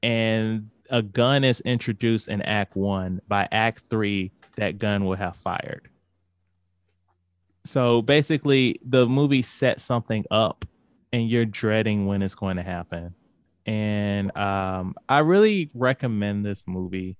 and 0.02 0.70
a 0.90 1.02
gun 1.02 1.44
is 1.44 1.60
introduced 1.62 2.28
in 2.28 2.42
Act 2.42 2.76
One, 2.76 3.20
by 3.28 3.48
Act 3.50 3.82
Three, 3.88 4.32
that 4.56 4.78
gun 4.78 5.04
will 5.04 5.16
have 5.16 5.36
fired. 5.36 5.88
So 7.64 8.02
basically, 8.02 8.76
the 8.84 9.06
movie 9.06 9.42
sets 9.42 9.82
something 9.82 10.24
up, 10.30 10.64
and 11.12 11.28
you're 11.28 11.46
dreading 11.46 12.06
when 12.06 12.22
it's 12.22 12.34
going 12.34 12.56
to 12.56 12.62
happen. 12.62 13.14
And 13.66 14.36
um, 14.36 14.94
I 15.08 15.20
really 15.20 15.70
recommend 15.74 16.44
this 16.44 16.64
movie, 16.66 17.16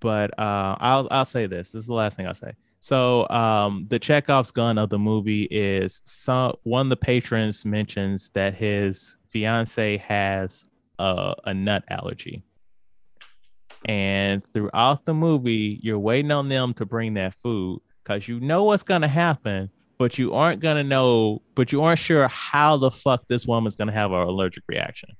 but 0.00 0.38
uh, 0.38 0.76
I'll 0.78 1.08
I'll 1.10 1.24
say 1.24 1.46
this. 1.46 1.70
This 1.70 1.80
is 1.80 1.86
the 1.86 1.94
last 1.94 2.16
thing 2.16 2.26
I'll 2.26 2.34
say. 2.34 2.52
So 2.78 3.28
um, 3.30 3.86
the 3.88 3.98
Chekhov's 3.98 4.52
gun 4.52 4.78
of 4.78 4.90
the 4.90 4.98
movie 4.98 5.44
is 5.44 6.02
some 6.04 6.54
one 6.62 6.86
of 6.86 6.90
the 6.90 6.96
patrons 6.96 7.64
mentions 7.64 8.28
that 8.30 8.54
his 8.54 9.18
fiance 9.28 9.96
has 9.96 10.64
a, 11.00 11.34
a 11.44 11.54
nut 11.54 11.82
allergy. 11.90 12.44
And 13.86 14.42
throughout 14.52 15.04
the 15.04 15.14
movie, 15.14 15.78
you're 15.80 15.98
waiting 15.98 16.32
on 16.32 16.48
them 16.48 16.74
to 16.74 16.84
bring 16.84 17.14
that 17.14 17.34
food 17.34 17.80
because 18.02 18.26
you 18.26 18.40
know 18.40 18.64
what's 18.64 18.82
gonna 18.82 19.08
happen, 19.08 19.70
but 19.96 20.18
you 20.18 20.34
aren't 20.34 20.60
gonna 20.60 20.82
know, 20.82 21.42
but 21.54 21.70
you 21.70 21.82
aren't 21.82 22.00
sure 22.00 22.26
how 22.26 22.76
the 22.76 22.90
fuck 22.90 23.26
this 23.28 23.46
woman's 23.46 23.76
gonna 23.76 23.92
have 23.92 24.10
an 24.10 24.18
allergic 24.18 24.64
reaction. 24.68 25.10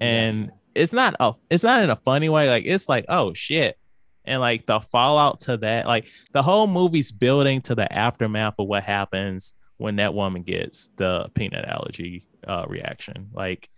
And 0.00 0.52
it's 0.74 0.92
not 0.92 1.16
a 1.20 1.34
it's 1.50 1.64
not 1.64 1.82
in 1.82 1.90
a 1.90 1.96
funny 1.96 2.30
way, 2.30 2.48
like 2.48 2.64
it's 2.64 2.88
like, 2.88 3.04
oh 3.08 3.34
shit. 3.34 3.78
And 4.24 4.40
like 4.40 4.66
the 4.66 4.80
fallout 4.80 5.40
to 5.40 5.58
that, 5.58 5.86
like 5.86 6.08
the 6.32 6.42
whole 6.42 6.66
movie's 6.66 7.12
building 7.12 7.60
to 7.62 7.74
the 7.74 7.90
aftermath 7.92 8.54
of 8.58 8.66
what 8.66 8.84
happens 8.84 9.54
when 9.76 9.96
that 9.96 10.14
woman 10.14 10.42
gets 10.42 10.88
the 10.96 11.28
peanut 11.34 11.66
allergy 11.66 12.26
uh, 12.46 12.64
reaction. 12.68 13.28
Like 13.32 13.68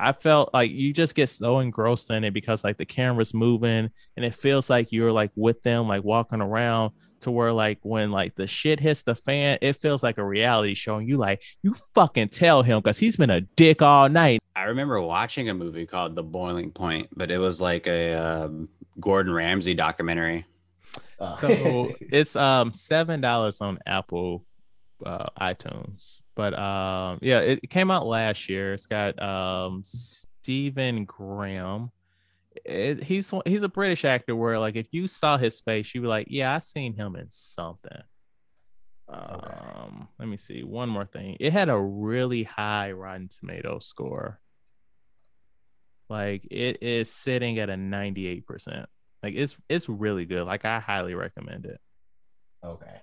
I 0.00 0.12
felt 0.12 0.54
like 0.54 0.70
you 0.70 0.92
just 0.92 1.14
get 1.14 1.28
so 1.28 1.58
engrossed 1.58 2.10
in 2.10 2.24
it 2.24 2.32
because 2.32 2.64
like 2.64 2.78
the 2.78 2.86
camera's 2.86 3.34
moving 3.34 3.90
and 4.16 4.24
it 4.24 4.34
feels 4.34 4.70
like 4.70 4.92
you're 4.92 5.12
like 5.12 5.30
with 5.36 5.62
them, 5.62 5.88
like 5.88 6.02
walking 6.02 6.40
around 6.40 6.92
to 7.20 7.30
where 7.30 7.52
like 7.52 7.78
when 7.82 8.10
like 8.10 8.34
the 8.34 8.46
shit 8.46 8.80
hits 8.80 9.02
the 9.02 9.14
fan, 9.14 9.58
it 9.60 9.74
feels 9.74 10.02
like 10.02 10.16
a 10.16 10.24
reality 10.24 10.74
show. 10.74 10.96
And 10.96 11.06
you 11.06 11.18
like 11.18 11.42
you 11.62 11.76
fucking 11.94 12.30
tell 12.30 12.62
him 12.62 12.78
because 12.78 12.98
he's 12.98 13.16
been 13.16 13.30
a 13.30 13.42
dick 13.42 13.82
all 13.82 14.08
night. 14.08 14.40
I 14.56 14.64
remember 14.64 15.00
watching 15.00 15.50
a 15.50 15.54
movie 15.54 15.86
called 15.86 16.16
The 16.16 16.22
Boiling 16.22 16.70
Point, 16.70 17.08
but 17.14 17.30
it 17.30 17.38
was 17.38 17.60
like 17.60 17.86
a 17.86 18.14
um, 18.14 18.68
Gordon 18.98 19.32
Ramsay 19.32 19.74
documentary. 19.74 20.46
Uh, 21.18 21.30
So 21.30 21.92
it's 22.00 22.36
um 22.36 22.72
seven 22.72 23.20
dollars 23.20 23.60
on 23.60 23.78
Apple 23.86 24.44
uh, 25.04 25.26
iTunes. 25.38 26.20
But 26.40 26.58
um 26.58 27.18
yeah, 27.20 27.40
it, 27.40 27.60
it 27.62 27.66
came 27.66 27.90
out 27.90 28.06
last 28.06 28.48
year. 28.48 28.72
It's 28.72 28.86
got 28.86 29.20
um 29.22 29.82
Stephen 29.84 31.04
Graham. 31.04 31.90
It, 32.64 33.04
he's 33.04 33.30
he's 33.44 33.62
a 33.62 33.68
British 33.68 34.06
actor 34.06 34.34
where 34.34 34.58
like 34.58 34.74
if 34.74 34.86
you 34.90 35.06
saw 35.06 35.36
his 35.36 35.60
face, 35.60 35.94
you'd 35.94 36.00
be 36.00 36.06
like, 36.06 36.28
yeah, 36.30 36.54
I 36.56 36.60
seen 36.60 36.94
him 36.94 37.14
in 37.14 37.26
something. 37.28 38.00
Um, 39.06 40.08
let 40.18 40.28
me 40.28 40.38
see 40.38 40.62
one 40.62 40.88
more 40.88 41.04
thing. 41.04 41.36
It 41.40 41.52
had 41.52 41.68
a 41.68 41.76
really 41.78 42.44
high 42.44 42.92
Rotten 42.92 43.28
Tomato 43.28 43.78
score. 43.78 44.40
Like 46.08 46.48
it 46.50 46.78
is 46.82 47.12
sitting 47.12 47.58
at 47.58 47.68
a 47.68 47.74
98%. 47.74 48.86
Like 49.22 49.34
it's 49.36 49.58
it's 49.68 49.90
really 49.90 50.24
good. 50.24 50.44
Like 50.44 50.64
I 50.64 50.80
highly 50.80 51.14
recommend 51.14 51.66
it. 51.66 51.80
okay. 52.64 53.02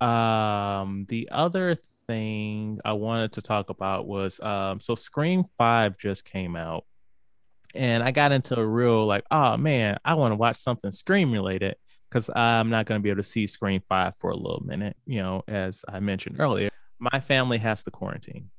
Um, 0.00 1.06
the 1.08 1.28
other 1.30 1.76
thing 2.06 2.80
I 2.84 2.92
wanted 2.94 3.32
to 3.32 3.42
talk 3.42 3.70
about 3.70 4.06
was 4.06 4.40
um, 4.40 4.80
so 4.80 4.94
Scream 4.94 5.44
Five 5.58 5.98
just 5.98 6.24
came 6.24 6.56
out, 6.56 6.84
and 7.74 8.02
I 8.02 8.10
got 8.10 8.32
into 8.32 8.58
a 8.58 8.66
real 8.66 9.06
like, 9.06 9.24
oh 9.30 9.56
man, 9.56 9.98
I 10.04 10.14
want 10.14 10.32
to 10.32 10.36
watch 10.36 10.56
something 10.56 10.90
Scream 10.90 11.32
related 11.32 11.76
because 12.08 12.30
I'm 12.34 12.70
not 12.70 12.86
going 12.86 12.98
to 12.98 13.02
be 13.02 13.10
able 13.10 13.22
to 13.22 13.28
see 13.28 13.46
Scream 13.46 13.82
Five 13.88 14.16
for 14.16 14.30
a 14.30 14.36
little 14.36 14.62
minute. 14.64 14.96
You 15.06 15.20
know, 15.20 15.42
as 15.46 15.84
I 15.88 16.00
mentioned 16.00 16.40
earlier, 16.40 16.70
my 16.98 17.20
family 17.20 17.58
has 17.58 17.82
to 17.84 17.90
quarantine 17.90 18.50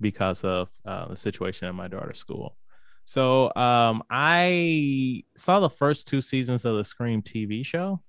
because 0.00 0.44
of 0.44 0.68
uh, 0.84 1.08
the 1.08 1.16
situation 1.16 1.68
at 1.68 1.74
my 1.74 1.88
daughter's 1.88 2.18
school. 2.18 2.56
So 3.04 3.52
um, 3.56 4.02
I 4.10 5.24
saw 5.36 5.60
the 5.60 5.70
first 5.70 6.06
two 6.06 6.22
seasons 6.22 6.64
of 6.64 6.76
the 6.76 6.84
Scream 6.84 7.22
TV 7.22 7.64
show, 7.64 8.00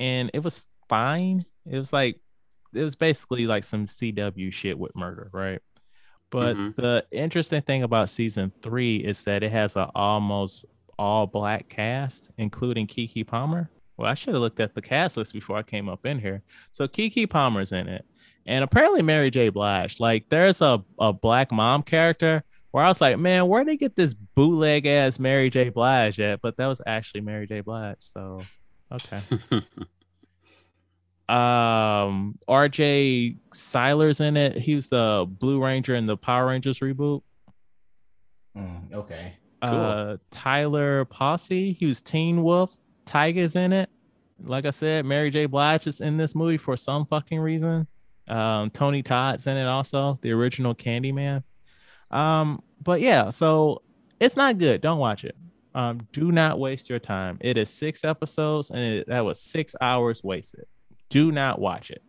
and 0.00 0.30
it 0.34 0.40
was 0.40 0.60
fine. 0.88 1.44
It 1.66 1.78
was 1.78 1.92
like 1.92 2.20
it 2.74 2.82
was 2.82 2.96
basically 2.96 3.46
like 3.46 3.64
some 3.64 3.86
CW 3.86 4.52
shit 4.52 4.78
with 4.78 4.94
murder, 4.96 5.30
right? 5.32 5.60
But 6.30 6.56
Mhm. 6.56 6.74
the 6.76 7.06
interesting 7.12 7.62
thing 7.62 7.82
about 7.82 8.10
season 8.10 8.52
three 8.62 8.96
is 8.96 9.22
that 9.24 9.42
it 9.42 9.52
has 9.52 9.76
an 9.76 9.88
almost 9.94 10.64
all 10.98 11.26
black 11.26 11.68
cast, 11.68 12.30
including 12.38 12.86
Keke 12.86 13.26
Palmer. 13.26 13.70
Well, 13.96 14.10
I 14.10 14.14
should 14.14 14.34
have 14.34 14.40
looked 14.42 14.58
at 14.60 14.74
the 14.74 14.82
cast 14.82 15.16
list 15.16 15.32
before 15.32 15.56
I 15.56 15.62
came 15.62 15.88
up 15.88 16.04
in 16.04 16.18
here. 16.18 16.42
So 16.72 16.88
Keke 16.88 17.30
Palmer's 17.30 17.70
in 17.72 17.88
it, 17.88 18.04
and 18.46 18.64
apparently 18.64 19.02
Mary 19.02 19.30
J. 19.30 19.48
Blige. 19.50 20.00
Like, 20.00 20.28
there's 20.28 20.60
a, 20.60 20.82
a 20.98 21.12
black 21.12 21.52
mom 21.52 21.82
character 21.84 22.42
where 22.72 22.84
I 22.84 22.88
was 22.88 23.00
like, 23.00 23.18
man, 23.18 23.46
where 23.46 23.60
would 23.60 23.68
they 23.68 23.76
get 23.76 23.94
this 23.94 24.14
bootleg 24.14 24.86
ass 24.86 25.20
Mary 25.20 25.48
J. 25.50 25.68
Blige 25.68 26.18
at? 26.18 26.40
But 26.42 26.56
that 26.56 26.66
was 26.66 26.80
actually 26.86 27.20
Mary 27.20 27.46
J. 27.46 27.60
Blige. 27.60 27.98
So, 28.00 28.42
okay. 28.90 29.20
um 31.28 32.38
RJ 32.48 33.38
Cyler's 33.54 34.20
in 34.20 34.36
it. 34.36 34.56
He 34.56 34.74
was 34.74 34.88
the 34.88 35.26
Blue 35.28 35.62
Ranger 35.62 35.94
in 35.94 36.06
the 36.06 36.16
Power 36.16 36.46
Rangers 36.46 36.80
reboot. 36.80 37.22
Mm, 38.56 38.92
okay. 38.92 39.34
Uh 39.62 40.18
Tyler 40.30 41.04
Posey, 41.06 41.72
he 41.72 41.86
was 41.86 42.00
Teen 42.00 42.42
Wolf. 42.42 42.78
Tiger's 43.06 43.56
in 43.56 43.72
it. 43.72 43.88
Like 44.42 44.66
I 44.66 44.70
said, 44.70 45.06
Mary 45.06 45.30
J. 45.30 45.46
Blige 45.46 45.86
is 45.86 46.00
in 46.00 46.16
this 46.16 46.34
movie 46.34 46.58
for 46.58 46.76
some 46.76 47.06
fucking 47.06 47.38
reason. 47.38 47.86
Um, 48.28 48.70
Tony 48.70 49.02
Todd's 49.02 49.46
in 49.46 49.56
it 49.56 49.64
also, 49.66 50.18
the 50.22 50.32
original 50.32 50.74
Candyman. 50.74 51.42
Um, 52.10 52.60
but 52.82 53.00
yeah, 53.00 53.30
so 53.30 53.82
it's 54.20 54.36
not 54.36 54.58
good. 54.58 54.80
Don't 54.80 54.98
watch 54.98 55.24
it. 55.24 55.36
Um, 55.74 56.06
do 56.12 56.30
not 56.30 56.58
waste 56.58 56.88
your 56.88 56.98
time. 56.98 57.38
It 57.40 57.56
is 57.56 57.70
six 57.70 58.04
episodes, 58.04 58.70
and 58.70 58.78
it, 58.78 59.06
that 59.08 59.24
was 59.24 59.40
six 59.40 59.74
hours 59.80 60.22
wasted. 60.22 60.66
Do 61.08 61.30
not 61.32 61.60
watch 61.60 61.90
it. 61.90 62.02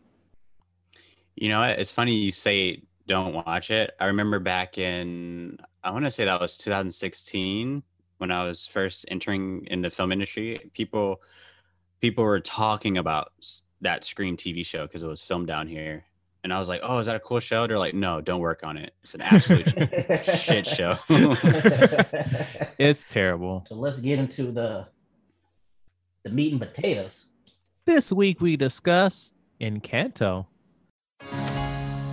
You 1.36 1.50
know, 1.50 1.64
it's 1.64 1.92
funny 1.92 2.16
you 2.16 2.32
say 2.32 2.84
don't 3.08 3.34
watch 3.34 3.70
it. 3.72 3.92
I 4.00 4.06
remember 4.08 4.40
back 4.40 4.78
in 4.78 5.58
I 5.84 5.92
want 5.92 6.06
to 6.06 6.12
say 6.12 6.26
that 6.26 6.42
was 6.42 6.58
2016 6.58 7.84
when 8.18 8.32
I 8.32 8.46
was 8.46 8.66
first 8.66 9.06
entering 9.10 9.68
in 9.70 9.82
the 9.82 9.92
film 9.92 10.12
industry. 10.12 10.72
People 10.74 11.22
people 12.02 12.24
were 12.24 12.40
talking 12.40 12.98
about 12.98 13.32
that 13.82 14.04
Scream 14.04 14.38
TV 14.38 14.66
show 14.66 14.84
because 14.88 15.04
it 15.04 15.08
was 15.08 15.22
filmed 15.22 15.48
down 15.48 15.68
here, 15.68 16.06
and 16.44 16.54
I 16.54 16.58
was 16.60 16.68
like, 16.70 16.82
"Oh, 16.84 16.98
is 17.00 17.08
that 17.08 17.16
a 17.18 17.20
cool 17.20 17.40
show?" 17.40 17.68
They're 17.68 17.78
like, 17.78 17.94
"No, 17.94 18.22
don't 18.22 18.40
work 18.40 18.62
on 18.64 18.78
it. 18.78 18.94
It's 19.04 19.14
an 19.14 19.22
absolute 19.22 20.26
shit 20.40 20.66
show." 20.66 20.98
It's 22.80 23.06
terrible. 23.10 23.64
so 23.68 23.76
let's 23.76 24.00
get 24.00 24.18
into 24.18 24.52
the 24.52 24.88
the 26.24 26.32
meat 26.32 26.52
and 26.54 26.62
potatoes. 26.62 27.26
This 27.86 28.12
week 28.12 28.42
we 28.42 28.58
discuss 28.58 29.32
Encanto. 29.62 30.48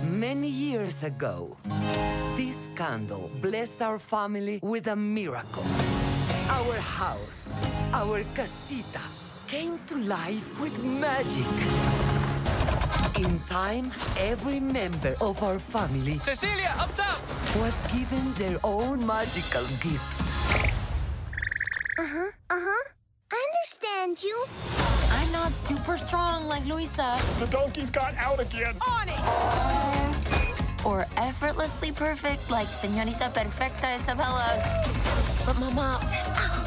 Many 0.05 0.47
years 0.47 1.01
ago, 1.01 1.57
this 2.37 2.69
candle 2.75 3.31
blessed 3.41 3.81
our 3.81 3.97
family 3.97 4.59
with 4.61 4.85
a 4.85 4.95
miracle. 4.95 5.65
Our 6.47 6.77
house, 6.77 7.57
our 7.91 8.23
casita, 8.35 9.01
came 9.47 9.79
to 9.87 9.97
life 10.05 10.45
with 10.61 10.77
magic. 10.83 11.49
In 13.17 13.39
time, 13.39 13.89
every 14.19 14.59
member 14.59 15.15
of 15.21 15.41
our 15.41 15.57
family 15.57 16.19
Cecilia, 16.19 16.75
up 16.77 16.93
top! 16.93 17.17
was 17.57 17.73
given 17.89 18.21
their 18.35 18.59
own 18.63 19.03
magical 19.07 19.65
gift. 19.81 20.05
Uh 21.97 22.05
huh. 22.05 22.29
Uh 22.51 22.61
huh. 22.61 22.83
I 23.33 23.41
understand 23.41 24.21
you. 24.21 24.82
I'm 25.19 25.31
not 25.31 25.51
super 25.53 25.97
strong 25.97 26.47
like 26.47 26.65
Luisa 26.65 27.17
The 27.39 27.47
donkey's 27.47 27.89
got 27.89 28.13
out 28.17 28.39
again. 28.39 28.75
On 28.87 29.07
it. 29.07 30.85
or 30.85 31.05
effortlessly 31.17 31.91
perfect 31.91 32.49
like 32.51 32.67
Señorita 32.67 33.33
Perfecta 33.33 33.95
Isabella. 33.95 34.49
But 35.45 35.57
Mama, 35.59 35.97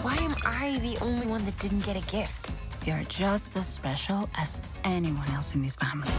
why 0.02 0.16
am 0.20 0.34
I 0.44 0.78
the 0.80 0.96
only 1.04 1.26
one 1.26 1.44
that 1.44 1.58
didn't 1.58 1.84
get 1.84 1.96
a 1.96 2.04
gift? 2.10 2.50
You're 2.84 3.02
just 3.08 3.56
as 3.56 3.66
special 3.66 4.28
as 4.38 4.60
anyone 4.84 5.28
else 5.32 5.54
in 5.54 5.62
this 5.62 5.76
family. 5.76 6.12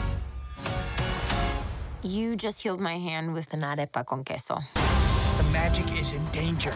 You 2.04 2.36
just 2.36 2.62
healed 2.62 2.80
my 2.82 2.98
hand 2.98 3.34
with 3.34 3.52
an 3.54 3.62
arepa 3.62 4.06
con 4.06 4.24
queso. 4.24 4.60
The 5.38 5.44
magic 5.52 5.86
is 5.98 6.14
in 6.14 6.24
danger. 6.32 6.74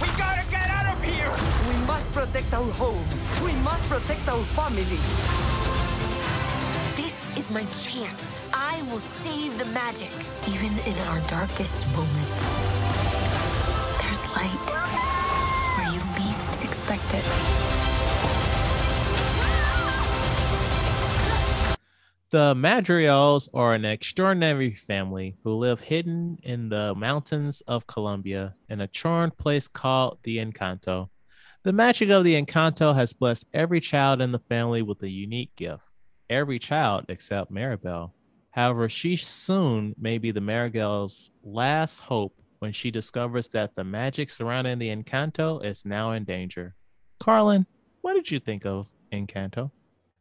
We 0.00 0.08
gotta 0.16 0.44
get 0.50 0.68
out 0.70 0.96
of 0.96 1.02
here! 1.02 1.30
We 1.68 1.74
must 1.78 1.83
protect 2.14 2.54
our 2.54 2.70
home. 2.74 3.04
We 3.44 3.52
must 3.64 3.82
protect 3.90 4.28
our 4.28 4.44
family. 4.54 4.84
This 6.94 7.36
is 7.36 7.50
my 7.50 7.64
chance. 7.82 8.40
I 8.52 8.80
will 8.88 9.00
save 9.00 9.58
the 9.58 9.64
magic. 9.72 10.12
Even 10.46 10.78
in 10.86 10.96
our 11.08 11.18
darkest 11.28 11.84
moments, 11.88 12.60
there's 13.98 14.22
light 14.38 14.64
where 15.74 15.90
you 15.92 16.00
least 16.14 16.62
expect 16.62 17.02
it. 17.14 17.24
The 22.30 22.54
Madrigals 22.54 23.48
are 23.52 23.74
an 23.74 23.84
extraordinary 23.84 24.70
family 24.70 25.36
who 25.42 25.54
live 25.54 25.80
hidden 25.80 26.38
in 26.44 26.68
the 26.68 26.94
mountains 26.94 27.60
of 27.62 27.88
Colombia 27.88 28.54
in 28.68 28.80
a 28.80 28.86
charmed 28.86 29.36
place 29.36 29.66
called 29.66 30.18
the 30.22 30.38
Encanto. 30.38 31.08
The 31.64 31.72
magic 31.72 32.10
of 32.10 32.24
the 32.24 32.34
Encanto 32.34 32.94
has 32.94 33.14
blessed 33.14 33.46
every 33.54 33.80
child 33.80 34.20
in 34.20 34.32
the 34.32 34.38
family 34.38 34.82
with 34.82 35.02
a 35.02 35.08
unique 35.08 35.56
gift. 35.56 35.82
Every 36.28 36.58
child 36.58 37.06
except 37.08 37.50
Mirabel. 37.50 38.12
However, 38.50 38.90
she 38.90 39.16
soon 39.16 39.94
may 39.98 40.18
be 40.18 40.30
the 40.30 40.42
Mirabel's 40.42 41.30
last 41.42 42.00
hope 42.00 42.38
when 42.58 42.72
she 42.72 42.90
discovers 42.90 43.48
that 43.48 43.74
the 43.76 43.82
magic 43.82 44.28
surrounding 44.28 44.78
the 44.78 44.94
Encanto 44.94 45.64
is 45.64 45.86
now 45.86 46.12
in 46.12 46.24
danger. 46.24 46.74
Carlin, 47.18 47.64
what 48.02 48.12
did 48.12 48.30
you 48.30 48.40
think 48.40 48.66
of 48.66 48.90
Encanto? 49.10 49.70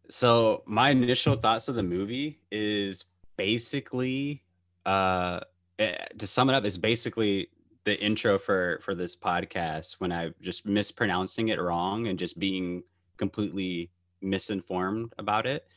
So 0.09 0.63
my 0.65 0.91
initial 0.91 1.35
thoughts 1.35 1.67
of 1.67 1.75
the 1.75 1.83
movie 1.83 2.39
is 2.53 3.03
basically 3.35 4.43
uh 4.85 5.41
eh, 5.77 6.05
to 6.17 6.25
sum 6.25 6.49
it 6.49 6.53
up 6.53 6.63
is 6.63 6.77
basically 6.77 7.49
the 7.85 8.01
intro 8.01 8.37
for 8.37 8.79
for 8.81 8.95
this 8.95 9.15
podcast 9.15 9.93
when 9.99 10.11
I 10.11 10.31
just 10.41 10.65
mispronouncing 10.65 11.49
it 11.49 11.59
wrong 11.59 12.07
and 12.07 12.17
just 12.17 12.39
being 12.39 12.83
completely 13.17 13.91
misinformed 14.21 15.13
about 15.17 15.45
it. 15.45 15.67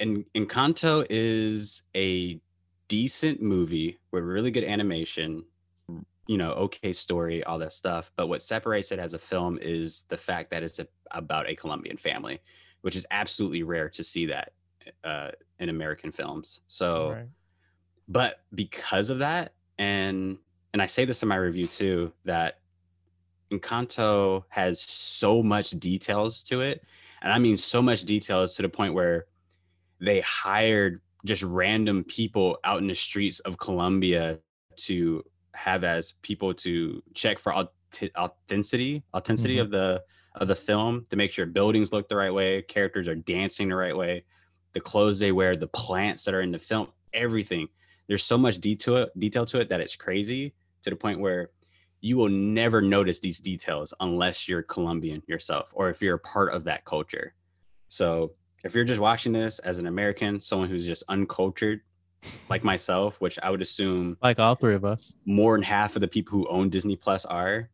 And 0.00 0.24
Encanto 0.34 1.06
is 1.10 1.82
a 1.94 2.40
decent 2.88 3.40
movie 3.40 3.98
with 4.10 4.24
really 4.24 4.50
good 4.50 4.64
animation, 4.64 5.44
you 6.26 6.36
know, 6.38 6.52
okay 6.52 6.92
story, 6.92 7.44
all 7.44 7.58
that 7.58 7.72
stuff. 7.72 8.10
But 8.16 8.28
what 8.28 8.42
separates 8.42 8.90
it 8.92 8.98
as 8.98 9.14
a 9.14 9.18
film 9.18 9.58
is 9.60 10.04
the 10.08 10.16
fact 10.16 10.50
that 10.50 10.62
it's 10.62 10.78
a, 10.78 10.86
about 11.12 11.48
a 11.48 11.54
Colombian 11.54 11.96
family 11.96 12.40
which 12.82 12.96
is 12.96 13.06
absolutely 13.10 13.62
rare 13.62 13.88
to 13.88 14.04
see 14.04 14.26
that 14.26 14.52
uh, 15.02 15.30
in 15.58 15.68
American 15.68 16.12
films. 16.12 16.60
So, 16.68 17.12
Right. 17.12 17.28
but 18.08 18.40
because 18.54 19.08
of 19.08 19.18
that, 19.20 19.54
and 19.78 20.38
and 20.72 20.80
I 20.82 20.86
say 20.86 21.04
this 21.04 21.22
in 21.22 21.28
my 21.28 21.36
review 21.36 21.66
too, 21.66 22.12
that 22.24 22.60
Encanto 23.50 24.44
has 24.48 24.80
so 24.80 25.42
much 25.42 25.70
details 25.72 26.42
to 26.44 26.60
it, 26.62 26.84
and 27.20 27.32
I 27.32 27.38
mean 27.38 27.56
so 27.56 27.82
much 27.82 28.04
details 28.04 28.54
to 28.56 28.62
the 28.62 28.68
point 28.68 28.94
where 28.94 29.26
they 30.00 30.20
hired 30.20 31.00
just 31.24 31.42
random 31.42 32.02
people 32.04 32.58
out 32.64 32.80
in 32.80 32.86
the 32.86 32.94
streets 32.94 33.40
of 33.40 33.58
Colombia 33.58 34.38
to 34.76 35.22
have 35.54 35.84
as 35.84 36.12
people 36.22 36.54
to 36.54 37.02
check 37.14 37.38
for 37.38 37.52
authe- 37.52 38.10
authenticity, 38.16 39.02
authenticity 39.14 39.56
Mhm. 39.56 39.60
of 39.60 39.70
the 39.70 40.02
of 40.36 40.48
the 40.48 40.56
film 40.56 41.04
to 41.10 41.16
make 41.16 41.30
sure 41.30 41.44
buildings 41.44 41.92
look 41.92 42.08
the 42.08 42.16
right 42.16 42.32
way, 42.32 42.62
characters 42.62 43.06
are 43.06 43.14
dancing 43.14 43.68
the 43.68 43.76
right 43.76 43.94
way, 43.94 44.24
the 44.72 44.80
clothes 44.80 45.18
they 45.18 45.30
wear, 45.30 45.54
the 45.54 45.66
plants 45.68 46.24
that 46.24 46.32
are 46.32 46.40
in 46.40 46.50
the 46.50 46.58
film, 46.58 46.90
everything. 47.12 47.68
There's 48.06 48.24
so 48.24 48.38
much 48.38 48.58
detail 48.58 49.08
detail 49.18 49.44
to 49.44 49.60
it 49.60 49.68
that 49.68 49.82
it's 49.82 49.94
crazy 49.94 50.54
to 50.82 50.90
the 50.90 50.96
point 50.96 51.20
where 51.20 51.50
you 52.00 52.16
will 52.16 52.28
never 52.28 52.82
notice 52.82 53.20
these 53.20 53.40
details 53.40 53.94
unless 54.00 54.48
you're 54.48 54.62
Colombian 54.62 55.22
yourself 55.28 55.68
or 55.72 55.88
if 55.90 56.02
you're 56.02 56.16
a 56.16 56.18
part 56.18 56.52
of 56.52 56.64
that 56.64 56.84
culture. 56.84 57.34
So 57.88 58.32
if 58.64 58.74
you're 58.74 58.84
just 58.84 59.00
watching 59.00 59.32
this 59.32 59.58
as 59.60 59.78
an 59.78 59.86
American, 59.86 60.40
someone 60.40 60.68
who's 60.68 60.86
just 60.86 61.04
uncultured, 61.08 61.80
like 62.48 62.64
myself, 62.64 63.20
which 63.20 63.38
I 63.42 63.50
would 63.50 63.62
assume 63.62 64.16
Like 64.22 64.38
all 64.38 64.54
three 64.54 64.74
of 64.74 64.84
us. 64.84 65.14
more 65.24 65.56
than 65.56 65.62
half 65.62 65.96
of 65.96 66.00
the 66.00 66.08
people 66.08 66.38
who 66.38 66.48
own 66.48 66.68
Disney 66.70 66.96
Plus 66.96 67.24
are, 67.24 67.68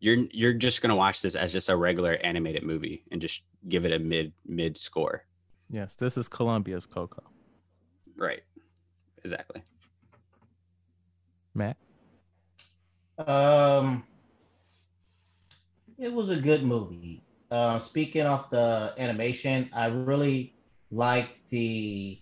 you're 0.00 0.26
you're 0.32 0.52
just 0.52 0.80
gonna 0.80 0.94
watch 0.96 1.22
this 1.22 1.34
as 1.34 1.52
just 1.52 1.68
a 1.68 1.76
regular 1.76 2.12
animated 2.22 2.62
movie 2.62 3.04
and 3.10 3.20
just 3.20 3.42
give 3.68 3.84
it 3.84 3.92
a 3.92 3.98
mid 3.98 4.32
mid 4.46 4.76
score. 4.78 5.24
Yes, 5.70 5.96
this 5.96 6.16
is 6.16 6.28
Colombia's 6.28 6.86
Coco. 6.86 7.22
Right. 8.16 8.42
Exactly. 9.24 9.62
Matt. 11.54 11.76
Um, 13.18 14.04
it 15.98 16.12
was 16.12 16.30
a 16.30 16.36
good 16.36 16.62
movie. 16.62 17.22
Uh, 17.50 17.78
speaking 17.78 18.22
of 18.22 18.48
the 18.50 18.94
animation, 18.98 19.70
I 19.72 19.86
really 19.86 20.54
like 20.90 21.28
the. 21.50 22.20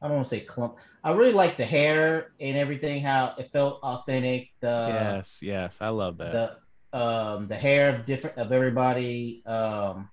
I 0.00 0.08
don't 0.08 0.16
want 0.16 0.28
to 0.28 0.34
say 0.36 0.40
clump. 0.40 0.78
I 1.02 1.12
really 1.12 1.32
like 1.32 1.56
the 1.56 1.64
hair 1.64 2.32
and 2.40 2.56
everything. 2.56 3.02
How 3.02 3.34
it 3.38 3.46
felt 3.46 3.80
authentic. 3.82 4.50
The 4.60 4.88
yes, 4.88 5.40
yes, 5.42 5.78
I 5.80 5.88
love 5.88 6.18
that. 6.18 6.32
the 6.32 6.98
um 6.98 7.48
the 7.48 7.56
hair 7.56 7.94
of 7.94 8.06
different 8.06 8.36
of 8.36 8.52
everybody. 8.52 9.42
Um, 9.46 10.10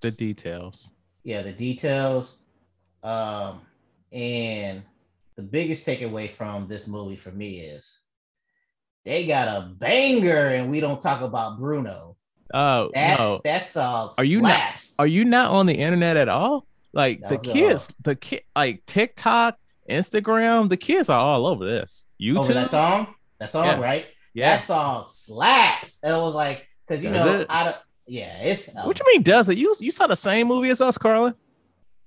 the 0.00 0.10
details. 0.10 0.90
yeah, 1.22 1.42
the 1.42 1.52
details. 1.52 2.36
Um, 3.02 3.62
and 4.12 4.82
the 5.36 5.42
biggest 5.42 5.86
takeaway 5.86 6.30
from 6.30 6.68
this 6.68 6.86
movie 6.86 7.16
for 7.16 7.30
me 7.32 7.60
is 7.60 8.01
they 9.04 9.26
got 9.26 9.48
a 9.48 9.66
banger, 9.68 10.48
and 10.48 10.70
we 10.70 10.80
don't 10.80 11.00
talk 11.00 11.20
about 11.22 11.58
Bruno. 11.58 12.16
Oh 12.54 12.90
That 12.92 13.18
no, 13.18 13.40
that 13.44 13.62
song 13.66 14.12
Are 14.18 14.24
you 14.24 14.42
not- 14.42 14.84
are 14.98 15.06
you 15.06 15.24
not 15.24 15.50
on 15.52 15.64
the 15.66 15.74
internet 15.74 16.16
at 16.18 16.28
all? 16.28 16.66
Like 16.92 17.20
That 17.20 17.30
the 17.30 17.38
kids, 17.38 17.88
the 18.02 18.14
kid, 18.14 18.42
like 18.54 18.84
TikTok, 18.84 19.56
Instagram, 19.88 20.68
the 20.68 20.76
kids 20.76 21.08
are 21.08 21.18
all 21.18 21.46
over 21.46 21.64
this. 21.64 22.04
YouTube, 22.20 22.38
over 22.40 22.52
that 22.52 22.70
song? 22.70 23.14
That 23.40 23.50
song, 23.50 23.64
Yes. 23.64 23.78
right? 23.80 24.10
yes. 24.34 24.66
That 24.66 24.74
song 24.74 25.06
slaps. 25.08 25.98
And 26.02 26.14
it 26.14 26.18
was 26.18 26.34
like, 26.34 26.68
because 26.86 27.02
you 27.02 27.10
Does 27.10 27.24
know, 27.24 27.40
it? 27.40 27.46
I 27.48 27.64
don't. 27.64 27.76
Yeah, 28.06 28.36
it's. 28.42 28.68
What 28.74 28.98
you 29.00 29.06
mean? 29.14 29.22
Does 29.22 29.48
it? 29.48 29.56
You 29.56 29.74
you 29.80 29.90
saw 29.90 30.06
the 30.06 30.16
same 30.16 30.48
movie 30.48 30.68
as 30.70 30.80
us, 30.82 30.98
Carlin? 30.98 31.34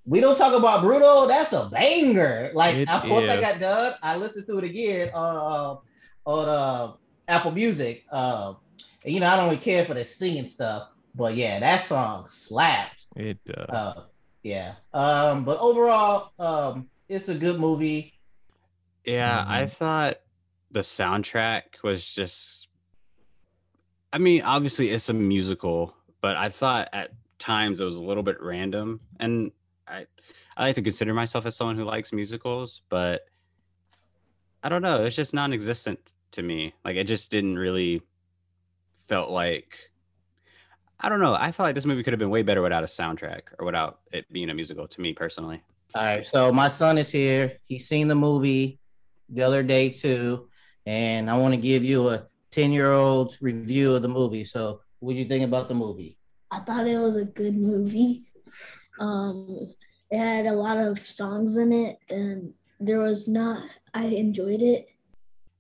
We 0.05 0.19
don't 0.19 0.37
talk 0.37 0.53
about 0.53 0.81
Bruno. 0.83 1.25
That's 1.27 1.51
a 1.53 1.67
banger. 1.71 2.51
Like 2.53 2.75
It 2.75 2.89
of 2.89 3.09
once 3.09 3.27
I 3.27 3.41
got 3.41 3.53
is. 3.53 3.59
done, 3.59 3.93
I 4.03 4.17
listened 4.17 4.45
to 4.47 4.57
it 4.59 4.63
again 4.65 5.09
on 5.15 5.35
uh, 5.35 5.79
on 6.25 6.49
uh, 6.49 6.93
Apple 7.27 7.51
Music. 7.51 8.03
Uh, 8.11 8.53
and, 9.03 9.13
you 9.13 9.19
know, 9.19 9.27
I 9.27 9.35
don't 9.37 9.45
really 9.49 9.61
care 9.61 9.85
for 9.85 9.93
the 9.93 10.03
singing 10.03 10.47
stuff, 10.47 10.89
but 11.13 11.35
yeah, 11.35 11.59
that 11.59 11.81
song 11.83 12.27
slapped. 12.27 13.05
It 13.15 13.37
does. 13.45 13.65
Uh, 13.69 13.93
yeah. 14.43 14.75
Um, 14.93 15.45
but 15.45 15.59
overall, 15.59 16.31
um, 16.39 16.89
it's 17.07 17.29
a 17.29 17.35
good 17.35 17.59
movie. 17.59 18.13
Yeah, 19.05 19.43
I 19.47 19.63
Mhm. 19.65 19.71
thought 19.71 20.15
the 20.71 20.79
soundtrack 20.81 21.83
was 21.83 22.13
just 22.13 22.67
I 24.11 24.17
mean, 24.17 24.41
obviously 24.43 24.89
it's 24.91 25.09
a 25.09 25.13
musical, 25.13 25.93
but 26.21 26.37
I 26.37 26.47
thought 26.49 26.87
at 26.93 27.11
times 27.37 27.81
it 27.81 27.85
was 27.85 27.97
a 27.97 28.03
little 28.03 28.23
bit 28.23 28.41
random 28.41 29.01
and 29.19 29.51
I 29.87 30.07
I 30.57 30.67
like 30.67 30.75
to 30.75 30.81
consider 30.81 31.13
myself 31.13 31.45
as 31.45 31.55
someone 31.57 31.75
who 31.75 31.83
likes 31.83 32.13
musicals, 32.13 32.81
but 32.89 33.25
I 34.63 34.69
don't 34.69 34.81
know, 34.81 35.03
it's 35.05 35.15
just 35.17 35.33
non-existent 35.33 36.14
to 36.31 36.43
me. 36.43 36.73
Like 36.83 36.95
it 36.95 37.05
just 37.05 37.31
didn't 37.31 37.57
really 37.57 38.01
felt 39.07 39.29
like 39.29 39.77
I 40.99 41.09
don't 41.09 41.19
know. 41.19 41.35
I 41.35 41.51
felt 41.51 41.67
like 41.67 41.75
this 41.75 41.85
movie 41.85 42.03
could 42.03 42.13
have 42.13 42.19
been 42.19 42.29
way 42.29 42.41
better 42.41 42.61
without 42.61 42.83
a 42.83 42.87
soundtrack 42.87 43.41
or 43.59 43.65
without 43.65 43.99
it 44.11 44.31
being 44.31 44.49
a 44.49 44.53
musical 44.53 44.87
to 44.87 45.01
me 45.01 45.13
personally. 45.13 45.61
All 45.93 46.03
right, 46.03 46.25
so 46.25 46.51
my 46.51 46.69
son 46.69 46.97
is 46.97 47.11
here. 47.11 47.57
He's 47.65 47.87
seen 47.87 48.07
the 48.07 48.15
movie 48.15 48.79
the 49.29 49.43
other 49.43 49.63
day 49.63 49.89
too, 49.89 50.49
and 50.85 51.29
I 51.29 51.37
want 51.37 51.53
to 51.53 51.59
give 51.59 51.83
you 51.83 52.09
a 52.09 52.27
ten-year-old's 52.51 53.41
review 53.41 53.95
of 53.95 54.01
the 54.01 54.07
movie. 54.07 54.45
So, 54.45 54.81
what 54.99 55.13
do 55.13 55.19
you 55.19 55.25
think 55.25 55.43
about 55.45 55.67
the 55.67 55.73
movie? 55.73 56.17
I 56.51 56.59
thought 56.59 56.87
it 56.87 56.97
was 56.97 57.17
a 57.17 57.25
good 57.25 57.55
movie. 57.55 58.23
Um, 58.99 59.73
it 60.09 60.17
had 60.17 60.47
a 60.47 60.53
lot 60.53 60.77
of 60.77 60.99
songs 60.99 61.57
in 61.57 61.71
it, 61.73 61.97
and 62.09 62.53
there 62.79 62.99
was 62.99 63.27
not. 63.27 63.63
I 63.93 64.05
enjoyed 64.05 64.61
it. 64.61 64.87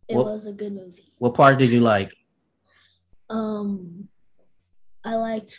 It 0.07 0.15
What- 0.15 0.25
was 0.27 0.45
a 0.45 0.51
good 0.53 0.73
movie. 0.73 1.07
What 1.17 1.33
part 1.33 1.57
did 1.57 1.71
you 1.71 1.79
like? 1.79 2.11
Um, 3.29 4.07
I 5.03 5.15
liked 5.15 5.53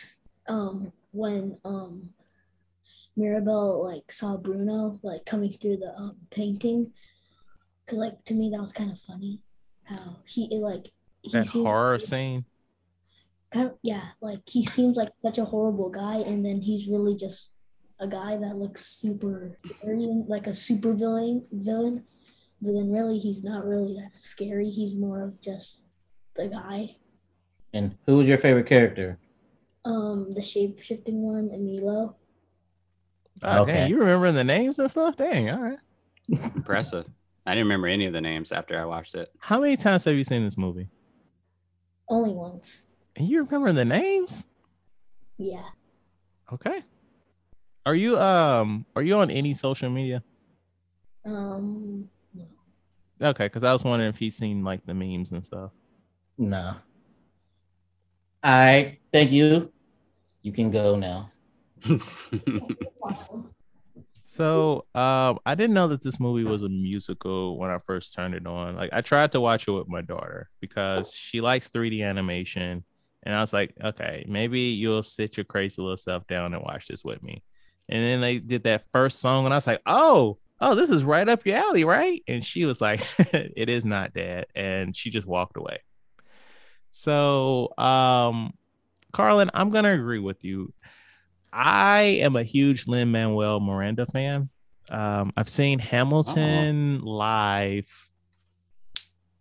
um 0.48 0.92
when 1.12 1.58
um 1.64 2.10
Mirabelle 3.16 3.82
like 3.84 4.12
saw 4.12 4.36
Bruno 4.36 4.98
like 5.02 5.24
coming 5.26 5.52
through 5.52 5.78
the 5.78 5.92
um, 5.96 6.16
painting, 6.30 6.92
cause 7.86 7.98
like 7.98 8.24
to 8.26 8.34
me 8.34 8.50
that 8.50 8.60
was 8.60 8.72
kind 8.72 8.92
of 8.92 9.00
funny. 9.00 9.40
How 9.84 10.18
he 10.26 10.44
it, 10.54 10.60
like 10.60 10.92
he 11.22 11.30
that 11.32 11.46
seems 11.46 11.64
horror 11.66 11.98
scene. 11.98 12.44
kind 13.50 13.68
of 13.70 13.78
yeah 13.82 14.10
like 14.20 14.40
he 14.48 14.64
seems 14.64 14.96
like 14.96 15.12
such 15.18 15.38
a 15.38 15.44
horrible 15.44 15.88
guy 15.90 16.16
and 16.16 16.44
then 16.44 16.60
he's 16.60 16.88
really 16.88 17.16
just 17.16 17.50
a 18.00 18.06
guy 18.06 18.36
that 18.36 18.56
looks 18.56 18.84
super 18.84 19.58
scary, 19.78 20.22
like 20.28 20.46
a 20.46 20.54
super 20.54 20.92
villain 20.92 21.46
villain 21.50 22.04
but 22.60 22.72
then 22.72 22.90
really 22.90 23.18
he's 23.18 23.42
not 23.44 23.64
really 23.64 23.94
that 23.94 24.16
scary. 24.18 24.70
He's 24.70 24.94
more 24.94 25.22
of 25.22 25.40
just 25.40 25.82
the 26.34 26.48
guy. 26.48 26.96
And 27.72 27.96
who 28.06 28.16
was 28.18 28.28
your 28.28 28.38
favorite 28.38 28.66
character? 28.66 29.18
Um, 29.84 30.32
the 30.34 30.42
shape 30.42 30.80
shifting 30.80 31.22
one, 31.22 31.50
Emilio. 31.52 32.16
Oh, 33.42 33.62
Okay. 33.62 33.72
dang, 33.72 33.90
you 33.90 33.98
remembering 33.98 34.34
the 34.34 34.44
names 34.44 34.78
and 34.78 34.90
stuff? 34.90 35.16
Dang, 35.16 35.50
all 35.50 35.60
right. 35.62 35.78
Impressive. 36.56 37.06
I 37.44 37.52
didn't 37.52 37.66
remember 37.66 37.86
any 37.86 38.06
of 38.06 38.12
the 38.12 38.20
names 38.20 38.50
after 38.50 38.80
I 38.80 38.84
watched 38.84 39.14
it. 39.14 39.30
How 39.38 39.60
many 39.60 39.76
times 39.76 40.04
have 40.04 40.14
you 40.16 40.24
seen 40.24 40.42
this 40.44 40.56
movie? 40.58 40.88
Only 42.08 42.32
once. 42.32 42.82
And 43.14 43.28
you 43.28 43.44
remember 43.44 43.72
the 43.72 43.84
names? 43.84 44.46
Yeah. 45.38 45.62
Okay. 46.52 46.82
Are 47.84 47.94
you 47.94 48.18
um 48.18 48.84
are 48.96 49.02
you 49.02 49.14
on 49.16 49.30
any 49.30 49.54
social 49.54 49.90
media? 49.90 50.22
Um, 51.24 52.08
Okay, 53.22 53.46
because 53.46 53.64
I 53.64 53.72
was 53.72 53.84
wondering 53.84 54.10
if 54.10 54.18
he's 54.18 54.36
seen 54.36 54.62
like 54.62 54.84
the 54.84 54.94
memes 54.94 55.32
and 55.32 55.44
stuff. 55.44 55.70
No. 56.36 56.74
All 58.44 58.52
right. 58.52 58.98
Thank 59.12 59.32
you. 59.32 59.72
You 60.42 60.52
can 60.52 60.70
go 60.70 60.96
now. 60.96 61.30
So 64.36 64.84
um 64.94 65.38
I 65.46 65.54
didn't 65.54 65.72
know 65.72 65.88
that 65.88 66.02
this 66.02 66.20
movie 66.20 66.44
was 66.44 66.62
a 66.62 66.68
musical 66.68 67.56
when 67.58 67.70
I 67.70 67.78
first 67.78 68.12
turned 68.12 68.34
it 68.34 68.46
on. 68.46 68.76
Like 68.76 68.90
I 68.92 69.00
tried 69.00 69.32
to 69.32 69.40
watch 69.40 69.66
it 69.66 69.70
with 69.70 69.88
my 69.88 70.02
daughter 70.02 70.50
because 70.60 71.14
she 71.14 71.40
likes 71.40 71.70
3D 71.70 72.04
animation. 72.04 72.84
And 73.22 73.34
I 73.34 73.40
was 73.40 73.54
like, 73.54 73.72
okay, 73.82 74.26
maybe 74.28 74.60
you'll 74.60 75.02
sit 75.02 75.38
your 75.38 75.44
crazy 75.44 75.80
little 75.80 75.96
self 75.96 76.26
down 76.26 76.52
and 76.52 76.62
watch 76.62 76.86
this 76.86 77.02
with 77.02 77.22
me. 77.22 77.42
And 77.88 78.04
then 78.04 78.20
they 78.20 78.38
did 78.38 78.64
that 78.64 78.84
first 78.92 79.20
song, 79.20 79.44
and 79.46 79.54
I 79.54 79.56
was 79.56 79.66
like, 79.66 79.80
oh, 79.86 80.38
oh, 80.60 80.74
this 80.74 80.90
is 80.90 81.04
right 81.04 81.28
up 81.28 81.46
your 81.46 81.56
alley, 81.56 81.84
right? 81.84 82.22
And 82.26 82.44
she 82.44 82.64
was 82.64 82.80
like, 82.80 83.00
it 83.32 83.68
is 83.68 83.84
not, 83.84 84.14
Dad. 84.14 84.46
And 84.54 84.94
she 84.94 85.10
just 85.10 85.26
walked 85.26 85.56
away. 85.56 85.80
So, 86.90 87.72
um, 87.76 88.54
Carlin, 89.12 89.50
I'm 89.54 89.70
gonna 89.70 89.92
agree 89.92 90.18
with 90.18 90.44
you. 90.44 90.72
I 91.52 92.02
am 92.20 92.36
a 92.36 92.42
huge 92.42 92.86
Lin 92.86 93.10
Manuel 93.10 93.60
Miranda 93.60 94.06
fan. 94.06 94.50
Um, 94.90 95.32
I've 95.36 95.48
seen 95.48 95.78
Hamilton 95.78 97.00
live 97.00 98.10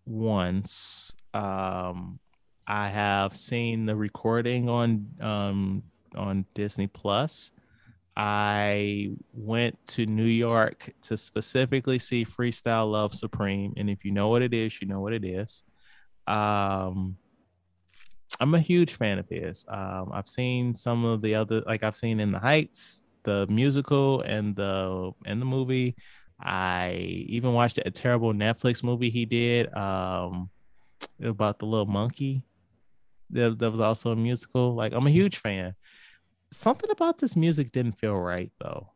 once. 0.05 1.13
Um, 1.34 2.20
I 2.68 2.89
have 2.89 3.36
seen 3.36 3.86
the 3.86 3.95
recording 3.95 4.70
on 4.70 5.07
um, 5.20 5.84
on 6.16 6.45
Disney 6.53 6.88
Plus. 6.88 7.51
I 8.18 9.11
went 9.34 9.78
to 9.88 10.05
New 10.05 10.24
York 10.24 10.93
to 11.03 11.18
specifically 11.18 11.99
see 11.99 12.24
Freestyle 12.24 12.89
Love 12.89 13.13
Supreme, 13.13 13.74
and 13.76 13.89
if 13.89 14.05
you 14.05 14.11
know 14.11 14.30
what 14.30 14.41
it 14.41 14.53
is, 14.53 14.82
you 14.82 14.88
know 14.88 15.01
what 15.01 15.13
it 15.13 15.26
is. 15.26 15.63
Um, 16.28 17.18
I'm 18.39 18.55
a 18.55 18.59
huge 18.59 18.93
fan 18.93 19.20
of 19.20 19.28
his. 19.28 19.66
Um, 19.68 20.11
I've 20.13 20.28
seen 20.28 20.76
some 20.76 21.05
of 21.05 21.22
the 21.22 21.36
other, 21.36 21.61
like 21.61 21.84
I've 21.84 21.97
seen 21.97 22.20
In 22.20 22.32
the 22.32 22.39
Heights, 22.39 23.03
the 23.24 23.47
musical, 23.47 24.22
and 24.22 24.55
the 24.55 25.11
and 25.26 25.41
the 25.41 25.45
movie. 25.45 25.95
I 26.39 26.91
even 27.28 27.53
watched 27.53 27.80
a 27.86 27.91
terrible 27.91 28.34
Netflix 28.34 28.84
movie 28.84 29.09
he 29.09 29.26
did 29.26 29.74
um, 29.76 30.49
about 31.22 31.59
the 31.59 31.66
little 31.66 31.86
monkey. 31.86 32.43
That, 33.30 33.57
that 33.59 33.72
was 33.72 33.80
also 33.80 34.11
a 34.11 34.16
musical. 34.16 34.74
Like 34.74 34.93
I'm 34.93 35.07
a 35.07 35.11
huge 35.11 35.38
fan. 35.38 35.76
Something 36.56 36.89
about 36.89 37.18
this 37.18 37.36
music 37.36 37.74
didn't 37.74 37.99
feel 37.99 38.16
right 38.16 38.49
though. 38.62 38.89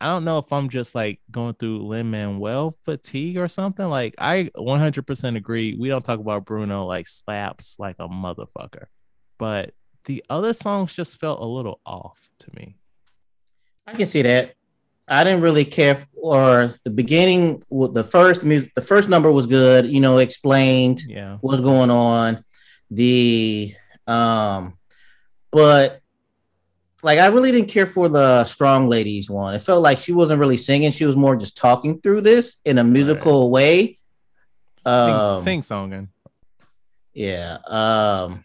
I 0.00 0.06
don't 0.06 0.24
know 0.24 0.38
if 0.38 0.50
I'm 0.52 0.68
just 0.70 0.94
like 0.94 1.20
going 1.30 1.52
through 1.54 1.86
Lin 1.86 2.10
Manuel 2.10 2.78
fatigue 2.84 3.36
or 3.36 3.46
something. 3.48 3.84
Like 3.86 4.14
I 4.16 4.44
100% 4.56 5.36
agree. 5.36 5.76
We 5.78 5.88
don't 5.88 6.04
talk 6.04 6.18
about 6.18 6.46
Bruno 6.46 6.86
like 6.86 7.06
slaps 7.06 7.76
like 7.78 7.96
a 7.98 8.08
motherfucker, 8.08 8.86
but 9.38 9.74
the 10.06 10.24
other 10.30 10.54
songs 10.54 10.94
just 10.94 11.20
felt 11.20 11.40
a 11.40 11.44
little 11.44 11.78
off 11.84 12.26
to 12.38 12.46
me. 12.56 12.76
I 13.86 13.92
can 13.92 14.06
see 14.06 14.22
that. 14.22 14.54
I 15.06 15.24
didn't 15.24 15.42
really 15.42 15.66
care 15.66 15.96
for 15.96 16.72
the 16.84 16.90
beginning. 16.90 17.62
With 17.68 17.92
the 17.92 18.04
first 18.04 18.44
music, 18.46 18.72
the 18.74 18.82
first 18.82 19.10
number 19.10 19.30
was 19.30 19.46
good. 19.46 19.84
You 19.86 20.00
know, 20.00 20.18
explained 20.18 21.02
Yeah. 21.06 21.36
what's 21.42 21.60
going 21.60 21.90
on. 21.90 22.44
The 22.90 23.74
um, 24.06 24.78
but 25.50 26.00
like 27.02 27.18
I 27.18 27.26
really 27.26 27.52
didn't 27.52 27.68
care 27.68 27.86
for 27.86 28.08
the 28.08 28.44
strong 28.44 28.88
ladies 28.88 29.30
one. 29.30 29.54
It 29.54 29.62
felt 29.62 29.82
like 29.82 29.98
she 29.98 30.12
wasn't 30.12 30.40
really 30.40 30.56
singing; 30.56 30.90
she 30.90 31.04
was 31.04 31.16
more 31.16 31.36
just 31.36 31.56
talking 31.56 32.00
through 32.00 32.22
this 32.22 32.60
in 32.64 32.78
a 32.78 32.84
musical 32.84 33.50
way. 33.50 33.98
Um, 34.84 35.40
sing, 35.40 35.62
sing 35.62 35.76
songing. 35.90 36.08
yeah. 37.12 37.58
Um, 37.66 38.44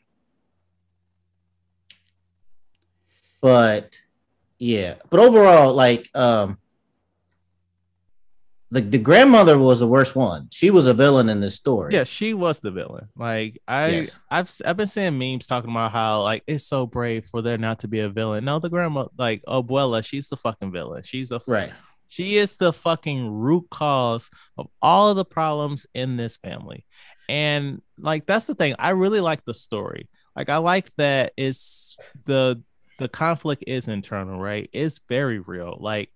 but 3.42 3.98
yeah, 4.60 4.96
but 5.10 5.20
overall, 5.20 5.74
like 5.74 6.10
um, 6.14 6.58
the 8.74 8.82
the 8.82 8.98
grandmother 8.98 9.58
was 9.58 9.80
the 9.82 9.88
worst 9.88 10.16
one. 10.16 10.48
She 10.52 10.70
was 10.72 10.88
a 10.88 10.94
villain 10.94 11.30
in 11.30 11.42
this 11.42 11.56
story. 11.56 11.94
Yeah, 11.94 12.04
she 12.04 12.34
was 12.34 12.60
the 12.60 12.72
villain. 12.72 13.08
Like 13.16 13.62
I, 13.68 13.88
Yes. 13.90 14.20
I've 14.32 14.52
I've 14.66 14.78
been 14.78 14.88
seeing 14.88 15.18
memes 15.18 15.48
talking 15.48 15.70
about 15.70 15.92
how 15.92 16.24
like 16.24 16.44
it's 16.48 16.66
so 16.66 16.88
brave 16.88 17.26
for 17.26 17.42
there 17.42 17.58
not 17.58 17.80
to 17.80 17.88
be 17.88 18.00
a 18.00 18.10
villain. 18.10 18.46
No, 18.46 18.60
the 18.60 18.70
grandma, 18.70 19.08
like 19.18 19.44
Abuela, 19.48 20.04
she's 20.04 20.30
the 20.30 20.38
fucking 20.38 20.72
villain. 20.72 21.04
She's 21.04 21.32
a 21.32 21.40
Right. 21.48 21.72
She 22.10 22.38
is 22.38 22.58
the 22.58 22.74
fucking 22.74 23.32
root 23.32 23.66
cause 23.72 24.30
of 24.58 24.68
all 24.82 25.10
of 25.10 25.18
the 25.18 25.26
problems 25.26 25.88
in 25.94 26.18
this 26.18 26.38
family. 26.38 26.86
And 27.30 27.82
like 27.98 28.26
that's 28.26 28.46
the 28.46 28.56
thing. 28.56 28.76
I 28.80 28.90
really 28.92 29.22
like 29.22 29.46
the 29.46 29.54
story. 29.54 30.10
Like 30.36 30.50
I 30.50 30.58
like 30.58 30.92
that 30.98 31.34
it's 31.38 31.96
the 32.26 32.62
the 33.00 33.10
conflict 33.10 33.64
is 33.68 33.88
internal, 33.88 34.40
right? 34.40 34.70
It's 34.74 35.02
very 35.10 35.40
real. 35.40 35.78
Like 35.80 36.10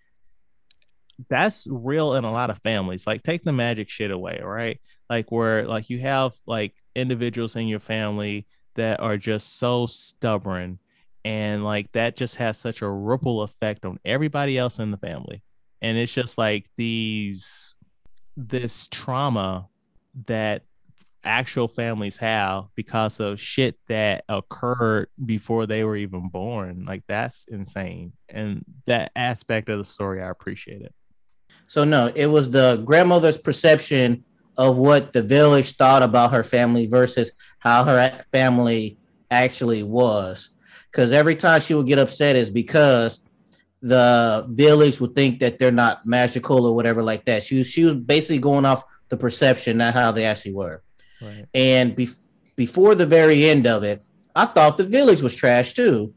that's 1.30 1.68
real 1.70 2.14
in 2.16 2.24
a 2.24 2.32
lot 2.32 2.50
of 2.50 2.60
families. 2.60 3.08
Like 3.08 3.24
take 3.24 3.44
the 3.44 3.52
magic 3.52 3.90
shit 3.90 4.12
away, 4.12 4.40
right? 4.44 4.80
Like 5.10 5.32
where 5.32 5.66
like 5.66 5.90
you 5.90 6.00
have 6.00 6.34
like 6.46 6.74
individuals 6.96 7.56
in 7.56 7.68
your 7.68 7.80
family 7.80 8.46
that 8.76 9.00
are 9.00 9.18
just 9.18 9.58
so 9.58 9.86
stubborn 9.88 10.80
and 11.26 11.64
like 11.64 11.92
that 11.94 12.16
just 12.16 12.36
has 12.36 12.58
such 12.58 12.82
a 12.82 12.90
ripple 12.90 13.42
effect 13.42 13.86
on 13.86 14.00
everybody 14.06 14.58
else 14.58 14.80
in 14.80 14.92
the 14.92 14.98
family. 14.98 15.44
And 15.82 15.98
it's 15.98 16.14
just 16.14 16.38
like 16.38 16.68
these 16.78 17.76
this 18.36 18.88
trauma 18.88 19.68
that 20.28 20.64
actual 21.24 21.68
families 21.68 22.18
have 22.18 22.66
because 22.76 23.20
of 23.20 23.42
shit 23.42 23.78
that 23.88 24.24
occurred 24.30 25.10
before 25.26 25.66
they 25.66 25.84
were 25.84 25.98
even 25.98 26.30
born. 26.30 26.86
Like 26.86 27.04
that's 27.08 27.46
insane. 27.46 28.14
And 28.30 28.64
that 28.86 29.12
aspect 29.16 29.70
of 29.70 29.80
the 29.80 29.86
story 29.86 30.22
I 30.22 30.30
appreciate 30.30 30.82
it. 30.82 30.94
So 31.68 31.84
no, 31.84 32.12
it 32.16 32.28
was 32.28 32.50
the 32.50 32.82
grandmother's 32.86 33.38
perception 33.38 34.24
of 34.58 34.78
what 34.78 35.14
the 35.14 35.22
village 35.22 35.76
thought 35.76 36.02
about 36.02 36.32
her 36.32 36.44
family 36.44 36.88
versus 36.88 37.32
how 37.60 37.84
her 37.84 38.22
family 38.32 38.98
actually 39.30 39.84
was. 39.84 40.50
Because 40.92 41.12
every 41.12 41.36
time 41.36 41.62
she 41.62 41.74
would 41.76 41.86
get 41.86 42.00
upset 42.00 42.36
is 42.36 42.50
because 42.50 43.20
the 43.82 44.46
village 44.50 45.00
would 45.00 45.16
think 45.16 45.40
that 45.40 45.60
they're 45.60 45.72
not 45.72 46.06
magical 46.06 46.66
or 46.66 46.74
whatever 46.74 47.04
like 47.04 47.26
that. 47.26 47.44
She 47.44 47.60
was 47.60 47.70
she 47.70 47.84
was 47.84 47.94
basically 47.94 48.40
going 48.40 48.66
off 48.66 48.84
the 49.10 49.18
perception, 49.18 49.78
not 49.78 49.94
how 49.94 50.12
they 50.12 50.26
actually 50.26 50.54
were. 50.54 50.82
Right. 51.22 51.46
And 51.54 51.96
bef- 51.96 52.20
before 52.56 52.96
the 52.96 53.06
very 53.06 53.48
end 53.48 53.68
of 53.68 53.84
it, 53.84 54.02
I 54.36 54.46
thought 54.46 54.78
the 54.78 54.86
village 54.86 55.22
was 55.22 55.36
trash 55.36 55.74
too. 55.74 56.14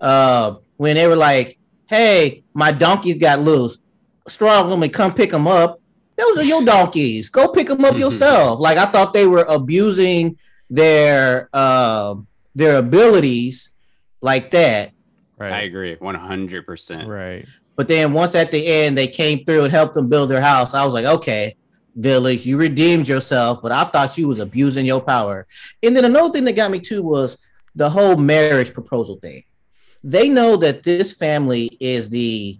Uh, 0.00 0.56
when 0.76 0.96
they 0.96 1.06
were 1.06 1.16
like, 1.16 1.58
"Hey, 1.86 2.44
my 2.54 2.72
donkeys 2.72 3.18
got 3.18 3.40
loose," 3.40 3.78
strong 4.28 4.68
woman, 4.68 4.90
come 4.90 5.14
pick 5.14 5.30
them 5.30 5.46
up. 5.46 5.80
Those 6.16 6.38
are 6.38 6.44
your 6.44 6.64
donkeys. 6.64 7.30
Go 7.30 7.48
pick 7.48 7.68
them 7.68 7.84
up 7.84 7.96
yourself. 7.96 8.60
Like 8.60 8.78
I 8.78 8.86
thought 8.86 9.12
they 9.12 9.26
were 9.26 9.46
abusing 9.48 10.38
their 10.68 11.48
um 11.56 12.26
their 12.54 12.76
abilities 12.78 13.70
like 14.20 14.50
that. 14.52 14.92
Right. 15.38 15.52
I 15.52 15.60
agree, 15.62 15.96
one 15.98 16.14
hundred 16.14 16.66
percent. 16.66 17.08
Right. 17.08 17.46
But 17.76 17.88
then 17.88 18.14
once 18.14 18.34
at 18.34 18.50
the 18.50 18.66
end 18.66 18.96
they 18.96 19.06
came 19.06 19.44
through 19.44 19.64
and 19.64 19.72
helped 19.72 19.94
them 19.94 20.08
build 20.08 20.30
their 20.30 20.40
house, 20.40 20.72
I 20.72 20.84
was 20.84 20.94
like, 20.94 21.04
okay, 21.04 21.56
village, 21.94 22.46
you 22.46 22.56
redeemed 22.56 23.06
yourself, 23.06 23.60
but 23.62 23.72
I 23.72 23.84
thought 23.84 24.16
you 24.16 24.28
was 24.28 24.38
abusing 24.38 24.86
your 24.86 25.02
power. 25.02 25.46
And 25.82 25.94
then 25.94 26.06
another 26.06 26.32
thing 26.32 26.44
that 26.44 26.56
got 26.56 26.70
me 26.70 26.80
too 26.80 27.02
was 27.02 27.36
the 27.74 27.90
whole 27.90 28.16
marriage 28.16 28.72
proposal 28.72 29.16
thing. 29.16 29.44
They 30.02 30.28
know 30.28 30.56
that 30.56 30.82
this 30.82 31.12
family 31.12 31.76
is 31.80 32.08
the 32.08 32.58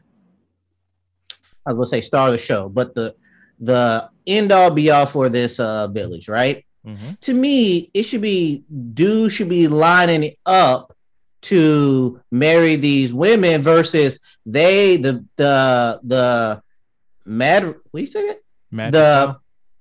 I 1.66 1.72
was 1.72 1.76
gonna 1.76 1.86
say 1.86 2.00
star 2.00 2.28
of 2.28 2.32
the 2.32 2.38
show, 2.38 2.68
but 2.68 2.94
the 2.94 3.14
the 3.58 4.08
end 4.26 4.52
all 4.52 4.70
be 4.70 4.90
all 4.90 5.06
for 5.06 5.28
this 5.28 5.58
uh 5.58 5.88
village, 5.88 6.28
right? 6.28 6.64
Mhm. 6.86 7.18
To 7.22 7.34
me, 7.34 7.90
it 7.94 8.04
should 8.04 8.20
be 8.20 8.64
dudes 8.94 9.34
should 9.34 9.48
be 9.48 9.66
lining 9.68 10.32
up 10.46 10.92
to 11.42 12.20
marry 12.30 12.76
these 12.76 13.12
women 13.12 13.62
versus 13.62 14.20
they 14.44 14.96
the 14.96 15.24
the 15.36 16.00
the 16.04 16.62
mad 17.24 17.74
what 17.90 18.00
you 18.00 18.06
say 18.06 18.26
that? 18.28 18.38
Magic 18.70 18.92
the 18.92 19.36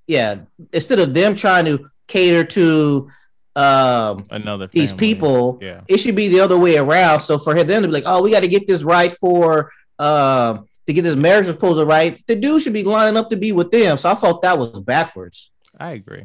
yeah 0.08 0.36
instead 0.74 1.00
of 1.00 1.14
them 1.14 1.36
trying 1.36 1.66
to 1.66 1.90
cater 2.08 2.44
to 2.44 3.10
um 3.56 4.26
another 4.30 4.68
these 4.68 4.92
family. 4.92 5.08
people 5.14 5.60
Yeah. 5.62 5.82
it 5.88 5.98
should 5.98 6.16
be 6.16 6.28
the 6.28 6.40
other 6.42 6.58
way 6.60 6.78
around 6.78 7.22
so 7.22 7.38
for 7.40 7.54
them 7.64 7.82
to 7.84 7.88
be 7.88 7.94
like 7.94 8.04
oh 8.06 8.22
we 8.22 8.30
got 8.32 8.44
to 8.44 8.48
get 8.50 8.68
this 8.68 8.84
right 8.84 9.12
for 9.12 9.72
um 9.98 10.68
to 10.88 10.94
get 10.94 11.02
this 11.04 11.16
marriage 11.16 11.46
proposal 11.48 11.86
right 11.86 12.22
the 12.28 12.36
dude 12.36 12.62
should 12.62 12.74
be 12.74 12.84
lining 12.84 13.18
up 13.18 13.30
to 13.30 13.36
be 13.38 13.52
with 13.52 13.72
them 13.72 13.98
so 13.98 14.10
i 14.10 14.14
thought 14.16 14.42
that 14.42 14.58
was 14.58 14.80
backwards 14.80 15.52
I 15.78 15.92
agree. 15.92 16.24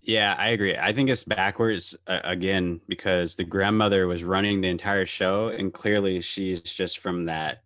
Yeah, 0.00 0.34
I 0.38 0.48
agree. 0.50 0.74
I 0.78 0.92
think 0.94 1.10
it's 1.10 1.24
backwards 1.24 1.94
uh, 2.06 2.20
again 2.24 2.80
because 2.88 3.36
the 3.36 3.44
grandmother 3.44 4.06
was 4.06 4.24
running 4.24 4.62
the 4.62 4.68
entire 4.68 5.04
show, 5.04 5.48
and 5.48 5.74
clearly 5.74 6.22
she's 6.22 6.60
just 6.62 7.00
from 7.00 7.26
that 7.26 7.62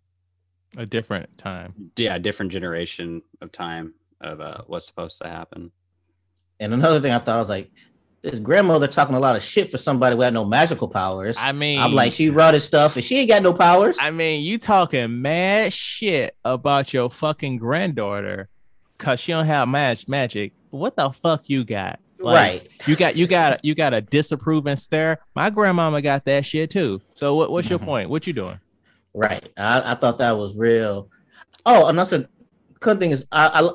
A 0.75 0.85
different 0.85 1.37
time. 1.37 1.91
yeah 1.95 2.17
different 2.17 2.51
generation 2.51 3.21
of 3.41 3.53
time 3.53 3.93
of 4.19 4.41
uh, 4.41 4.63
what's 4.67 4.85
supposed 4.85 5.21
to 5.21 5.29
happen. 5.29 5.71
and 6.59 6.73
another 6.73 6.99
thing 6.99 7.13
i 7.13 7.19
thought 7.19 7.37
i 7.37 7.39
was 7.39 7.47
like 7.49 7.71
this 8.21 8.39
grandmother 8.39 8.87
talking 8.87 9.15
a 9.15 9.19
lot 9.19 9.35
of 9.35 9.41
shit 9.41 9.71
for 9.71 9.77
somebody 9.77 10.15
had 10.21 10.33
no 10.33 10.45
magical 10.45 10.87
powers 10.87 11.35
I 11.39 11.51
mean, 11.53 11.79
i'm 11.79 11.93
like 11.93 12.13
she 12.13 12.29
running 12.29 12.59
stuff 12.59 12.95
and 12.95 13.03
she 13.03 13.17
ain't 13.17 13.29
got 13.29 13.41
no 13.43 13.53
powers 13.53 13.97
I 13.99 14.11
mean, 14.11 14.43
you 14.43 14.57
talking 14.57 15.21
mad 15.21 15.73
shit 15.73 16.35
about 16.45 16.93
your 16.93 17.09
fucking 17.09 17.57
granddaughter 17.57 18.47
because 18.97 19.19
she 19.19 19.31
don't 19.31 19.45
have 19.47 19.67
mag- 19.67 20.07
magic. 20.07 20.53
What 20.69 20.95
the 20.95 21.09
fuck 21.11 21.49
you 21.49 21.63
got? 21.63 21.99
Like, 22.19 22.35
right 22.35 22.69
You 22.87 22.95
got 22.95 23.15
you 23.15 23.25
got 23.25 23.65
you 23.65 23.73
got 23.73 23.95
a 23.95 24.01
disapproving 24.01 24.75
stare. 24.75 25.17
My 25.35 25.49
grandmama 25.49 26.01
got 26.03 26.23
that 26.25 26.45
shit 26.45 26.69
too. 26.69 27.01
So 27.15 27.33
what, 27.35 27.49
what's 27.51 27.67
your 27.69 27.79
Mhm. 27.79 27.85
point? 27.85 28.09
What 28.11 28.27
you 28.27 28.33
doing? 28.33 28.59
Right. 29.15 29.49
I, 29.57 29.93
I 29.93 29.95
thought 29.95 30.19
that 30.19 30.37
was 30.37 30.55
real. 30.55 31.09
Oh, 31.65 31.87
another 31.87 32.29
good 32.79 32.99
thing 32.99 33.09
is 33.11 33.25
I, 33.31 33.47
I 33.63 33.69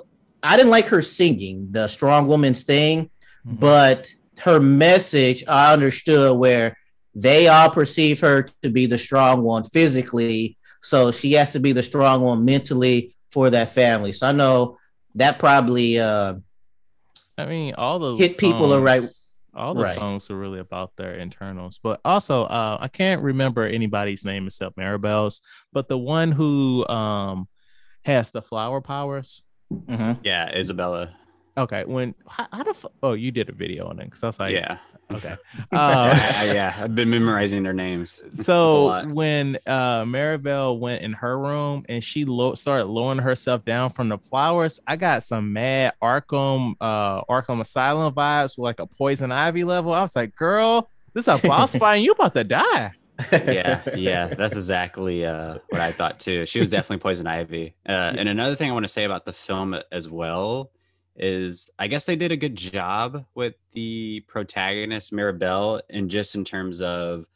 I 0.53 0.57
didn't 0.57 0.71
like 0.71 0.87
her 0.87 1.03
singing 1.03 1.69
the 1.73 1.89
strong 1.89 2.29
woman's 2.29 2.63
thing, 2.63 3.11
Mhm. 3.47 3.59
but 3.59 4.09
her 4.41 4.61
message 4.61 5.45
I 5.49 5.73
understood 5.73 6.37
where 6.39 6.77
they 7.15 7.49
all 7.49 7.71
perceive 7.71 8.21
her 8.21 8.49
to 8.63 8.71
be 8.71 8.87
the 8.87 8.99
strong 8.99 9.43
one 9.43 9.65
physically, 9.65 10.59
so 10.83 11.11
she 11.13 11.33
has 11.33 11.53
to 11.53 11.61
be 11.61 11.73
the 11.73 11.83
strong 11.83 12.21
one 12.21 12.45
mentally 12.45 13.17
for 13.31 13.49
that 13.51 13.71
family. 13.71 14.13
So 14.13 14.27
I 14.27 14.33
know 14.33 14.79
that 15.15 15.39
probably 15.39 15.99
uh 15.99 16.35
I 17.39 17.47
mean, 17.47 17.75
all 17.75 17.99
the 17.99 18.17
Hit 18.17 18.39
people 18.39 18.73
are 18.73 18.81
right- 18.81 19.03
All 19.55 19.75
the 19.75 19.83
right. 19.83 19.95
songs 19.95 20.31
are 20.31 20.37
really 20.37 20.59
about 20.59 20.93
their 20.97 21.15
internals, 21.15 21.79
but 21.83 22.01
also 22.05 22.45
uh, 22.45 22.79
I 22.81 22.89
can't 22.89 23.23
remember 23.23 23.65
anybody's 23.65 24.25
name 24.25 24.47
except 24.47 24.77
Maribel's. 24.77 25.41
But 25.73 25.89
the 25.89 25.99
one 25.99 26.33
who 26.33 26.87
um 26.89 27.49
has 28.05 28.31
the 28.31 28.43
flower 28.43 28.81
powers. 28.81 29.43
mhm. 29.73 30.19
Yeah, 30.23 30.51
Isabella. 30.55 31.11
Okay, 31.59 31.85
when 31.87 32.15
how, 32.29 32.47
how 32.53 32.63
the 32.63 32.75
fu- 32.75 32.91
oh 33.03 33.15
you 33.15 33.31
did 33.31 33.49
a 33.49 33.53
video 33.53 33.87
on 33.87 33.99
it 33.99 34.05
because 34.05 34.23
I 34.23 34.27
was 34.27 34.39
like 34.39 34.53
yeah, 34.53 34.77
okay. 35.11 35.37
Uh, 35.73 36.15
yeah. 36.53 36.75
I've 36.79 36.95
been 36.95 37.09
memorizing 37.09 37.63
their 37.63 37.73
names. 37.73 38.21
So 38.33 39.07
when 39.09 39.59
uh 39.67 40.03
Maribel 40.05 40.79
went 40.79 41.03
in 41.03 41.15
her 41.15 41.39
room 41.39 41.85
and 41.89 42.05
she 42.05 42.27
lo- 42.27 42.55
started 42.55 42.87
lowering 42.87 43.19
herself 43.19 43.65
down 43.65 43.89
from 43.89 44.11
the 44.11 44.19
flowers, 44.19 44.81
I 44.87 44.97
got 44.97 45.23
some 45.23 45.55
mad 45.55 45.95
Arkham 46.03 46.75
uh 46.81 47.25
Arkham 47.25 47.61
Asylum 47.61 48.13
vibes 48.13 48.59
with 48.59 48.65
like 48.65 48.81
a 48.81 48.87
poison 48.87 49.33
ivy 49.33 49.65
level. 49.65 49.95
I 49.95 50.03
was 50.03 50.15
like, 50.15 50.37
girl, 50.37 50.91
this 51.15 51.27
is 51.27 51.43
a 51.43 51.47
boss 51.47 51.75
fight 51.77 51.97
and 51.97 52.05
you 52.05 52.13
about 52.13 52.35
to 52.35 52.45
die. 52.45 52.93
yeah, 53.33 53.83
yeah, 53.95 54.27
that's 54.39 54.55
exactly 54.55 55.25
uh, 55.25 55.57
what 55.71 55.81
I 55.81 55.91
thought 55.91 56.21
too. 56.21 56.45
She 56.45 56.61
was 56.61 56.69
definitely 56.69 56.99
poison 56.99 57.27
ivy. 57.27 57.75
Uh, 57.89 58.13
and 58.15 58.29
another 58.29 58.55
thing 58.57 58.69
I 58.69 58.75
want 58.75 58.85
to 58.85 58.91
say 58.91 59.05
about 59.05 59.25
the 59.25 59.33
film 59.33 59.75
as 59.91 60.07
well 60.07 60.71
is 61.19 61.71
I 61.79 61.87
guess 61.89 62.05
they 62.05 62.17
did 62.17 62.33
a 62.33 62.37
good 62.37 62.57
job 62.57 63.25
with 63.35 63.55
the 63.73 64.21
protagonist 64.29 65.13
Maribel, 65.13 65.81
and 65.91 66.11
just 66.11 66.35
in 66.35 66.45
terms 66.45 66.81
of 66.81 67.27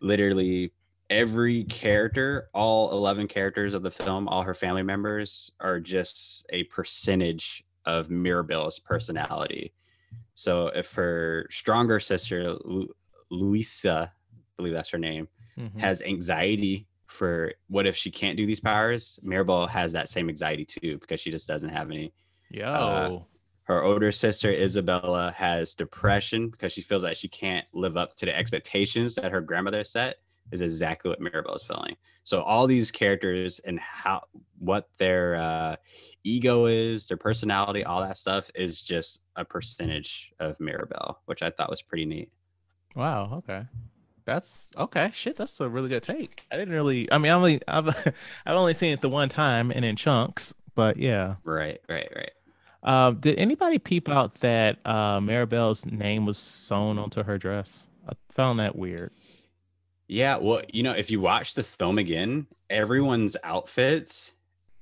literally 0.00 0.72
every 1.10 1.64
character, 1.64 2.48
all 2.54 2.92
eleven 2.92 3.28
characters 3.28 3.74
of 3.74 3.82
the 3.82 3.90
film, 3.90 4.28
all 4.28 4.42
her 4.42 4.54
family 4.54 4.82
members 4.82 5.50
are 5.60 5.80
just 5.80 6.46
a 6.50 6.64
percentage 6.64 7.64
of 7.86 8.08
Mirabel's 8.08 8.78
personality. 8.78 9.72
So 10.34 10.68
if 10.68 10.92
her 10.94 11.46
stronger 11.50 12.00
sister 12.00 12.54
Lu- 12.64 12.88
Luisa, 13.30 14.10
I 14.12 14.36
believe 14.56 14.72
that's 14.72 14.90
her 14.90 14.98
name, 14.98 15.28
Mhm. 15.58 15.78
has 15.80 16.02
anxiety 16.02 16.86
for 17.06 17.52
what 17.68 17.86
if 17.86 17.96
she 17.96 18.10
can't 18.10 18.36
do 18.36 18.46
these 18.46 18.60
powers, 18.60 19.20
Mirabel 19.22 19.66
has 19.66 19.92
that 19.92 20.08
same 20.08 20.28
anxiety 20.28 20.64
too 20.64 20.98
because 20.98 21.20
she 21.20 21.30
just 21.30 21.46
doesn't 21.46 21.68
have 21.68 21.90
any. 21.90 22.12
Yo, 22.54 22.66
uh, 22.66 23.18
Her 23.64 23.82
older 23.82 24.12
sister 24.12 24.50
Isabella 24.52 25.34
has 25.36 25.74
depression 25.74 26.50
because 26.50 26.72
she 26.72 26.82
feels 26.82 27.02
like 27.02 27.16
she 27.16 27.28
can't 27.28 27.66
live 27.72 27.96
up 27.96 28.14
to 28.16 28.26
the 28.26 28.36
expectations 28.36 29.16
that 29.16 29.32
her 29.32 29.40
grandmother 29.40 29.84
set. 29.84 30.16
Is 30.52 30.60
exactly 30.60 31.08
what 31.08 31.22
Mirabel 31.22 31.54
is 31.54 31.62
feeling. 31.62 31.96
So 32.22 32.42
all 32.42 32.66
these 32.66 32.90
characters 32.90 33.60
and 33.60 33.80
how 33.80 34.24
what 34.58 34.90
their 34.98 35.36
uh, 35.36 35.76
ego 36.22 36.66
is, 36.66 37.06
their 37.06 37.16
personality, 37.16 37.82
all 37.82 38.02
that 38.02 38.18
stuff 38.18 38.50
is 38.54 38.82
just 38.82 39.22
a 39.36 39.44
percentage 39.44 40.32
of 40.40 40.60
Mirabel, 40.60 41.18
which 41.24 41.42
I 41.42 41.48
thought 41.48 41.70
was 41.70 41.80
pretty 41.80 42.04
neat. 42.04 42.30
wow, 42.94 43.32
okay. 43.38 43.64
That's 44.26 44.70
okay. 44.76 45.10
Shit, 45.14 45.36
that's 45.36 45.58
a 45.60 45.68
really 45.68 45.88
good 45.88 46.02
take. 46.02 46.42
I 46.52 46.56
didn't 46.58 46.74
really 46.74 47.10
I 47.10 47.16
mean 47.18 47.32
I 47.32 47.34
only 47.34 47.60
I've 47.68 47.88
I've 47.88 48.56
only 48.56 48.74
seen 48.74 48.92
it 48.92 49.00
the 49.00 49.08
one 49.08 49.30
time 49.30 49.70
and 49.70 49.82
in 49.84 49.96
chunks, 49.96 50.54
but 50.74 50.98
yeah. 50.98 51.36
Right, 51.42 51.80
right, 51.88 52.12
right. 52.14 52.30
Um, 52.84 53.16
did 53.16 53.38
anybody 53.38 53.78
peep 53.78 54.08
out 54.08 54.34
that 54.40 54.78
uh 54.84 55.18
Maribel's 55.20 55.86
name 55.86 56.26
was 56.26 56.36
sewn 56.38 56.98
onto 56.98 57.22
her 57.22 57.38
dress? 57.38 57.88
I 58.08 58.12
found 58.30 58.58
that 58.60 58.76
weird. 58.76 59.10
Yeah, 60.06 60.36
well, 60.36 60.60
you 60.70 60.82
know, 60.82 60.92
if 60.92 61.10
you 61.10 61.18
watch 61.20 61.54
the 61.54 61.62
film 61.62 61.96
again, 61.98 62.46
everyone's 62.68 63.36
outfits 63.42 64.34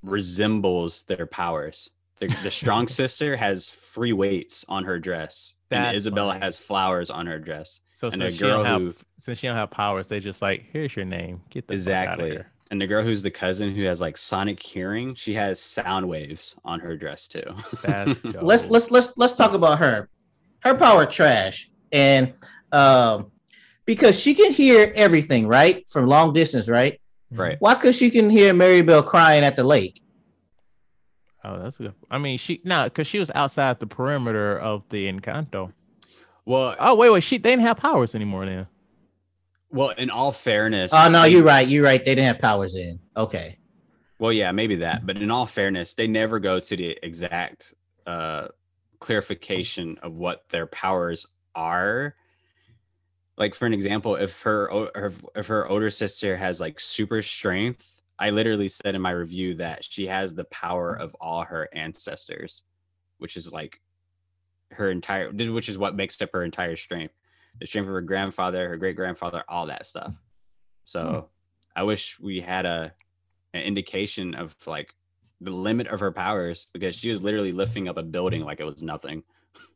resembles 0.02 1.04
their 1.04 1.26
powers. 1.26 1.90
The, 2.18 2.26
the 2.42 2.50
strong 2.50 2.88
sister 3.00 3.36
has 3.36 3.68
free 3.68 4.12
weights 4.12 4.64
on 4.68 4.84
her 4.84 4.98
dress, 4.98 5.54
and 5.70 5.96
Isabella 5.96 6.32
funny. 6.34 6.44
has 6.44 6.56
flowers 6.58 7.08
on 7.10 7.26
her 7.26 7.38
dress. 7.38 7.80
So 7.92 8.08
And 8.08 8.16
since 8.16 8.34
she 8.34 8.40
don't 8.40 8.64
have 8.64 8.80
who- 8.80 8.94
since 9.18 9.38
she 9.38 9.46
don't 9.46 9.56
have 9.56 9.70
powers, 9.70 10.08
they 10.08 10.18
just 10.20 10.42
like 10.42 10.64
here's 10.72 10.94
your 10.96 11.04
name. 11.04 11.40
Get 11.50 11.68
the 11.68 11.74
Exactly. 11.74 12.38
Here. 12.72 12.82
And 12.82 12.82
the 12.82 12.86
girl 12.86 13.04
who's 13.04 13.22
the 13.22 13.30
cousin 13.30 13.74
who 13.74 13.84
has 13.84 14.00
like 14.00 14.16
sonic 14.16 14.62
hearing, 14.62 15.14
she 15.14 15.34
has 15.34 15.60
sound 15.60 16.08
waves 16.08 16.56
on 16.64 16.80
her 16.80 16.96
dress 16.96 17.28
too. 17.28 17.42
Let's 18.42 18.66
let's 18.68 18.90
let's 18.90 19.12
let's 19.16 19.32
talk 19.32 19.52
about 19.52 19.78
her. 19.78 20.08
Her 20.60 20.74
power 20.76 21.06
trash, 21.06 21.70
and 21.90 22.34
um, 22.72 23.32
because 23.84 24.18
she 24.20 24.34
can 24.34 24.52
hear 24.52 24.92
everything 24.94 25.46
right 25.48 25.88
from 25.88 26.06
long 26.06 26.32
distance, 26.32 26.68
right? 26.68 27.00
right. 27.32 27.56
Why 27.58 27.74
could 27.74 27.94
she 27.94 28.10
can 28.10 28.30
hear 28.30 28.54
Maribel 28.54 29.04
crying 29.04 29.44
at 29.44 29.56
the 29.56 29.64
lake? 29.64 30.00
Oh, 31.44 31.60
that's 31.60 31.78
good. 31.78 31.94
I 32.10 32.18
mean, 32.18 32.38
she 32.38 32.60
no, 32.64 32.84
because 32.84 33.08
she 33.08 33.18
was 33.18 33.30
outside 33.34 33.80
the 33.80 33.86
perimeter 33.86 34.58
of 34.58 34.88
the 34.88 35.12
Encanto. 35.12 35.72
Well, 36.44 36.76
Oh 36.78 36.94
wait, 36.94 37.10
wait, 37.10 37.24
she 37.24 37.38
they 37.38 37.50
didn't 37.50 37.62
have 37.62 37.78
powers 37.78 38.14
anymore 38.14 38.46
then. 38.46 38.68
Well, 39.72 39.90
in 39.90 40.10
all 40.10 40.32
fairness, 40.32 40.92
Oh 40.94 41.08
no, 41.08 41.24
you're 41.24 41.42
right. 41.42 41.66
You're 41.66 41.84
right. 41.84 42.04
They 42.04 42.14
didn't 42.14 42.26
have 42.26 42.38
powers 42.40 42.74
in. 42.74 43.00
Okay. 43.16 43.58
Well, 44.18 44.32
yeah, 44.32 44.52
maybe 44.52 44.76
that. 44.76 45.04
But 45.04 45.16
in 45.16 45.30
all 45.30 45.46
fairness, 45.46 45.94
they 45.94 46.06
never 46.06 46.38
go 46.38 46.60
to 46.60 46.76
the 46.76 46.96
exact 47.02 47.74
uh, 48.06 48.48
clarification 49.00 49.98
of 50.02 50.14
what 50.14 50.48
their 50.50 50.66
powers 50.66 51.26
are. 51.54 52.14
Like 53.36 53.54
for 53.54 53.66
an 53.66 53.72
example, 53.72 54.14
if 54.16 54.42
her, 54.42 54.68
her 54.94 55.12
if 55.34 55.46
her 55.48 55.66
older 55.66 55.90
sister 55.90 56.36
has 56.36 56.60
like 56.60 56.78
super 56.78 57.22
strength, 57.22 58.02
I 58.18 58.30
literally 58.30 58.68
said 58.68 58.94
in 58.94 59.02
my 59.02 59.10
review 59.10 59.54
that 59.54 59.84
she 59.84 60.06
has 60.06 60.34
the 60.34 60.44
power 60.44 60.94
of 60.94 61.16
all 61.20 61.42
her 61.44 61.68
ancestors, 61.72 62.62
which 63.18 63.36
is 63.36 63.52
like 63.52 63.80
her 64.70 64.90
entire, 64.90 65.30
which 65.32 65.68
is 65.68 65.78
what 65.78 65.96
makes 65.96 66.20
up 66.20 66.30
her 66.32 66.44
entire 66.44 66.76
strength. 66.76 67.14
The 67.60 67.66
strength 67.66 67.86
of 67.86 67.92
her 67.92 68.00
grandfather, 68.00 68.68
her 68.68 68.76
great 68.76 68.96
grandfather, 68.96 69.44
all 69.48 69.66
that 69.66 69.86
stuff. 69.86 70.14
So 70.84 71.02
hmm. 71.04 71.80
I 71.80 71.82
wish 71.84 72.18
we 72.20 72.40
had 72.40 72.66
a 72.66 72.92
an 73.54 73.62
indication 73.62 74.34
of 74.34 74.56
like 74.66 74.94
the 75.40 75.50
limit 75.50 75.88
of 75.88 76.00
her 76.00 76.12
powers 76.12 76.68
because 76.72 76.96
she 76.96 77.10
was 77.10 77.22
literally 77.22 77.52
lifting 77.52 77.88
up 77.88 77.96
a 77.96 78.02
building 78.02 78.44
like 78.44 78.60
it 78.60 78.64
was 78.64 78.82
nothing. 78.82 79.22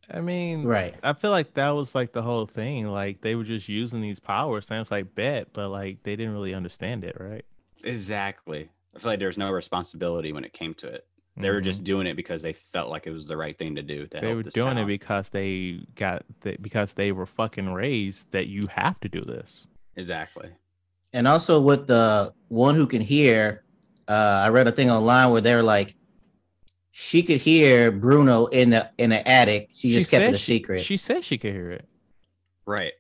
I 0.09 0.21
mean, 0.21 0.63
Right. 0.63 0.95
I 1.03 1.13
feel 1.15 1.33
like 1.33 1.55
that 1.55 1.71
was 1.71 1.95
like 1.95 2.13
the 2.13 2.23
whole 2.23 2.47
thing. 2.47 2.87
Like 2.87 3.21
they 3.21 3.35
were 3.35 3.45
just 3.45 3.69
using 3.69 4.01
these 4.01 4.21
powers, 4.21 4.67
Sounds 4.67 4.91
like 4.91 5.15
bet, 5.15 5.53
but 5.53 5.69
like 5.69 6.03
they 6.05 6.17
didn't 6.17 6.33
really 6.33 6.55
understand 6.55 7.05
it, 7.05 7.17
right? 7.19 7.45
Exactly. 7.83 8.71
I 8.95 8.99
feel 8.99 9.11
like 9.13 9.19
there 9.19 9.29
was 9.29 9.39
no 9.39 9.51
responsibility 9.51 10.33
when 10.33 10.45
it 10.45 10.53
came 10.53 10.75
to 10.75 10.87
it. 10.87 11.07
They 11.39 11.51
were 11.51 11.61
just 11.61 11.85
doing 11.85 12.07
it 12.07 12.17
because 12.17 12.43
they 12.43 12.55
felt 12.55 12.89
like 12.89 13.07
it 13.07 13.11
was 13.11 13.27
the 13.27 13.37
right 13.37 13.57
thing 13.59 13.75
to 13.77 13.83
do. 13.83 14.07
To 14.07 14.21
they 14.21 14.27
help 14.27 14.37
were 14.37 14.43
this 14.45 14.55
doing 14.55 14.79
it 14.79 14.87
because 14.87 15.29
they 15.29 15.81
got 15.95 16.25
the, 16.41 16.57
because 16.61 16.95
they 16.95 17.13
were 17.13 17.27
fucking 17.27 17.73
raised 17.73 18.33
that 18.33 18.49
you 18.49 18.69
have 18.69 18.99
to 19.01 19.09
do 19.09 19.21
this. 19.21 19.67
exactly. 19.97 20.51
And 21.13 21.27
also 21.29 21.61
with 21.61 21.87
the 21.87 22.33
one 22.49 22.75
who 22.75 22.87
can 22.87 23.01
hear, 23.01 23.65
uh, 24.09 24.43
I 24.45 24.49
read 24.49 24.67
a 24.67 24.73
thing 24.73 24.91
online 24.91 25.31
where 25.31 25.41
they're 25.41 25.63
like, 25.63 25.95
she 26.91 27.23
could 27.23 27.39
hear 27.39 27.91
Bruno 27.91 28.47
in 28.47 28.71
the 28.71 28.91
in 28.99 29.11
the 29.11 29.27
attic. 29.29 29.69
She 29.73 29.93
just 29.93 30.11
kept 30.11 30.25
it 30.25 30.35
a 30.35 30.39
she- 30.39 30.59
secret. 30.59 30.83
She 30.83 30.97
said 30.97 31.25
she 31.25 31.37
could 31.39 31.53
hear 31.53 31.71
it. 31.71 31.87
Right. 32.67 32.93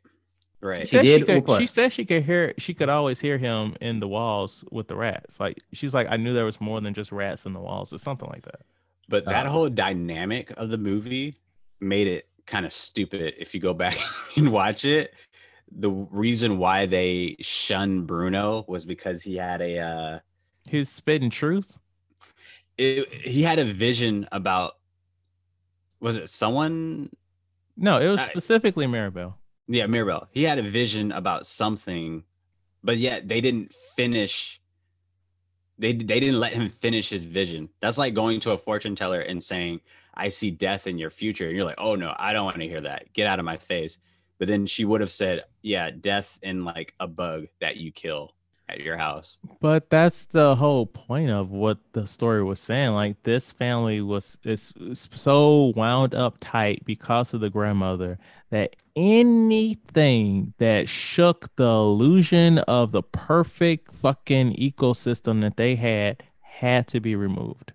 Right. 0.66 0.86
She 0.86 0.96
said 0.96 1.02
did? 1.26 1.44
could, 1.46 1.58
she 1.58 1.66
said 1.66 1.92
she 1.92 2.04
could 2.04 2.24
hear. 2.24 2.52
She 2.58 2.74
could 2.74 2.88
always 2.88 3.20
hear 3.20 3.38
him 3.38 3.76
in 3.80 4.00
the 4.00 4.08
walls 4.08 4.64
with 4.72 4.88
the 4.88 4.96
rats. 4.96 5.38
Like 5.40 5.62
she's 5.72 5.94
like, 5.94 6.08
I 6.10 6.16
knew 6.16 6.34
there 6.34 6.44
was 6.44 6.60
more 6.60 6.80
than 6.80 6.92
just 6.94 7.12
rats 7.12 7.46
in 7.46 7.52
the 7.52 7.60
walls, 7.60 7.92
or 7.92 7.98
something 7.98 8.28
like 8.28 8.44
that. 8.44 8.62
But 9.08 9.24
that 9.26 9.46
Uh, 9.46 9.50
whole 9.50 9.68
dynamic 9.70 10.50
of 10.56 10.68
the 10.70 10.78
movie 10.78 11.38
made 11.80 12.08
it 12.08 12.28
kind 12.46 12.66
of 12.66 12.72
stupid 12.72 13.34
if 13.38 13.54
you 13.54 13.60
go 13.60 13.74
back 13.74 13.96
and 14.36 14.50
watch 14.52 14.84
it. 14.84 15.14
The 15.70 15.90
reason 15.90 16.58
why 16.58 16.86
they 16.86 17.36
shunned 17.40 18.06
Bruno 18.06 18.64
was 18.68 18.84
because 18.86 19.22
he 19.22 19.36
had 19.36 19.60
a 19.60 19.78
uh 19.78 20.18
He's 20.68 20.88
spitting 20.88 21.30
truth. 21.30 21.76
it, 22.78 23.08
he 23.12 23.42
had 23.42 23.58
a 23.58 23.64
vision 23.64 24.26
about 24.32 24.72
was 26.00 26.16
it 26.16 26.28
someone 26.28 27.10
No, 27.76 28.00
it 28.00 28.08
was 28.08 28.20
I- 28.20 28.24
specifically 28.26 28.86
Maribel. 28.86 29.34
Yeah 29.68 29.86
mirabel 29.86 30.28
he 30.30 30.42
had 30.42 30.58
a 30.58 30.62
vision 30.62 31.12
about 31.12 31.46
something 31.46 32.22
but 32.82 32.98
yet 32.98 33.28
they 33.28 33.40
didn't 33.40 33.72
finish 33.74 34.60
they 35.78 35.92
they 35.92 36.20
didn't 36.20 36.40
let 36.40 36.52
him 36.52 36.68
finish 36.68 37.08
his 37.08 37.24
vision. 37.24 37.68
That's 37.80 37.98
like 37.98 38.14
going 38.14 38.40
to 38.40 38.52
a 38.52 38.58
fortune 38.58 38.96
teller 38.96 39.20
and 39.20 39.42
saying 39.42 39.80
i 40.14 40.28
see 40.30 40.50
death 40.50 40.86
in 40.86 40.98
your 40.98 41.10
future. 41.10 41.48
And 41.48 41.56
you're 41.56 41.66
like 41.66 41.78
oh 41.78 41.94
no 41.94 42.14
i 42.18 42.32
don't 42.32 42.44
want 42.44 42.58
to 42.58 42.68
hear 42.68 42.80
that. 42.82 43.12
Get 43.12 43.26
out 43.26 43.38
of 43.38 43.44
my 43.44 43.56
face. 43.56 43.98
But 44.38 44.48
then 44.48 44.66
she 44.66 44.84
would 44.84 45.00
have 45.00 45.10
said 45.10 45.44
yeah 45.62 45.90
death 45.90 46.38
in 46.42 46.64
like 46.64 46.94
a 47.00 47.06
bug 47.06 47.46
that 47.60 47.76
you 47.76 47.92
kill 47.92 48.34
at 48.68 48.80
your 48.80 48.96
house 48.96 49.38
But 49.60 49.90
that's 49.90 50.26
the 50.26 50.56
whole 50.56 50.86
point 50.86 51.30
of 51.30 51.50
what 51.50 51.78
the 51.92 52.06
story 52.06 52.42
was 52.42 52.58
saying. 52.58 52.90
Like 52.90 53.22
this 53.22 53.52
family 53.52 54.00
was 54.00 54.38
is 54.44 54.72
is 54.80 55.08
so 55.14 55.72
wound 55.76 56.14
up 56.14 56.36
tight 56.40 56.84
because 56.84 57.32
of 57.32 57.40
the 57.40 57.48
grandmother 57.50 58.18
that 58.50 58.74
anything 58.96 60.52
that 60.58 60.88
shook 60.88 61.54
the 61.56 61.64
illusion 61.68 62.58
of 62.58 62.90
the 62.92 63.02
perfect 63.02 63.92
fucking 63.94 64.54
ecosystem 64.56 65.40
that 65.42 65.56
they 65.56 65.76
had 65.76 66.22
had 66.40 66.88
to 66.88 66.98
be 67.00 67.14
removed. 67.14 67.72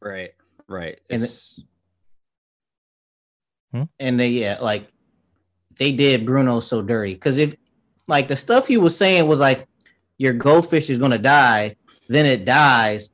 right 0.00 0.32
right 0.68 1.00
And 1.10 1.22
It's- 1.22 1.60
hmm? 3.72 3.82
and 3.98 4.18
they 4.18 4.28
yeah, 4.28 4.58
like 4.60 4.88
they 5.78 5.92
did 5.92 6.24
Bruno 6.26 6.60
so 6.60 6.80
dirty. 6.82 7.16
Cause 7.16 7.36
if 7.38 7.54
like 8.08 8.28
the 8.28 8.36
stuff 8.36 8.66
he 8.66 8.76
was 8.76 8.96
saying 8.96 9.26
was 9.26 9.40
like 9.40 9.66
your 10.18 10.32
goldfish 10.32 10.90
is 10.90 10.98
gonna 10.98 11.18
die, 11.18 11.76
then 12.08 12.26
it 12.26 12.44
dies. 12.44 13.10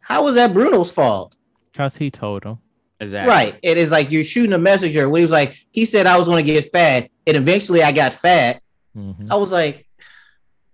How 0.00 0.24
was 0.24 0.34
that 0.34 0.52
Bruno's 0.52 0.90
fault? 0.92 1.36
Because 1.70 1.96
he 1.96 2.10
told 2.10 2.44
him. 2.44 2.58
exactly 3.00 3.28
Right. 3.30 3.58
It 3.62 3.78
is 3.78 3.90
like 3.90 4.10
you're 4.10 4.24
shooting 4.24 4.52
a 4.52 4.58
messenger 4.58 5.08
when 5.08 5.20
he 5.20 5.24
was 5.24 5.30
like, 5.32 5.54
he 5.70 5.84
said 5.84 6.06
I 6.06 6.16
was 6.16 6.26
gonna 6.28 6.42
get 6.42 6.64
fat, 6.72 7.08
and 7.26 7.36
eventually 7.36 7.82
I 7.82 7.92
got 7.92 8.12
fat. 8.14 8.62
Mhm. 8.96 9.30
I 9.30 9.36
was 9.36 9.52
like, 9.52 9.86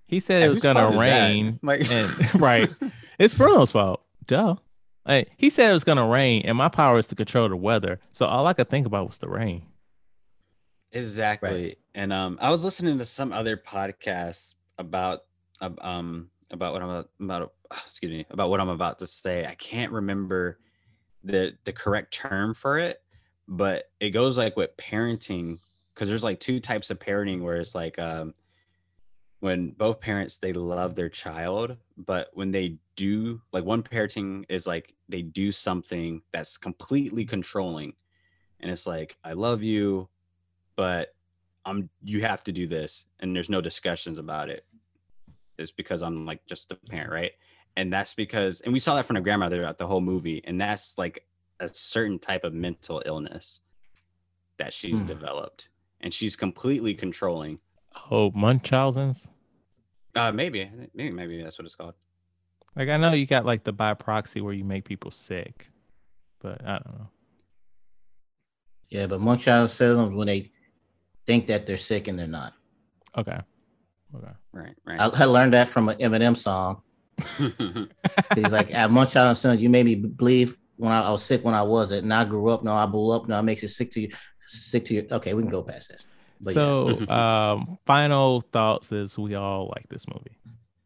He 0.07 0.20
said 0.20 0.42
it 0.42 0.49
was 0.49 0.59
gonna 0.59 0.80
fault 0.80 0.94
is 0.94 1.01
that? 1.01 1.28
rain. 1.28 1.59
like 1.62 1.90
and 1.90 2.34
right, 2.40 2.70
it's 3.18 3.34
Bruno's 3.34 3.72
fault. 3.72 4.03
Duh. 4.26 4.57
Like, 5.07 5.30
he 5.38 5.49
said 5.49 5.70
it 5.70 5.74
was 5.74 5.84
gonna 5.84 6.07
rain, 6.07 6.42
and 6.44 6.57
my 6.59 6.68
power 6.68 6.99
is 6.99 7.07
to 7.09 7.14
control 7.14 7.49
the 7.49 7.57
weather. 7.57 7.99
So 8.12 8.26
all 8.26 8.46
I 8.46 8.53
could 8.53 8.68
think 8.68 8.86
about 8.86 9.07
was 9.07 9.18
the 9.18 9.28
rain. 9.28 9.62
Exactly. 10.92 11.76
And 11.99 12.12
um 12.12 12.38
I 12.40 12.53
was 12.53 12.62
listening 12.62 12.96
to 12.99 13.05
some 13.05 13.32
other 13.32 13.57
podcasts 13.57 14.55
about 14.78 15.22
um 15.61 16.30
about 16.53 16.72
what 16.72 16.80
I'm 16.80 17.05
about, 17.20 17.53
excuse 17.84 18.12
me, 18.12 18.24
about 18.30 18.51
what 18.51 18.61
I'm 18.61 18.68
about 18.68 19.01
to 19.01 19.07
say. 19.09 19.44
I 19.44 19.57
can't 19.57 19.90
remember 19.90 20.61
the 21.24 21.59
the 21.64 21.72
correct 21.72 22.12
term 22.14 22.55
for 22.55 22.78
it, 22.78 23.03
but 23.49 23.90
it 23.99 24.11
goes 24.11 24.38
like 24.38 24.57
with 24.57 24.76
parenting 24.76 25.59
because 25.92 26.09
there's 26.09 26.22
like 26.22 26.38
two 26.38 26.61
types 26.61 26.90
of 26.90 27.01
parenting 27.01 27.42
where 27.42 27.57
it's 27.57 27.74
like 27.74 27.99
um 27.99 28.32
when 29.40 29.70
both 29.72 30.01
parents 30.01 30.38
they 30.38 30.53
love 30.53 30.94
their 30.94 31.09
child, 31.09 31.76
but 31.96 32.28
when 32.32 32.53
they 32.53 32.76
do 32.94 33.40
like 33.53 33.64
one 33.64 33.82
parenting 33.82 34.44
is 34.49 34.68
like 34.68 34.94
they 35.09 35.22
do 35.22 35.51
something 35.51 36.22
that's 36.32 36.59
completely 36.59 37.24
controlling 37.24 37.94
and 38.61 38.70
it's 38.70 38.86
like 38.86 39.16
I 39.24 39.32
love 39.32 39.64
you 39.64 40.09
but 40.76 41.12
I'm 41.68 41.90
you 42.02 42.22
have 42.22 42.42
to 42.44 42.52
do 42.52 42.66
this 42.66 43.04
and 43.20 43.34
there's 43.36 43.50
no 43.50 43.60
discussions 43.60 44.18
about 44.18 44.48
it. 44.48 44.64
It's 45.58 45.72
because 45.72 46.02
I'm 46.02 46.24
like 46.24 46.46
just 46.46 46.72
a 46.72 46.76
parent, 46.76 47.10
right? 47.12 47.32
And 47.76 47.92
that's 47.92 48.14
because 48.14 48.60
and 48.62 48.72
we 48.72 48.78
saw 48.78 48.94
that 48.96 49.06
from 49.06 49.14
the 49.14 49.20
grandmother 49.20 49.56
throughout 49.56 49.78
the 49.78 49.86
whole 49.86 50.00
movie, 50.00 50.40
and 50.44 50.60
that's 50.60 50.96
like 50.98 51.24
a 51.60 51.68
certain 51.68 52.18
type 52.18 52.44
of 52.44 52.54
mental 52.54 53.02
illness 53.04 53.60
that 54.58 54.72
she's 54.72 55.02
Hmm. 55.02 55.06
developed. 55.08 55.68
And 56.00 56.14
she's 56.14 56.36
completely 56.36 56.94
controlling. 56.94 57.58
Oh, 58.10 58.30
Munchausen's. 58.30 59.28
Uh 60.14 60.32
maybe, 60.32 60.70
maybe 60.94 61.10
maybe 61.12 61.42
that's 61.42 61.58
what 61.58 61.66
it's 61.66 61.74
called. 61.74 61.94
Like 62.76 62.88
I 62.88 62.96
know 62.96 63.12
you 63.12 63.26
got 63.26 63.44
like 63.44 63.64
the 63.64 63.72
by 63.72 63.94
proxy 63.94 64.40
where 64.40 64.54
you 64.54 64.64
make 64.64 64.84
people 64.84 65.10
sick, 65.10 65.70
but 66.40 66.64
I 66.64 66.78
don't 66.78 66.98
know. 66.98 67.08
yeah, 68.90 69.06
but 69.06 69.20
Munchausen 69.20 69.68
syndrome 69.68 70.16
when 70.16 70.26
they 70.28 70.50
think 71.28 71.46
that 71.48 71.66
they're 71.66 71.76
sick 71.76 72.08
and 72.08 72.18
they're 72.18 72.26
not. 72.26 72.54
Okay. 73.16 73.38
Okay. 74.16 74.32
Right, 74.50 74.74
right. 74.86 74.98
I 74.98 75.24
learned 75.26 75.52
that 75.52 75.68
from 75.68 75.90
an 75.90 75.98
Eminem 75.98 76.34
song. 76.34 76.80
He's 78.34 78.50
like, 78.50 78.72
at 78.72 78.90
Munchausen 78.90 79.34
syndrome, 79.34 79.62
you 79.62 79.68
made 79.68 79.84
me 79.84 79.94
believe 79.94 80.56
when 80.76 80.90
I, 80.90 81.02
I 81.02 81.10
was 81.10 81.22
sick 81.22 81.44
when 81.44 81.54
I 81.54 81.62
wasn't, 81.62 82.04
and 82.04 82.14
I 82.14 82.24
grew 82.24 82.48
up. 82.48 82.64
Now 82.64 82.76
I 82.76 82.86
blew 82.86 83.14
up. 83.14 83.28
Now 83.28 83.40
it 83.40 83.42
makes 83.42 83.62
it 83.62 83.68
sick 83.68 83.92
to 83.92 84.00
you. 84.00 84.08
Sick 84.46 84.86
to 84.86 84.94
you. 84.94 85.06
Okay, 85.10 85.34
we 85.34 85.42
can 85.42 85.50
go 85.50 85.62
past 85.62 85.90
this. 85.90 86.06
But 86.40 86.54
yeah. 86.54 86.62
so, 86.62 87.08
um, 87.12 87.78
final 87.84 88.40
thoughts 88.40 88.90
is 88.90 89.18
we 89.18 89.34
all 89.34 89.70
like 89.76 89.86
this 89.90 90.08
movie. 90.08 90.38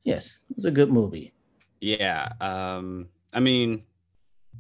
yes, 0.03 0.39
it 0.51 0.57
was 0.57 0.65
a 0.65 0.73
good 0.73 0.91
movie. 0.91 1.33
yeah. 1.81 2.31
Um 2.41 3.09
I 3.33 3.39
mean, 3.39 3.85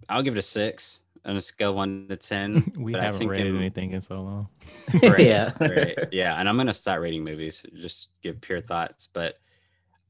I'll 0.08 0.22
give 0.22 0.36
it 0.36 0.38
a 0.38 0.42
six 0.42 1.00
on 1.24 1.36
a 1.36 1.40
scale 1.40 1.74
one 1.74 2.06
to 2.08 2.16
ten. 2.16 2.72
we 2.76 2.92
but 2.92 3.02
haven't 3.02 3.18
think 3.20 3.30
rated 3.30 3.46
in- 3.48 3.56
anything 3.56 3.92
in 3.92 4.00
so 4.00 4.20
long. 4.22 4.48
Right, 5.02 5.20
yeah. 5.20 5.52
right. 5.60 5.98
Yeah, 6.12 6.34
and 6.38 6.48
I'm 6.48 6.56
gonna 6.56 6.74
start 6.74 7.00
rating 7.00 7.24
movies. 7.24 7.62
Just 7.74 8.08
give 8.22 8.40
pure 8.40 8.60
thoughts. 8.60 9.08
But 9.12 9.36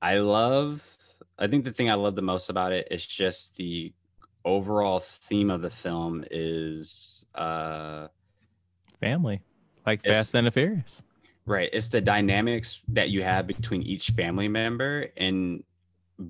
I 0.00 0.18
love. 0.18 0.82
I 1.38 1.46
think 1.48 1.64
the 1.64 1.72
thing 1.72 1.90
I 1.90 1.94
love 1.94 2.14
the 2.14 2.22
most 2.22 2.48
about 2.50 2.72
it 2.72 2.88
is 2.90 3.04
just 3.06 3.56
the 3.56 3.92
overall 4.44 5.00
theme 5.00 5.50
of 5.50 5.62
the 5.62 5.70
film 5.70 6.24
is 6.30 7.24
uh 7.34 8.08
Family, 9.00 9.40
like 9.86 10.02
Fast 10.04 10.34
and 10.34 10.46
the 10.46 10.50
Furious. 10.50 11.02
right. 11.46 11.68
It's 11.72 11.88
the 11.88 12.00
dynamics 12.00 12.80
that 12.88 13.10
you 13.10 13.22
have 13.22 13.46
between 13.46 13.82
each 13.82 14.10
family 14.10 14.48
member 14.48 15.08
and 15.16 15.64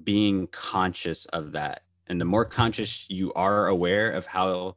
being 0.05 0.47
conscious 0.49 1.27
of 1.27 1.53
that. 1.53 1.83
And 2.13 2.21
the 2.21 2.27
more 2.27 2.45
conscious 2.45 3.07
you 3.09 3.33
are 3.33 3.69
aware 3.69 4.11
of 4.11 4.27
how 4.27 4.77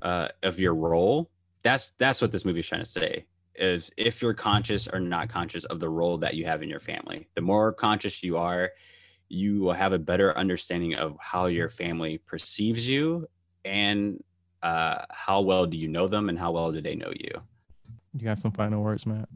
uh 0.00 0.28
of 0.42 0.58
your 0.58 0.74
role, 0.74 1.30
that's 1.62 1.90
that's 1.98 2.22
what 2.22 2.32
this 2.32 2.46
movie 2.46 2.60
is 2.60 2.66
trying 2.66 2.80
to 2.80 2.86
say. 2.86 3.26
Is 3.54 3.90
if 3.98 4.22
you're 4.22 4.32
conscious 4.32 4.88
or 4.88 4.98
not 4.98 5.28
conscious 5.28 5.66
of 5.66 5.78
the 5.78 5.90
role 5.90 6.16
that 6.16 6.32
you 6.34 6.46
have 6.46 6.62
in 6.62 6.70
your 6.70 6.80
family. 6.80 7.28
The 7.34 7.42
more 7.42 7.70
conscious 7.70 8.22
you 8.22 8.38
are, 8.38 8.70
you 9.28 9.60
will 9.60 9.74
have 9.74 9.92
a 9.92 9.98
better 9.98 10.34
understanding 10.34 10.94
of 10.94 11.18
how 11.20 11.46
your 11.48 11.68
family 11.68 12.16
perceives 12.16 12.88
you 12.88 13.28
and 13.66 14.24
uh, 14.62 15.04
how 15.10 15.42
well 15.42 15.66
do 15.66 15.76
you 15.76 15.88
know 15.88 16.08
them 16.08 16.30
and 16.30 16.38
how 16.38 16.52
well 16.52 16.72
do 16.72 16.80
they 16.80 16.94
know 16.94 17.12
you. 17.14 17.42
You 18.14 18.24
got 18.24 18.38
some 18.38 18.52
final 18.52 18.82
words, 18.82 19.04
Matt? 19.04 19.28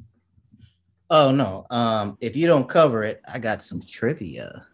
Oh 1.10 1.30
no. 1.30 1.66
Um, 1.68 2.16
if 2.22 2.36
you 2.36 2.46
don't 2.46 2.66
cover 2.66 3.04
it, 3.04 3.20
I 3.30 3.38
got 3.38 3.62
some 3.62 3.82
trivia. 3.82 4.66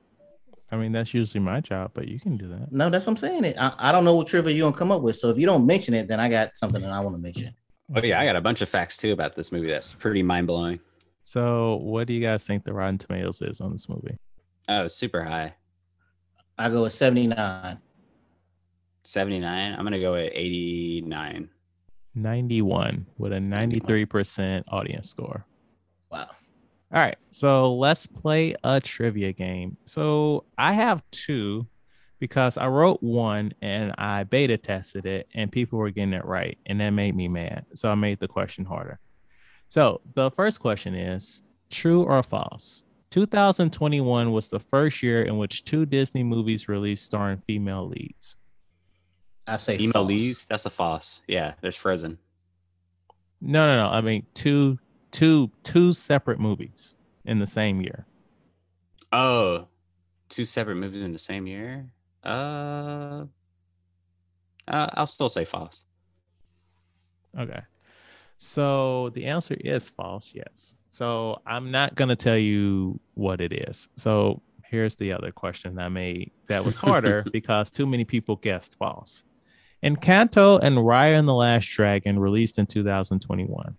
I 0.73 0.77
mean, 0.77 0.91
that's 0.91 1.12
usually 1.12 1.41
my 1.41 1.61
job, 1.61 1.91
but 1.93 2.09
you 2.09 2.18
can 2.18 2.39
do 2.39 2.49
that. 2.49 2.73
No, 2.73 2.89
that's 2.89 3.07
what 3.07 3.12
I'm 3.12 3.16
saying. 3.18 3.45
It. 3.45 3.57
I, 3.59 3.75
I 3.79 3.93
don't 3.93 4.07
know 4.07 4.14
what 4.14 4.27
trivia 4.27 4.55
you're 4.55 4.64
gonna 4.64 4.77
come 4.77 4.91
up 4.91 5.03
with. 5.03 5.16
So 5.16 5.29
if 5.29 5.39
you 5.39 5.45
don't 5.45 5.66
mention 5.66 5.93
it, 5.93 6.09
then 6.09 6.18
I 6.18 6.31
got 6.31 6.57
something 6.57 6.81
that 6.81 6.91
I 6.91 6.99
want 7.01 7.14
to 7.14 7.20
mention. 7.20 7.55
Oh 7.95 8.01
yeah, 8.01 8.18
I 8.18 8.25
got 8.25 8.37
a 8.37 8.41
bunch 8.41 8.62
of 8.62 8.70
facts 8.70 8.97
too 8.97 9.12
about 9.12 9.37
this 9.37 9.53
movie 9.53 9.68
that's 9.68 9.93
pretty 9.93 10.23
mind 10.23 10.47
blowing. 10.47 10.81
So, 11.23 11.77
what 11.77 12.07
do 12.07 12.14
you 12.14 12.20
guys 12.20 12.45
think 12.45 12.64
the 12.64 12.73
Rotten 12.73 12.99
Tomatoes 12.99 13.43
is 13.43 13.61
on 13.61 13.70
this 13.70 13.89
movie? 13.89 14.16
Oh, 14.66 14.89
super 14.89 15.23
high. 15.23 15.55
I 16.59 16.68
go 16.70 16.83
with 16.83 16.95
79. 16.95 17.79
79. 19.05 19.75
I'm 19.75 19.85
gonna 19.85 20.01
go 20.01 20.14
at 20.14 20.33
89. 20.35 21.51
91 22.14 23.07
with 23.18 23.33
a 23.33 23.37
93% 23.37 24.64
audience 24.68 25.11
score. 25.11 25.47
Wow. 26.11 26.31
All 26.93 27.01
right, 27.01 27.16
so 27.30 27.74
let's 27.74 28.07
play 28.07 28.55
a 28.62 28.78
trivia 28.78 29.32
game. 29.32 29.78
So 29.86 30.45
I 30.59 30.74
have 30.74 31.03
two 31.11 31.66
because 32.18 32.59
I 32.59 32.66
wrote 32.66 33.03
one 33.03 33.55
and 33.62 33.95
I 33.97 34.24
beta 34.24 34.59
tested 34.59 35.07
it 35.07 35.26
and 35.34 35.51
people 35.51 35.78
were 35.78 35.90
getting 35.90 36.12
it 36.12 36.24
right, 36.26 36.59
and 36.66 36.80
that 36.82 36.90
made 36.90 37.16
me 37.16 37.28
mad. 37.28 37.64
So 37.72 37.90
I 37.90 37.95
made 37.95 38.20
the 38.20 38.28
question 38.28 38.66
harder. 38.66 39.01
So 39.68 40.03
the 40.14 40.30
first 40.30 40.61
question 40.61 40.95
is 40.95 41.43
true 41.70 42.05
or 42.05 42.22
false? 42.22 42.84
2021 43.11 44.30
was 44.30 44.51
the 44.51 44.61
first 44.61 45.03
year 45.03 45.22
in 45.22 45.38
which 45.38 45.64
two 45.64 45.86
Disney 45.86 46.22
movies 46.22 46.68
released 46.68 47.07
starring 47.07 47.43
female 47.47 47.88
leads. 47.88 48.36
I 49.47 49.57
say 49.57 49.78
Emo 49.78 49.93
false. 49.93 50.09
Lee's. 50.09 50.47
That's 50.47 50.66
a 50.66 50.70
false. 50.70 51.22
Yeah, 51.26 51.55
there's 51.62 51.76
Frozen. 51.76 52.18
No, 53.40 53.66
no, 53.66 53.88
no. 53.88 53.93
I 53.93 54.03
mean 54.03 54.26
two, 54.34 54.78
two, 55.13 55.51
two 55.63 55.93
separate 55.93 56.41
movies 56.41 56.97
in 57.25 57.39
the 57.39 57.47
same 57.47 57.81
year. 57.81 58.07
Oh, 59.13 59.69
two 60.29 60.45
separate 60.45 60.77
movies 60.77 61.05
in 61.05 61.13
the 61.13 61.19
same 61.19 61.47
year. 61.47 61.87
Uh, 62.25 63.25
uh 64.67 64.87
I'll 64.95 65.07
still 65.07 65.29
say 65.29 65.45
false. 65.45 65.85
Okay. 67.39 67.61
So 68.39 69.11
the 69.11 69.27
answer 69.27 69.55
is 69.61 69.89
false. 69.89 70.33
Yes. 70.35 70.75
So 70.89 71.41
I'm 71.47 71.71
not 71.71 71.95
going 71.95 72.09
to 72.09 72.17
tell 72.17 72.37
you 72.37 72.99
what 73.15 73.41
it 73.41 73.53
is. 73.53 73.89
So 73.97 74.43
here's 74.65 74.97
the 74.97 75.13
other 75.13 75.31
question 75.31 75.79
I 75.79 75.89
made 75.89 76.33
that 76.49 76.65
was 76.65 76.77
harder 76.77 77.25
because 77.33 77.71
too 77.71 77.87
many 77.87 78.05
people 78.05 78.37
guessed 78.37 78.75
false. 78.75 79.25
Encanto 79.83 80.61
and 80.63 80.77
Raya 80.79 81.19
and 81.19 81.29
the 81.29 81.35
Last 81.35 81.67
Dragon 81.67 82.19
released 82.19 82.59
in 82.59 82.67
2021. 82.67 83.77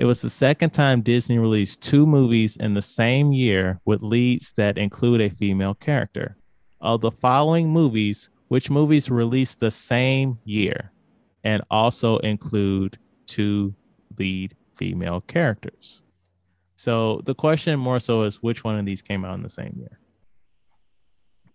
It 0.00 0.06
was 0.06 0.22
the 0.22 0.30
second 0.30 0.70
time 0.70 1.02
Disney 1.02 1.38
released 1.38 1.82
two 1.82 2.06
movies 2.06 2.56
in 2.56 2.72
the 2.72 2.80
same 2.80 3.34
year 3.34 3.82
with 3.84 4.00
leads 4.00 4.50
that 4.52 4.78
include 4.78 5.20
a 5.20 5.28
female 5.28 5.74
character. 5.74 6.38
Of 6.80 7.02
the 7.02 7.10
following 7.10 7.68
movies, 7.68 8.30
which 8.48 8.70
movies 8.70 9.10
released 9.10 9.60
the 9.60 9.70
same 9.70 10.38
year 10.46 10.90
and 11.44 11.62
also 11.70 12.16
include 12.20 12.96
two 13.26 13.74
lead 14.18 14.56
female 14.74 15.20
characters? 15.20 16.02
So 16.76 17.20
the 17.26 17.34
question 17.34 17.78
more 17.78 18.00
so 18.00 18.22
is 18.22 18.42
which 18.42 18.64
one 18.64 18.78
of 18.78 18.86
these 18.86 19.02
came 19.02 19.22
out 19.22 19.34
in 19.34 19.42
the 19.42 19.50
same 19.50 19.74
year? 19.76 20.00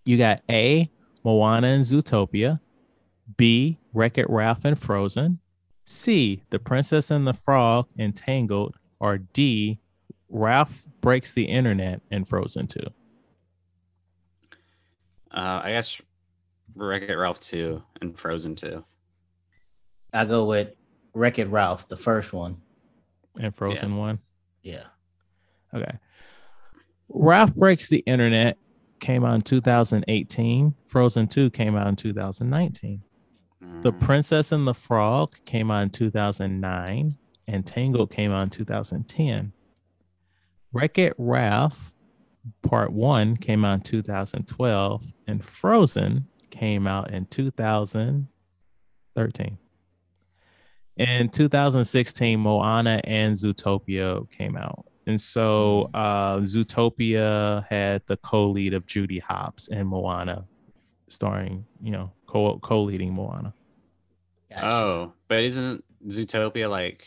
You 0.06 0.20
got 0.20 0.43
A, 0.52 0.91
Moana 1.24 1.66
and 1.70 1.84
Zootopia, 1.84 2.60
B, 3.38 3.80
Wreck 3.91 4.20
It 4.20 4.30
Ralph 4.30 4.66
and 4.66 4.78
Frozen, 4.78 5.39
C, 5.86 6.44
The 6.50 6.60
Princess 6.60 7.12
and 7.12 7.28
the 7.28 7.34
Frog 7.34 7.88
Entangled, 7.98 8.74
Tangled, 8.74 8.76
or 9.00 9.20
D, 9.20 9.80
Ralph 10.30 10.84
Breaks 11.02 11.34
the 11.34 11.46
Internet 11.46 12.02
and 12.10 12.28
Frozen 12.28 12.68
2. 12.68 12.80
Uh, 15.32 15.62
I 15.64 15.72
guess 15.72 16.02
Wreck 16.76 17.04
It 17.04 17.16
Ralph 17.16 17.40
2 17.40 17.82
and 18.02 18.18
Frozen 18.18 18.56
2. 18.56 18.84
I 20.14 20.26
go 20.26 20.46
with 20.46 20.74
Wreck 21.14 21.38
It 21.38 21.48
Ralph, 21.50 21.88
the 21.88 21.96
first 21.96 22.34
one. 22.34 22.58
And 23.40 23.56
Frozen 23.56 23.96
1. 23.96 24.20
Yeah. 24.64 24.86
Okay. 25.74 25.98
Ralph 27.10 27.54
Breaks 27.54 27.90
the 27.90 28.00
Internet 28.00 28.58
came 29.00 29.24
out 29.24 29.36
in 29.36 29.42
2018. 29.42 30.74
Frozen 30.88 31.28
2 31.28 31.50
came 31.52 31.76
out 31.76 31.88
in 31.88 31.96
2019. 31.96 33.04
The 33.82 33.91
Mm, 33.91 33.99
Princess 33.99 34.51
and 34.51 34.68
the 34.68 34.74
Frog 34.74 35.36
came 35.45 35.72
out 35.72 35.84
in 35.84 35.89
2009, 35.89 37.18
and 37.47 37.66
Tangled 37.66 38.11
came 38.11 38.32
out 38.32 38.43
in 38.43 38.49
2010. 38.49 39.53
Wreck 40.74 40.97
It 40.97 41.13
Ralph 41.18 41.93
Part 42.61 42.91
1 42.91 43.38
came 43.38 43.66
out 43.66 43.76
in 43.76 43.82
2012, 43.82 45.13
and 45.28 45.43
Frozen 45.43 46.28
came 46.51 46.88
out 46.88 47.11
in 47.11 47.26
2013. 47.26 49.57
In 50.97 51.30
2016, 51.30 52.39
Moana 52.39 53.01
and 53.03 53.36
Zootopia 53.36 54.30
came 54.32 54.55
out. 54.57 54.86
And 55.07 55.20
so 55.20 55.89
uh, 55.93 56.38
Zootopia 56.38 57.66
had 57.70 58.01
the 58.07 58.18
co-lead 58.18 58.74
of 58.74 58.88
Judy 58.88 59.20
Hopps 59.20 59.68
and 59.68 59.88
Moana, 59.88 60.45
starring, 61.09 61.66
you 61.82 61.91
know, 61.91 62.11
co- 62.36 62.60
co-leading 62.60 63.14
Moana. 63.14 63.54
Gotcha. 64.50 64.66
Oh, 64.66 65.14
but 65.28 65.44
isn't 65.44 65.84
Zootopia 66.08 66.70
like? 66.70 67.06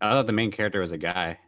I 0.00 0.10
thought 0.10 0.26
the 0.26 0.32
main 0.32 0.50
character 0.50 0.80
was 0.80 0.92
a 0.92 0.98
guy. 0.98 1.38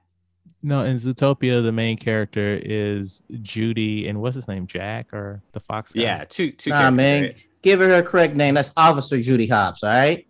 No, 0.63 0.83
in 0.83 0.97
Zootopia, 0.97 1.63
the 1.63 1.73
main 1.73 1.97
character 1.97 2.59
is 2.63 3.23
Judy, 3.43 4.09
and 4.09 4.21
what's 4.21 4.37
his 4.37 4.49
name, 4.49 4.67
Jack 4.67 5.13
or 5.13 5.43
the 5.53 5.61
fox? 5.61 5.93
guy? 5.93 6.03
Yeah, 6.03 6.25
two 6.25 6.53
two. 6.53 6.71
Nah, 6.71 6.77
characters, 6.77 6.97
man. 6.97 7.23
right? 7.23 7.47
Give 7.63 7.81
her 7.81 7.89
her 7.89 8.03
correct 8.03 8.35
name. 8.37 8.55
That's 8.55 8.73
Officer 8.77 9.21
Judy 9.21 9.47
Hopps, 9.47 9.83
all 9.83 9.91
right? 9.91 10.27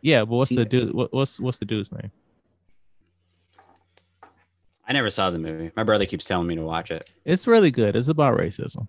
yeah. 0.00 0.20
But 0.20 0.36
what's 0.36 0.54
the 0.54 0.64
dude? 0.64 0.94
What, 0.94 1.12
what's 1.12 1.38
what's 1.40 1.58
the 1.58 1.64
dude's 1.64 1.92
name? 1.92 2.10
I 4.86 4.92
never 4.92 5.10
saw 5.10 5.30
the 5.30 5.38
movie. 5.38 5.70
My 5.76 5.82
brother 5.82 6.06
keeps 6.06 6.24
telling 6.24 6.46
me 6.46 6.54
to 6.54 6.62
watch 6.62 6.90
it. 6.90 7.10
It's 7.24 7.46
really 7.46 7.70
good. 7.70 7.94
It's 7.94 8.08
about 8.08 8.38
racism. 8.38 8.88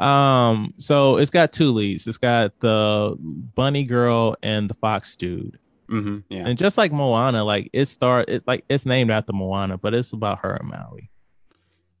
Um, 0.00 0.74
so 0.78 1.16
it's 1.16 1.30
got 1.30 1.52
two 1.52 1.70
leads. 1.70 2.06
It's 2.06 2.18
got 2.18 2.58
the 2.60 3.16
bunny 3.18 3.84
girl 3.84 4.36
and 4.42 4.70
the 4.70 4.74
fox 4.74 5.16
dude. 5.16 5.58
hmm 5.88 6.18
Yeah. 6.28 6.46
And 6.46 6.56
just 6.58 6.78
like 6.78 6.92
Moana, 6.92 7.44
like 7.44 7.70
it 7.72 7.86
start 7.86 8.28
it 8.28 8.44
like 8.46 8.64
it's 8.68 8.86
named 8.86 9.10
after 9.10 9.32
Moana, 9.32 9.76
but 9.78 9.94
it's 9.94 10.12
about 10.12 10.38
her 10.40 10.54
and 10.54 10.68
Maui. 10.68 11.10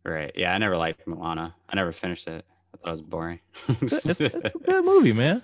Right. 0.04 0.32
Yeah, 0.34 0.54
I 0.54 0.58
never 0.58 0.76
liked 0.76 1.06
Moana. 1.06 1.54
I 1.68 1.76
never 1.76 1.92
finished 1.92 2.28
it. 2.28 2.44
I 2.74 2.76
thought 2.78 2.88
it 2.88 2.92
was 2.92 3.02
boring. 3.02 3.40
it's, 3.68 4.04
it's 4.20 4.54
a 4.54 4.58
good 4.64 4.84
movie, 4.84 5.12
man. 5.12 5.42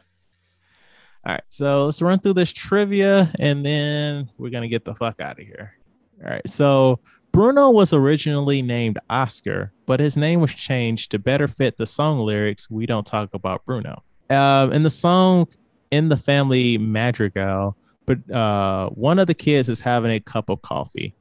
All 1.26 1.32
right, 1.32 1.42
so 1.48 1.86
let's 1.86 2.02
run 2.02 2.18
through 2.18 2.34
this 2.34 2.52
trivia 2.52 3.32
and 3.38 3.64
then 3.64 4.30
we're 4.36 4.50
gonna 4.50 4.68
get 4.68 4.84
the 4.84 4.94
fuck 4.94 5.20
out 5.22 5.38
of 5.40 5.44
here. 5.46 5.72
All 6.22 6.30
right, 6.30 6.46
so 6.48 7.00
Bruno 7.34 7.68
was 7.68 7.92
originally 7.92 8.62
named 8.62 8.96
Oscar, 9.10 9.72
but 9.86 9.98
his 9.98 10.16
name 10.16 10.40
was 10.40 10.54
changed 10.54 11.10
to 11.10 11.18
better 11.18 11.48
fit 11.48 11.76
the 11.76 11.84
song 11.84 12.20
lyrics. 12.20 12.70
We 12.70 12.86
don't 12.86 13.04
talk 13.04 13.34
about 13.34 13.64
Bruno. 13.66 14.04
Um, 14.30 14.72
in 14.72 14.84
the 14.84 14.90
song 14.90 15.48
"In 15.90 16.10
the 16.10 16.16
Family 16.16 16.78
Madrigal," 16.78 17.76
but 18.06 18.30
uh, 18.30 18.90
one 18.90 19.18
of 19.18 19.26
the 19.26 19.34
kids 19.34 19.68
is 19.68 19.80
having 19.80 20.12
a 20.12 20.20
cup 20.20 20.48
of 20.48 20.62
coffee. 20.62 21.16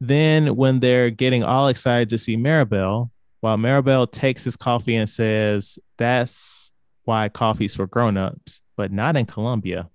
Then, 0.00 0.54
when 0.54 0.78
they're 0.78 1.10
getting 1.10 1.42
all 1.42 1.66
excited 1.66 2.10
to 2.10 2.18
see 2.18 2.36
Mirabel, 2.36 3.10
while 3.40 3.56
Mirabel 3.56 4.06
takes 4.06 4.44
his 4.44 4.54
coffee 4.54 4.94
and 4.94 5.10
says, 5.10 5.80
That's 5.98 6.70
why 7.02 7.28
coffee's 7.28 7.74
for 7.74 7.88
grown-ups, 7.88 8.60
but 8.76 8.92
not 8.92 9.16
in 9.16 9.26
Colombia. 9.26 9.90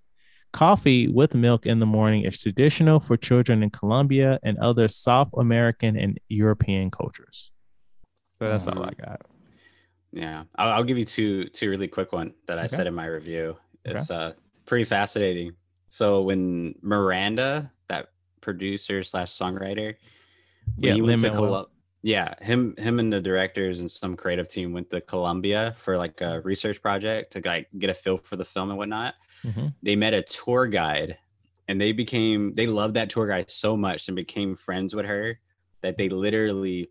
Coffee 0.56 1.10
with 1.10 1.36
milk 1.36 1.66
in 1.66 1.80
the 1.80 1.86
morning 1.86 2.24
is 2.24 2.42
traditional 2.42 3.02
for 3.02 3.18
children 3.18 3.62
in 3.62 3.70
Colombia 3.70 4.40
and 4.42 4.58
other 4.60 4.88
South 4.88 5.28
American 5.38 5.98
and 5.98 6.18
European 6.30 6.90
cultures. 6.90 7.52
So 8.40 8.48
that's 8.48 8.66
all 8.66 8.82
I 8.82 8.92
got. 8.92 9.22
Yeah, 10.14 10.44
I'll, 10.56 10.70
I'll 10.76 10.84
give 10.86 10.98
you 10.98 11.04
two 11.04 11.50
two 11.50 11.70
really 11.70 11.90
quick 11.90 12.14
one 12.14 12.34
that 12.48 12.58
I 12.58 12.66
Okay. 12.66 12.76
said 12.78 12.88
in 12.88 12.94
my 12.94 13.06
review. 13.06 13.58
Okay. 13.86 14.00
It's 14.00 14.10
uh 14.10 14.32
pretty 14.66 14.86
fascinating. 14.86 15.52
So 15.90 16.22
when 16.22 16.76
Miranda, 16.82 17.70
that 17.90 18.12
producer 18.40 19.04
slash 19.04 19.32
songwriter, 19.34 19.96
Yeah, 20.78 20.94
he 20.94 21.02
went 21.02 21.20
to 21.22 21.32
Lin-Manuel. 21.32 21.70
Yeah, 22.02 22.34
him 22.42 22.76
him 22.78 23.00
and 23.00 23.12
the 23.12 23.20
directors 23.20 23.82
and 23.82 23.92
some 23.92 24.16
creative 24.16 24.48
team 24.48 24.72
went 24.72 24.90
to 24.92 25.02
Colombia 25.02 25.76
for 25.78 25.98
like 25.98 26.22
a 26.22 26.40
research 26.42 26.82
project 26.82 27.34
to 27.34 27.42
like 27.44 27.68
get 27.78 27.90
a 27.90 27.94
feel 27.94 28.20
for 28.20 28.38
the 28.38 28.46
film 28.46 28.70
and 28.70 28.78
whatnot. 28.78 29.16
Mhm. 29.46 29.74
They 29.84 29.96
met 29.96 30.14
a 30.14 30.22
tour 30.24 30.68
guide, 30.68 31.18
and 31.68 31.80
they 31.80 31.92
became 31.92 32.54
they 32.56 32.68
loved 32.68 32.94
that 32.96 33.10
tour 33.10 33.28
guide 33.28 33.50
so 33.52 33.78
much 33.78 34.08
and 34.08 34.16
became 34.16 34.56
friends 34.56 34.96
with 34.96 35.06
her 35.06 35.40
that 35.82 35.98
they 35.98 36.10
literally 36.10 36.90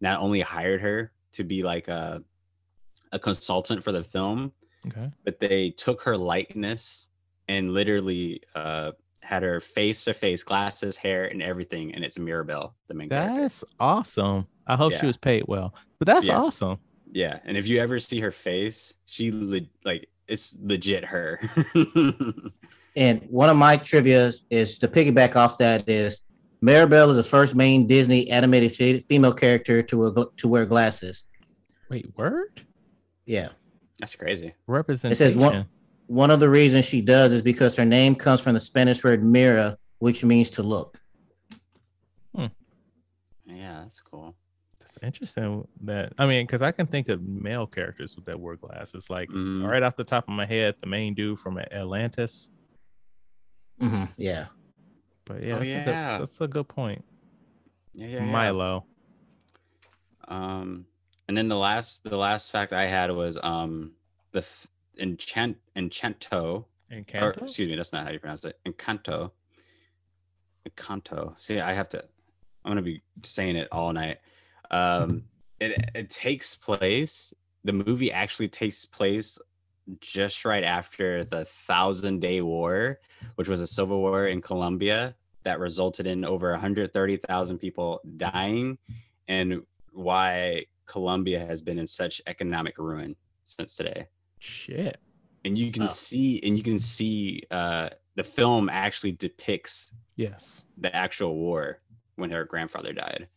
not 0.00 0.20
only 0.20 0.40
hired 0.40 0.80
her 0.82 1.12
to 1.32 1.44
be 1.44 1.62
like 1.62 1.88
a 1.88 2.22
a 3.12 3.18
consultant 3.18 3.82
for 3.84 3.92
the 3.92 4.02
film, 4.02 4.52
Okay. 4.86 5.10
but 5.24 5.38
they 5.40 5.70
took 5.70 6.02
her 6.02 6.16
likeness 6.16 7.08
and 7.48 7.72
literally 7.72 8.42
uh, 8.56 8.90
had 9.20 9.42
her 9.44 9.60
face 9.60 10.04
to 10.04 10.12
face, 10.14 10.42
glasses, 10.42 10.96
hair, 10.96 11.26
and 11.26 11.40
everything. 11.42 11.94
And 11.94 12.04
it's 12.04 12.18
Mirabel, 12.18 12.74
the 12.88 12.94
main 12.94 13.08
character. 13.08 13.40
That's 13.42 13.64
awesome. 13.78 14.46
I 14.66 14.76
hope 14.76 14.92
she 14.94 15.06
was 15.06 15.16
paid 15.16 15.44
well. 15.46 15.74
But 15.98 16.06
that's 16.08 16.26
Yeah. 16.26 16.38
awesome. 16.38 16.78
Yeah, 17.12 17.38
and 17.44 17.56
if 17.56 17.68
you 17.68 17.80
ever 17.80 17.98
see 18.00 18.18
her 18.20 18.32
face, 18.32 18.92
she 19.06 19.30
le- 19.30 19.60
like 19.84 20.08
it's 20.28 20.54
legit 20.60 21.04
her. 21.06 21.40
And 22.96 23.22
one 23.28 23.48
of 23.48 23.56
my 23.56 23.76
trivia 23.76 24.32
is 24.50 24.78
to 24.78 24.86
piggyback 24.86 25.34
off 25.34 25.58
that 25.58 25.88
is 25.88 26.20
Mirabel 26.60 27.10
is 27.10 27.16
the 27.16 27.24
first 27.24 27.56
main 27.56 27.88
Disney 27.88 28.30
animated 28.30 28.70
fe- 28.72 29.00
female 29.00 29.32
character 29.32 29.82
to 29.82 29.98
wear, 30.12 30.26
to 30.36 30.46
wear 30.48 30.64
glasses. 30.64 31.24
Wait, 31.90 32.06
word? 32.16 32.62
Yeah. 33.26 33.48
That's 33.98 34.14
crazy. 34.14 34.54
Representation. 34.68 35.12
It 35.12 35.16
says 35.16 35.36
one- 35.36 35.66
One 36.06 36.30
of 36.30 36.38
the 36.38 36.48
reasons 36.48 36.84
she 36.84 37.00
does 37.00 37.32
is 37.32 37.42
because 37.42 37.76
her 37.78 37.84
name 37.84 38.14
comes 38.14 38.40
from 38.40 38.54
the 38.54 38.60
Spanish 38.60 39.02
word 39.02 39.24
mira, 39.24 39.76
which 39.98 40.24
means 40.24 40.50
to 40.50 40.62
look. 40.62 41.00
Hmm. 42.36 42.46
Yeah, 43.44 43.80
that's 43.82 44.00
cool. 44.00 44.36
That's 44.84 44.98
interesting. 45.02 45.66
That 45.82 46.12
I 46.18 46.26
mean, 46.26 46.44
because 46.46 46.60
I 46.60 46.70
can 46.70 46.86
think 46.86 47.08
of 47.08 47.22
male 47.22 47.66
characters 47.66 48.16
with 48.16 48.26
that 48.26 48.38
wear 48.38 48.56
glasses. 48.56 49.08
Like 49.08 49.30
Mhm. 49.30 49.66
right 49.66 49.82
off 49.82 49.96
the 49.96 50.04
top 50.04 50.28
of 50.28 50.34
my 50.34 50.44
head, 50.44 50.74
the 50.82 50.86
main 50.86 51.14
dude 51.14 51.38
from 51.38 51.56
Atlantis. 51.58 52.50
Mhm, 53.80 54.10
Yeah. 54.18 54.46
But 55.24 55.42
yeah, 55.42 55.54
Oh, 55.54 55.58
that's, 55.60 55.70
A 55.70 55.74
good, 55.74 55.86
that's 56.20 56.40
a 56.42 56.48
good 56.48 56.68
point. 56.68 57.02
Yeah, 57.94 58.06
yeah, 58.08 58.12
yeah. 58.24 58.30
Milo. 58.30 58.84
Um, 60.28 60.86
and 61.28 61.36
then 61.36 61.48
the 61.48 61.56
last 61.56 62.04
the 62.04 62.16
last 62.18 62.50
fact 62.52 62.74
I 62.74 62.84
had 62.84 63.10
was 63.10 63.38
um 63.42 63.92
the 64.32 64.40
f- 64.40 64.66
Enchant 64.98 65.56
Enchanto. 65.74 66.66
Or, 67.14 67.30
excuse 67.32 67.68
me, 67.70 67.74
that's 67.76 67.92
not 67.92 68.04
how 68.04 68.12
you 68.12 68.18
pronounce 68.20 68.44
it. 68.44 68.58
Encanto. 68.66 69.32
Encanto. 70.68 71.40
See, 71.40 71.58
I 71.58 71.72
have 71.72 71.88
to. 71.90 72.04
I'm 72.64 72.70
gonna 72.70 72.82
be 72.82 73.02
saying 73.22 73.56
it 73.56 73.68
all 73.72 73.92
night. 73.94 74.18
Um, 74.70 75.24
it 75.60 75.90
it 75.94 76.10
takes 76.10 76.56
place. 76.56 77.32
The 77.64 77.72
movie 77.72 78.12
actually 78.12 78.48
takes 78.48 78.84
place 78.84 79.38
just 80.00 80.44
right 80.44 80.64
after 80.64 81.24
the 81.24 81.44
Thousand 81.44 82.20
Day 82.20 82.40
War, 82.40 82.98
which 83.36 83.48
was 83.48 83.60
a 83.60 83.66
civil 83.66 84.00
war 84.00 84.26
in 84.28 84.40
Colombia 84.40 85.14
that 85.44 85.58
resulted 85.60 86.06
in 86.06 86.24
over 86.24 86.50
130,000 86.52 87.58
people 87.58 88.00
dying, 88.16 88.78
and 89.28 89.62
why 89.92 90.64
Colombia 90.86 91.38
has 91.46 91.62
been 91.62 91.78
in 91.78 91.86
such 91.86 92.20
economic 92.26 92.78
ruin 92.78 93.14
since 93.46 93.76
today 93.76 94.06
Shit. 94.38 94.98
and 95.44 95.56
you 95.56 95.70
can 95.70 95.86
see 95.88 96.40
and 96.42 96.56
you 96.56 96.62
can 96.62 96.78
see 96.78 97.42
uh 97.50 97.88
the 98.16 98.24
film 98.24 98.68
actually 98.68 99.12
depicts 99.12 99.92
Yes. 100.16 100.64
the 100.78 100.94
actual 100.94 101.36
war 101.36 101.80
when 102.16 102.30
her 102.30 102.44
grandfather 102.44 102.92
died 102.92 103.28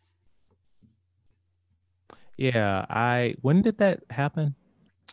Yeah. 2.38 2.86
I 2.90 3.36
when 3.42 3.62
did 3.62 3.78
that 3.80 4.04
happen? 4.10 4.56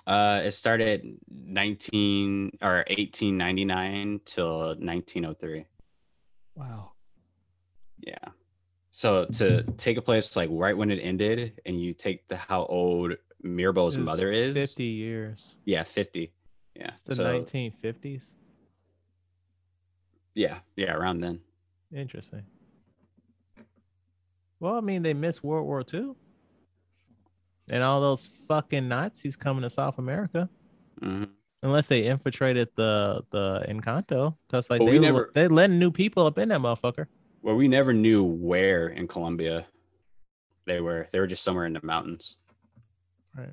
uh 0.06 0.42
it 0.44 0.52
started 0.52 1.16
19 1.30 2.58
or 2.60 2.84
1899 2.90 4.20
till 4.26 4.74
1903 4.76 5.64
Wow. 6.54 6.90
yeah 8.00 8.18
so 8.90 9.24
to 9.26 9.62
take 9.78 9.96
a 9.96 10.02
place 10.02 10.36
like 10.36 10.50
right 10.52 10.76
when 10.76 10.90
it 10.90 10.98
ended 11.00 11.58
and 11.64 11.80
you 11.80 11.94
take 11.94 12.28
the 12.28 12.36
how 12.36 12.66
old 12.66 13.12
It's 13.42 13.96
mother 13.96 14.30
is 14.30 14.52
50 14.52 14.84
years. 14.84 15.56
yeah 15.64 15.84
50 15.84 16.32
yeah 16.76 16.88
It's 16.88 17.00
the 17.02 17.14
so 17.14 17.24
1950s. 17.24 18.24
yeah 20.34 20.58
yeah 20.76 20.92
around 20.92 21.20
then 21.20 21.40
Interesting. 21.94 22.42
Well, 24.58 24.74
I 24.76 24.80
mean, 24.80 25.02
they 25.02 25.14
missed 25.14 25.44
World 25.44 25.64
War 25.66 25.84
II. 25.94 26.16
And 27.68 27.82
all 27.82 28.00
those 28.00 28.26
fucking 28.26 28.88
Nazis 28.88 29.36
coming 29.36 29.62
to 29.62 29.70
South 29.70 29.98
America. 29.98 30.48
Mhm. 31.00 31.30
Unless 31.62 31.86
they 31.86 32.06
infiltrated 32.06 32.68
the 32.76 33.24
the 33.30 33.64
Encanto. 33.68 34.36
Because 34.46 34.68
like 34.68 34.80
But 34.80 34.86
they 34.86 34.92
we 34.92 34.98
were- 34.98 35.02
never- 35.04 35.30
they 35.34 35.48
letting 35.48 35.78
new 35.78 35.90
people 35.90 36.26
up 36.26 36.38
in 36.38 36.48
that 36.50 36.60
motherfucker. 36.60 37.06
well 37.42 37.56
we 37.56 37.68
never 37.68 37.92
knew 37.92 38.22
where 38.24 38.88
in 38.88 39.06
colombia 39.06 39.66
they 40.66 40.80
were 40.80 41.08
they 41.12 41.18
were 41.20 41.26
just 41.26 41.42
somewhere 41.44 41.66
in 41.66 41.72
the 41.74 41.80
mountains 41.82 42.36
Right. 43.36 43.52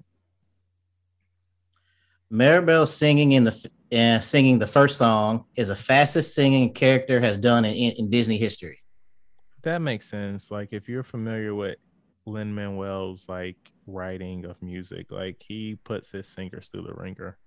Mirabel 2.29 2.85
singing 2.85 3.33
in 3.33 3.43
the 3.43 3.69
uh, 3.91 4.19
singing 4.21 4.59
the 4.59 4.67
first 4.67 4.97
song 4.97 5.45
is 5.55 5.67
the 5.67 5.75
fastest 5.75 6.33
singing 6.33 6.73
character 6.73 7.19
has 7.19 7.35
done 7.37 7.65
in, 7.65 7.73
in 7.93 8.09
Disney 8.09 8.37
history. 8.37 8.79
That 9.63 9.81
makes 9.81 10.09
sense. 10.09 10.49
Like 10.49 10.69
if 10.71 10.87
you're 10.87 11.03
familiar 11.03 11.53
with 11.53 11.77
Lin 12.25 12.53
Manuel's 12.53 13.27
like 13.27 13.57
writing 13.87 14.45
of 14.45 14.61
music, 14.61 15.11
like 15.11 15.43
he 15.45 15.77
puts 15.83 16.11
his 16.11 16.27
singers 16.27 16.69
through 16.69 16.83
the 16.83 16.93
ringer. 16.93 17.37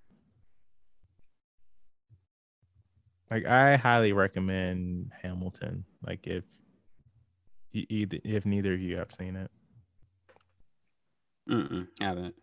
Like 3.30 3.46
I 3.46 3.76
highly 3.76 4.12
recommend 4.12 5.12
Hamilton. 5.22 5.84
Like 6.04 6.26
if 6.26 6.44
either 7.72 8.18
if 8.24 8.44
neither 8.46 8.74
of 8.74 8.80
you 8.80 8.96
have 8.96 9.12
seen 9.12 9.36
it. 9.36 9.50
Mm-mm, 11.50 11.86
haven't 12.00 12.34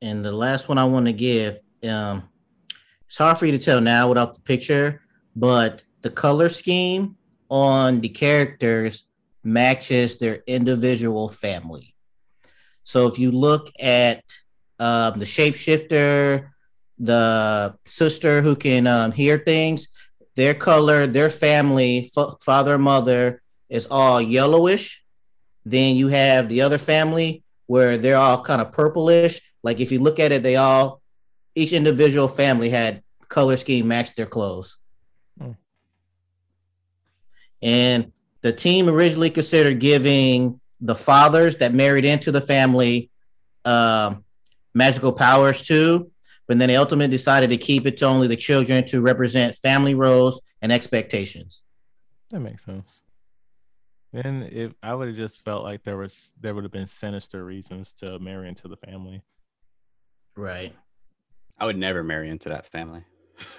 And 0.00 0.24
the 0.24 0.32
last 0.32 0.68
one 0.68 0.78
I 0.78 0.84
want 0.84 1.06
to 1.06 1.12
give, 1.12 1.58
um, 1.82 2.28
it's 3.06 3.18
hard 3.18 3.36
for 3.36 3.46
you 3.46 3.52
to 3.52 3.58
tell 3.58 3.80
now 3.80 4.08
without 4.08 4.34
the 4.34 4.40
picture, 4.40 5.02
but 5.34 5.82
the 6.02 6.10
color 6.10 6.48
scheme 6.48 7.16
on 7.50 8.00
the 8.00 8.08
characters 8.08 9.07
matches 9.48 10.18
their 10.18 10.42
individual 10.46 11.28
family. 11.28 11.94
So 12.84 13.06
if 13.06 13.18
you 13.18 13.30
look 13.30 13.70
at 13.78 14.22
um, 14.78 15.18
the 15.18 15.24
shapeshifter, 15.24 16.50
the 16.98 17.74
sister 17.84 18.42
who 18.42 18.56
can 18.56 18.86
um, 18.86 19.12
hear 19.12 19.38
things, 19.38 19.88
their 20.36 20.54
color, 20.54 21.06
their 21.06 21.30
family, 21.30 22.10
fa- 22.14 22.32
father, 22.40 22.78
mother 22.78 23.42
is 23.68 23.86
all 23.90 24.20
yellowish. 24.20 25.02
Then 25.64 25.96
you 25.96 26.08
have 26.08 26.48
the 26.48 26.62
other 26.62 26.78
family 26.78 27.42
where 27.66 27.98
they're 27.98 28.16
all 28.16 28.42
kind 28.42 28.60
of 28.60 28.72
purplish. 28.72 29.40
Like 29.62 29.80
if 29.80 29.92
you 29.92 29.98
look 29.98 30.18
at 30.18 30.32
it, 30.32 30.42
they 30.42 30.56
all, 30.56 31.02
each 31.54 31.72
individual 31.72 32.28
family 32.28 32.70
had 32.70 33.02
color 33.28 33.56
scheme 33.56 33.88
matched 33.88 34.16
their 34.16 34.26
clothes. 34.26 34.78
Hmm. 35.38 35.52
And 37.60 38.12
the 38.40 38.52
team 38.52 38.88
originally 38.88 39.30
considered 39.30 39.80
giving 39.80 40.60
the 40.80 40.94
fathers 40.94 41.56
that 41.56 41.74
married 41.74 42.04
into 42.04 42.30
the 42.30 42.40
family 42.40 43.10
um, 43.64 44.24
magical 44.74 45.12
powers 45.12 45.62
too, 45.62 46.10
but 46.46 46.58
then 46.58 46.68
they 46.68 46.76
ultimately 46.76 47.10
decided 47.10 47.50
to 47.50 47.56
keep 47.56 47.86
it 47.86 47.96
to 47.98 48.06
only 48.06 48.28
the 48.28 48.36
children 48.36 48.84
to 48.86 49.00
represent 49.00 49.54
family 49.56 49.94
roles 49.94 50.40
and 50.62 50.72
expectations. 50.72 51.62
That 52.30 52.40
makes 52.40 52.64
sense. 52.64 53.00
And 54.12 54.44
if 54.44 54.72
I 54.82 54.94
would 54.94 55.08
have 55.08 55.16
just 55.16 55.44
felt 55.44 55.64
like 55.64 55.82
there 55.84 55.98
was 55.98 56.32
there 56.40 56.54
would 56.54 56.64
have 56.64 56.72
been 56.72 56.86
sinister 56.86 57.44
reasons 57.44 57.92
to 57.94 58.18
marry 58.18 58.48
into 58.48 58.68
the 58.68 58.76
family. 58.76 59.22
Right. 60.34 60.74
I 61.58 61.66
would 61.66 61.76
never 61.76 62.02
marry 62.02 62.30
into 62.30 62.48
that 62.48 62.66
family. 62.66 63.04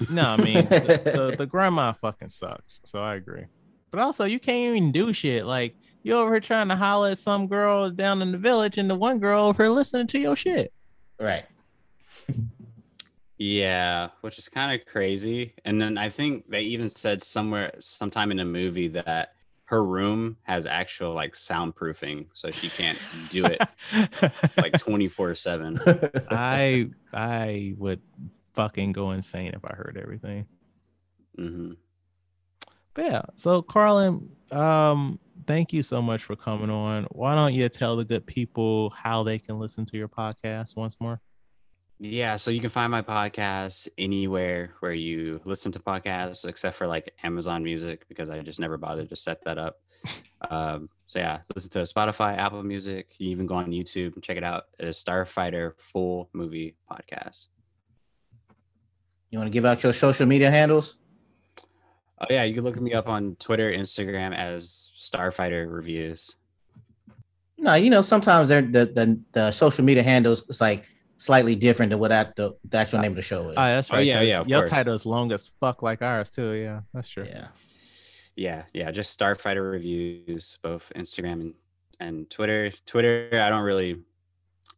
No, 0.10 0.24
I 0.24 0.38
mean 0.38 0.56
the, 0.56 1.02
the, 1.30 1.36
the 1.38 1.46
grandma 1.46 1.94
fucking 1.94 2.30
sucks. 2.30 2.82
So 2.86 3.02
I 3.02 3.16
agree. 3.16 3.46
But 3.92 4.00
also 4.00 4.26
you 4.26 4.40
can't 4.40 4.76
even 4.76 4.92
do 4.92 5.14
shit. 5.14 5.46
Like 5.46 5.76
you 6.04 6.14
over 6.14 6.32
here 6.32 6.40
trying 6.40 6.68
to 6.70 6.76
holler 6.76 7.10
at 7.10 7.18
some 7.18 7.48
girl 7.48 7.90
down 7.90 8.22
in 8.22 8.32
the 8.32 8.38
village 8.38 8.78
and 8.78 8.90
the 8.90 8.96
one 8.96 9.20
girl 9.20 9.46
over 9.46 9.64
here 9.64 9.72
listening 9.72 10.08
to 10.08 10.20
your 10.20 10.36
shit. 10.36 10.72
Right. 11.20 11.46
Yeah, 13.42 14.10
which 14.20 14.38
is 14.38 14.50
kind 14.50 14.78
of 14.80 14.86
crazy. 14.86 15.54
And 15.64 15.82
then 15.82 15.98
I 15.98 16.10
think 16.10 16.50
they 16.50 16.64
even 16.64 16.90
said 16.90 17.24
somewhere, 17.24 17.72
sometime 17.80 18.32
in 18.32 18.38
the 18.38 18.44
movie, 18.44 18.90
that 18.90 19.30
her 19.66 19.86
room 19.86 20.36
has 20.44 20.66
actual 20.66 21.14
like 21.14 21.36
soundproofing, 21.36 22.28
so 22.34 22.52
she 22.52 22.68
can't 22.68 23.00
do 23.30 23.46
it 23.46 23.62
like 24.58 24.78
24 24.78 25.36
7. 25.36 25.80
I 26.30 26.90
I 27.14 27.76
would 27.78 28.02
fucking 28.56 28.92
go 28.92 29.12
insane 29.12 29.54
if 29.54 29.64
I 29.64 29.74
heard 29.74 29.98
everything. 30.02 30.46
hmm 31.38 31.72
But 31.72 31.78
yeah, 33.00 33.22
so 33.36 33.62
Carlin, 33.62 34.30
um, 34.52 35.20
thank 35.48 35.74
you 35.74 35.82
so 35.82 36.02
much 36.02 36.24
for 36.24 36.36
coming 36.36 36.70
on. 36.70 37.06
Why 37.12 37.36
don't 37.36 37.54
you 37.54 37.68
tell 37.70 37.96
the 37.96 38.06
good 38.06 38.26
people 38.26 38.92
how 38.92 39.24
they 39.24 39.40
can 39.40 39.60
listen 39.60 39.86
to 39.86 39.98
your 39.98 40.08
podcast 40.08 40.76
once 40.76 40.98
more? 41.00 41.22
Yeah, 42.02 42.38
so 42.38 42.50
you 42.50 42.62
can 42.62 42.70
find 42.70 42.92
my 42.92 43.02
podcast 43.02 43.90
anywhere 43.98 44.76
where 44.80 44.94
you 44.94 45.42
listen 45.44 45.72
to 45.74 45.80
podcasts, 45.80 46.46
except 46.46 46.78
for 46.78 46.88
like 46.88 47.14
Amazon 47.24 47.62
Music, 47.62 48.08
because 48.08 48.30
I 48.30 48.40
just 48.40 48.60
never 48.60 48.78
bothered 48.78 49.10
to 49.10 49.16
set 49.16 49.44
that 49.46 49.58
up. 49.58 49.78
Um, 50.50 50.90
so 51.06 51.20
yeah, 51.20 51.40
listen 51.54 51.70
to 51.72 51.80
Spotify, 51.80 52.38
Apple 52.38 52.64
Music. 52.64 53.14
You 53.18 53.30
even 53.32 53.46
go 53.46 53.56
on 53.56 53.72
YouTube 53.72 54.16
and 54.16 54.24
check 54.24 54.38
it 54.38 54.44
out. 54.44 54.64
It 54.80 54.88
is 54.88 54.98
Starfighter 54.98 55.74
Full 55.78 56.30
Movie 56.32 56.78
Podcast. 56.90 57.48
You 59.30 59.38
want 59.38 59.48
to 59.48 59.52
give 59.52 59.66
out 59.66 59.84
your 59.84 59.92
social 59.92 60.26
media 60.26 60.50
handles? 60.50 60.96
Oh 62.22 62.26
yeah, 62.30 62.44
you 62.44 62.54
can 62.54 62.64
look 62.64 62.80
me 62.80 62.94
up 62.94 63.08
on 63.08 63.36
Twitter, 63.40 63.72
Instagram 63.72 64.36
as 64.36 64.92
Starfighter 64.98 65.72
Reviews. 65.72 66.36
No, 67.58 67.76
you 67.76 67.90
know, 67.90 68.02
sometimes 68.02 68.50
they're 68.50 68.62
the, 68.62 68.86
the 68.86 69.20
the 69.32 69.52
social 69.52 69.84
media 69.86 70.04
handles 70.04 70.44
is 70.50 70.62
like 70.62 70.86
slightly 71.18 71.56
different 71.56 71.90
than 71.90 72.00
what 72.00 72.08
that, 72.10 72.36
the, 72.38 72.54
the 72.70 72.78
actual 72.78 73.00
name 73.00 73.12
of 73.12 73.16
the 73.18 73.22
show 73.22 73.50
is. 73.50 73.56
Oh, 73.58 73.64
that's 73.64 73.92
Oh, 73.92 73.96
right. 73.98 74.06
yeah, 74.06 74.20
'cause 74.20 74.28
yeah, 74.28 74.40
of 74.40 74.48
Your 74.48 74.60
course. 74.62 74.70
title 74.70 74.94
is 74.96 75.06
long 75.06 75.32
as 75.34 75.50
fuck 75.60 75.82
like 75.82 76.02
ours 76.02 76.30
too. 76.30 76.52
Yeah, 76.54 76.82
that's 76.94 77.10
true. 77.10 77.26
yeah. 77.28 77.48
Yeah, 78.36 78.64
yeah, 78.74 78.90
just 78.92 79.20
Starfighter 79.20 79.70
Reviews, 79.70 80.58
both 80.62 80.92
Instagram 80.96 81.42
and 81.42 81.54
and 82.00 82.30
Twitter. 82.30 82.72
Twitter, 82.86 83.30
I 83.34 83.50
don't 83.50 83.64
really. 83.64 83.98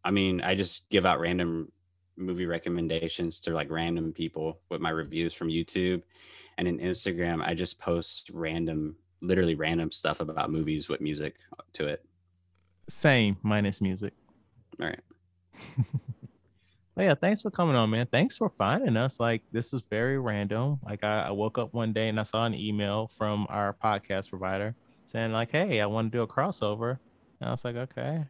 I 0.04 0.10
mean, 0.10 0.42
I 0.42 0.56
just 0.56 0.90
give 0.90 1.06
out 1.06 1.20
random 1.20 1.72
movie 2.18 2.48
recommendations 2.48 3.40
to 3.42 3.52
like 3.52 3.70
random 3.70 4.12
people 4.14 4.60
with 4.70 4.82
my 4.82 4.90
reviews 4.90 5.36
from 5.36 5.50
YouTube, 5.50 6.02
and 6.62 6.68
in 6.68 6.78
Instagram, 6.78 7.44
I 7.44 7.56
just 7.56 7.80
post 7.80 8.30
random, 8.32 8.96
literally 9.20 9.56
random 9.56 9.92
stuff 9.92 10.20
about 10.20 10.52
movies 10.52 10.90
with 10.90 11.02
music 11.02 11.38
to 11.74 11.88
it. 11.88 12.06
Same 12.88 13.36
minus 13.42 13.82
music. 13.82 14.14
All 14.80 14.86
right. 14.88 15.00
But 16.94 17.04
yeah, 17.04 17.16
thanks 17.16 17.42
for 17.42 17.50
coming 17.50 17.74
on, 17.78 17.90
man. 17.90 18.06
Thanks 18.06 18.36
for 18.36 18.50
finding 18.50 18.98
us. 18.98 19.18
Like 19.18 19.44
this 19.54 19.72
is 19.72 19.86
very 19.90 20.20
random. 20.20 20.78
Like 20.86 21.06
I, 21.06 21.22
I 21.22 21.32
woke 21.32 21.58
up 21.58 21.74
one 21.74 21.94
day 21.94 22.10
and 22.10 22.20
I 22.20 22.24
saw 22.24 22.46
an 22.46 22.54
email 22.54 23.08
from 23.08 23.48
our 23.50 23.74
podcast 23.74 24.30
provider 24.30 24.76
saying 25.06 25.32
like, 25.32 25.52
"Hey, 25.52 25.80
I 25.80 25.86
want 25.86 26.12
to 26.12 26.18
do 26.18 26.22
a 26.22 26.28
crossover," 26.28 27.00
and 27.40 27.48
I 27.48 27.52
was 27.52 27.64
like, 27.64 27.78
"Okay," 27.78 28.26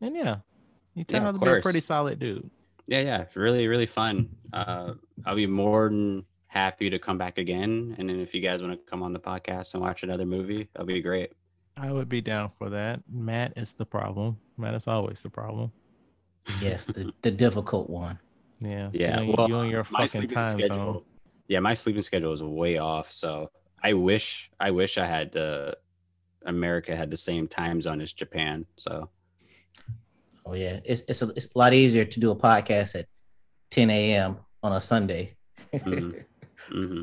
and 0.00 0.16
yeah, 0.16 0.36
you 0.94 1.04
turned 1.04 1.24
Yeah, 1.24 1.28
out 1.28 1.38
to 1.38 1.44
be 1.44 1.58
a 1.58 1.60
pretty 1.60 1.80
solid 1.80 2.18
dude. 2.18 2.50
Yeah, 2.86 3.00
yeah, 3.00 3.24
really, 3.34 3.68
really 3.68 3.86
fun. 3.86 4.30
Uh, 4.50 4.94
I'll 5.26 5.36
be 5.36 5.46
more 5.46 5.90
than 5.90 6.24
happy 6.56 6.88
to 6.90 6.98
come 6.98 7.18
back 7.18 7.36
again. 7.38 7.94
And 7.98 8.08
then 8.08 8.18
if 8.20 8.34
you 8.34 8.40
guys 8.40 8.60
want 8.62 8.72
to 8.72 8.90
come 8.90 9.02
on 9.02 9.12
the 9.12 9.20
podcast 9.20 9.74
and 9.74 9.82
watch 9.82 10.02
another 10.02 10.24
movie, 10.26 10.68
that'll 10.72 10.86
be 10.86 11.02
great. 11.02 11.32
I 11.76 11.92
would 11.92 12.08
be 12.08 12.20
down 12.22 12.50
for 12.58 12.70
that. 12.70 13.00
Matt 13.12 13.52
is 13.56 13.74
the 13.74 13.84
problem. 13.84 14.38
Matt 14.56 14.74
is 14.74 14.88
always 14.88 15.20
the 15.22 15.28
problem. 15.30 15.70
Yes, 16.62 16.86
the, 16.86 17.12
the 17.22 17.30
difficult 17.30 17.90
one. 17.90 18.18
Yeah. 18.60 18.88
Yeah, 18.92 19.20
You, 19.20 19.34
well, 19.36 19.48
you 19.48 19.56
and 19.58 19.70
your 19.70 19.84
fucking 19.84 20.28
time 20.28 20.58
schedule- 20.60 20.92
zone. 20.94 21.02
Yeah, 21.48 21.60
my 21.60 21.74
sleeping 21.74 22.02
schedule 22.02 22.32
is 22.32 22.42
way 22.42 22.78
off. 22.78 23.12
So 23.12 23.50
I 23.82 23.92
wish, 23.92 24.50
I 24.58 24.70
wish 24.72 24.96
I 24.98 25.06
had 25.06 25.36
uh, 25.36 25.72
America 26.46 26.96
had 26.96 27.10
the 27.10 27.16
same 27.16 27.46
time 27.46 27.80
zone 27.82 28.00
as 28.00 28.12
Japan. 28.12 28.66
So 28.76 29.10
Oh 30.48 30.54
yeah, 30.54 30.78
it's 30.84 31.02
it's 31.08 31.22
a, 31.22 31.28
it's 31.36 31.46
a 31.54 31.58
lot 31.58 31.74
easier 31.74 32.04
to 32.04 32.20
do 32.20 32.30
a 32.30 32.36
podcast 32.36 32.94
at 32.94 33.06
10 33.70 33.90
a.m. 33.90 34.38
on 34.62 34.72
a 34.72 34.80
Sunday. 34.80 35.36
Mhm. 35.74 36.24
hmm 36.70 37.02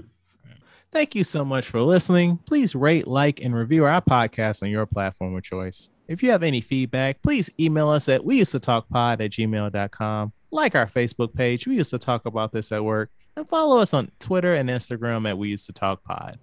Thank 0.92 1.16
you 1.16 1.24
so 1.24 1.44
much 1.44 1.70
for 1.70 1.82
listening. 1.82 2.38
Please 2.46 2.76
rate, 2.76 3.08
like, 3.08 3.42
and 3.42 3.56
review 3.56 3.84
our 3.84 4.00
podcast 4.00 4.62
on 4.62 4.70
your 4.70 4.86
platform 4.86 5.36
of 5.36 5.42
choice. 5.42 5.90
If 6.08 6.22
you 6.22 6.30
have 6.30 6.44
any 6.44 6.62
feedback, 6.62 7.20
please 7.24 7.50
email 7.60 7.90
us 7.90 8.08
at 8.10 8.24
we 8.24 8.38
used 8.38 8.52
to 8.52 8.60
talk 8.60 8.88
pod 8.90 9.20
at 9.20 9.32
gmail.com. 9.32 10.34
Like 10.52 10.76
our 10.76 10.86
Facebook 10.86 11.34
page. 11.34 11.66
We 11.66 11.78
used 11.78 11.90
to 11.90 11.98
talk 11.98 12.28
about 12.28 12.52
this 12.52 12.72
at 12.72 12.84
work. 12.84 13.10
And 13.36 13.50
follow 13.50 13.80
us 13.82 13.96
on 13.96 14.12
Twitter 14.20 14.54
and 14.54 14.70
Instagram 14.70 15.28
at 15.28 15.36
we 15.36 15.50
used 15.50 15.66
to 15.66 15.74
talk 15.74 16.04
pod. 16.04 16.38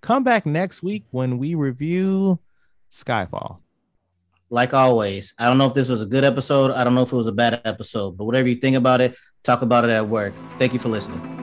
Come 0.00 0.24
back 0.24 0.46
next 0.46 0.82
week 0.82 1.04
when 1.10 1.36
we 1.36 1.54
review 1.54 2.38
Skyfall. 2.90 3.58
like 4.48 4.72
always, 4.72 5.34
I 5.38 5.48
don't 5.48 5.58
know 5.58 5.66
if 5.66 5.74
this 5.74 5.90
was 5.90 6.00
a 6.00 6.06
good 6.06 6.24
episode. 6.24 6.70
I 6.70 6.82
don't 6.82 6.94
know 6.94 7.02
if 7.02 7.12
it 7.12 7.16
was 7.16 7.26
a 7.26 7.32
bad 7.32 7.60
episode, 7.66 8.16
but 8.16 8.24
whatever 8.24 8.48
you 8.48 8.54
think 8.56 8.76
about 8.76 9.02
it, 9.02 9.16
talk 9.42 9.60
about 9.60 9.84
it 9.84 9.90
at 9.90 10.08
work. 10.08 10.32
Thank 10.58 10.72
you 10.72 10.78
for 10.78 10.88
listening. 10.88 11.41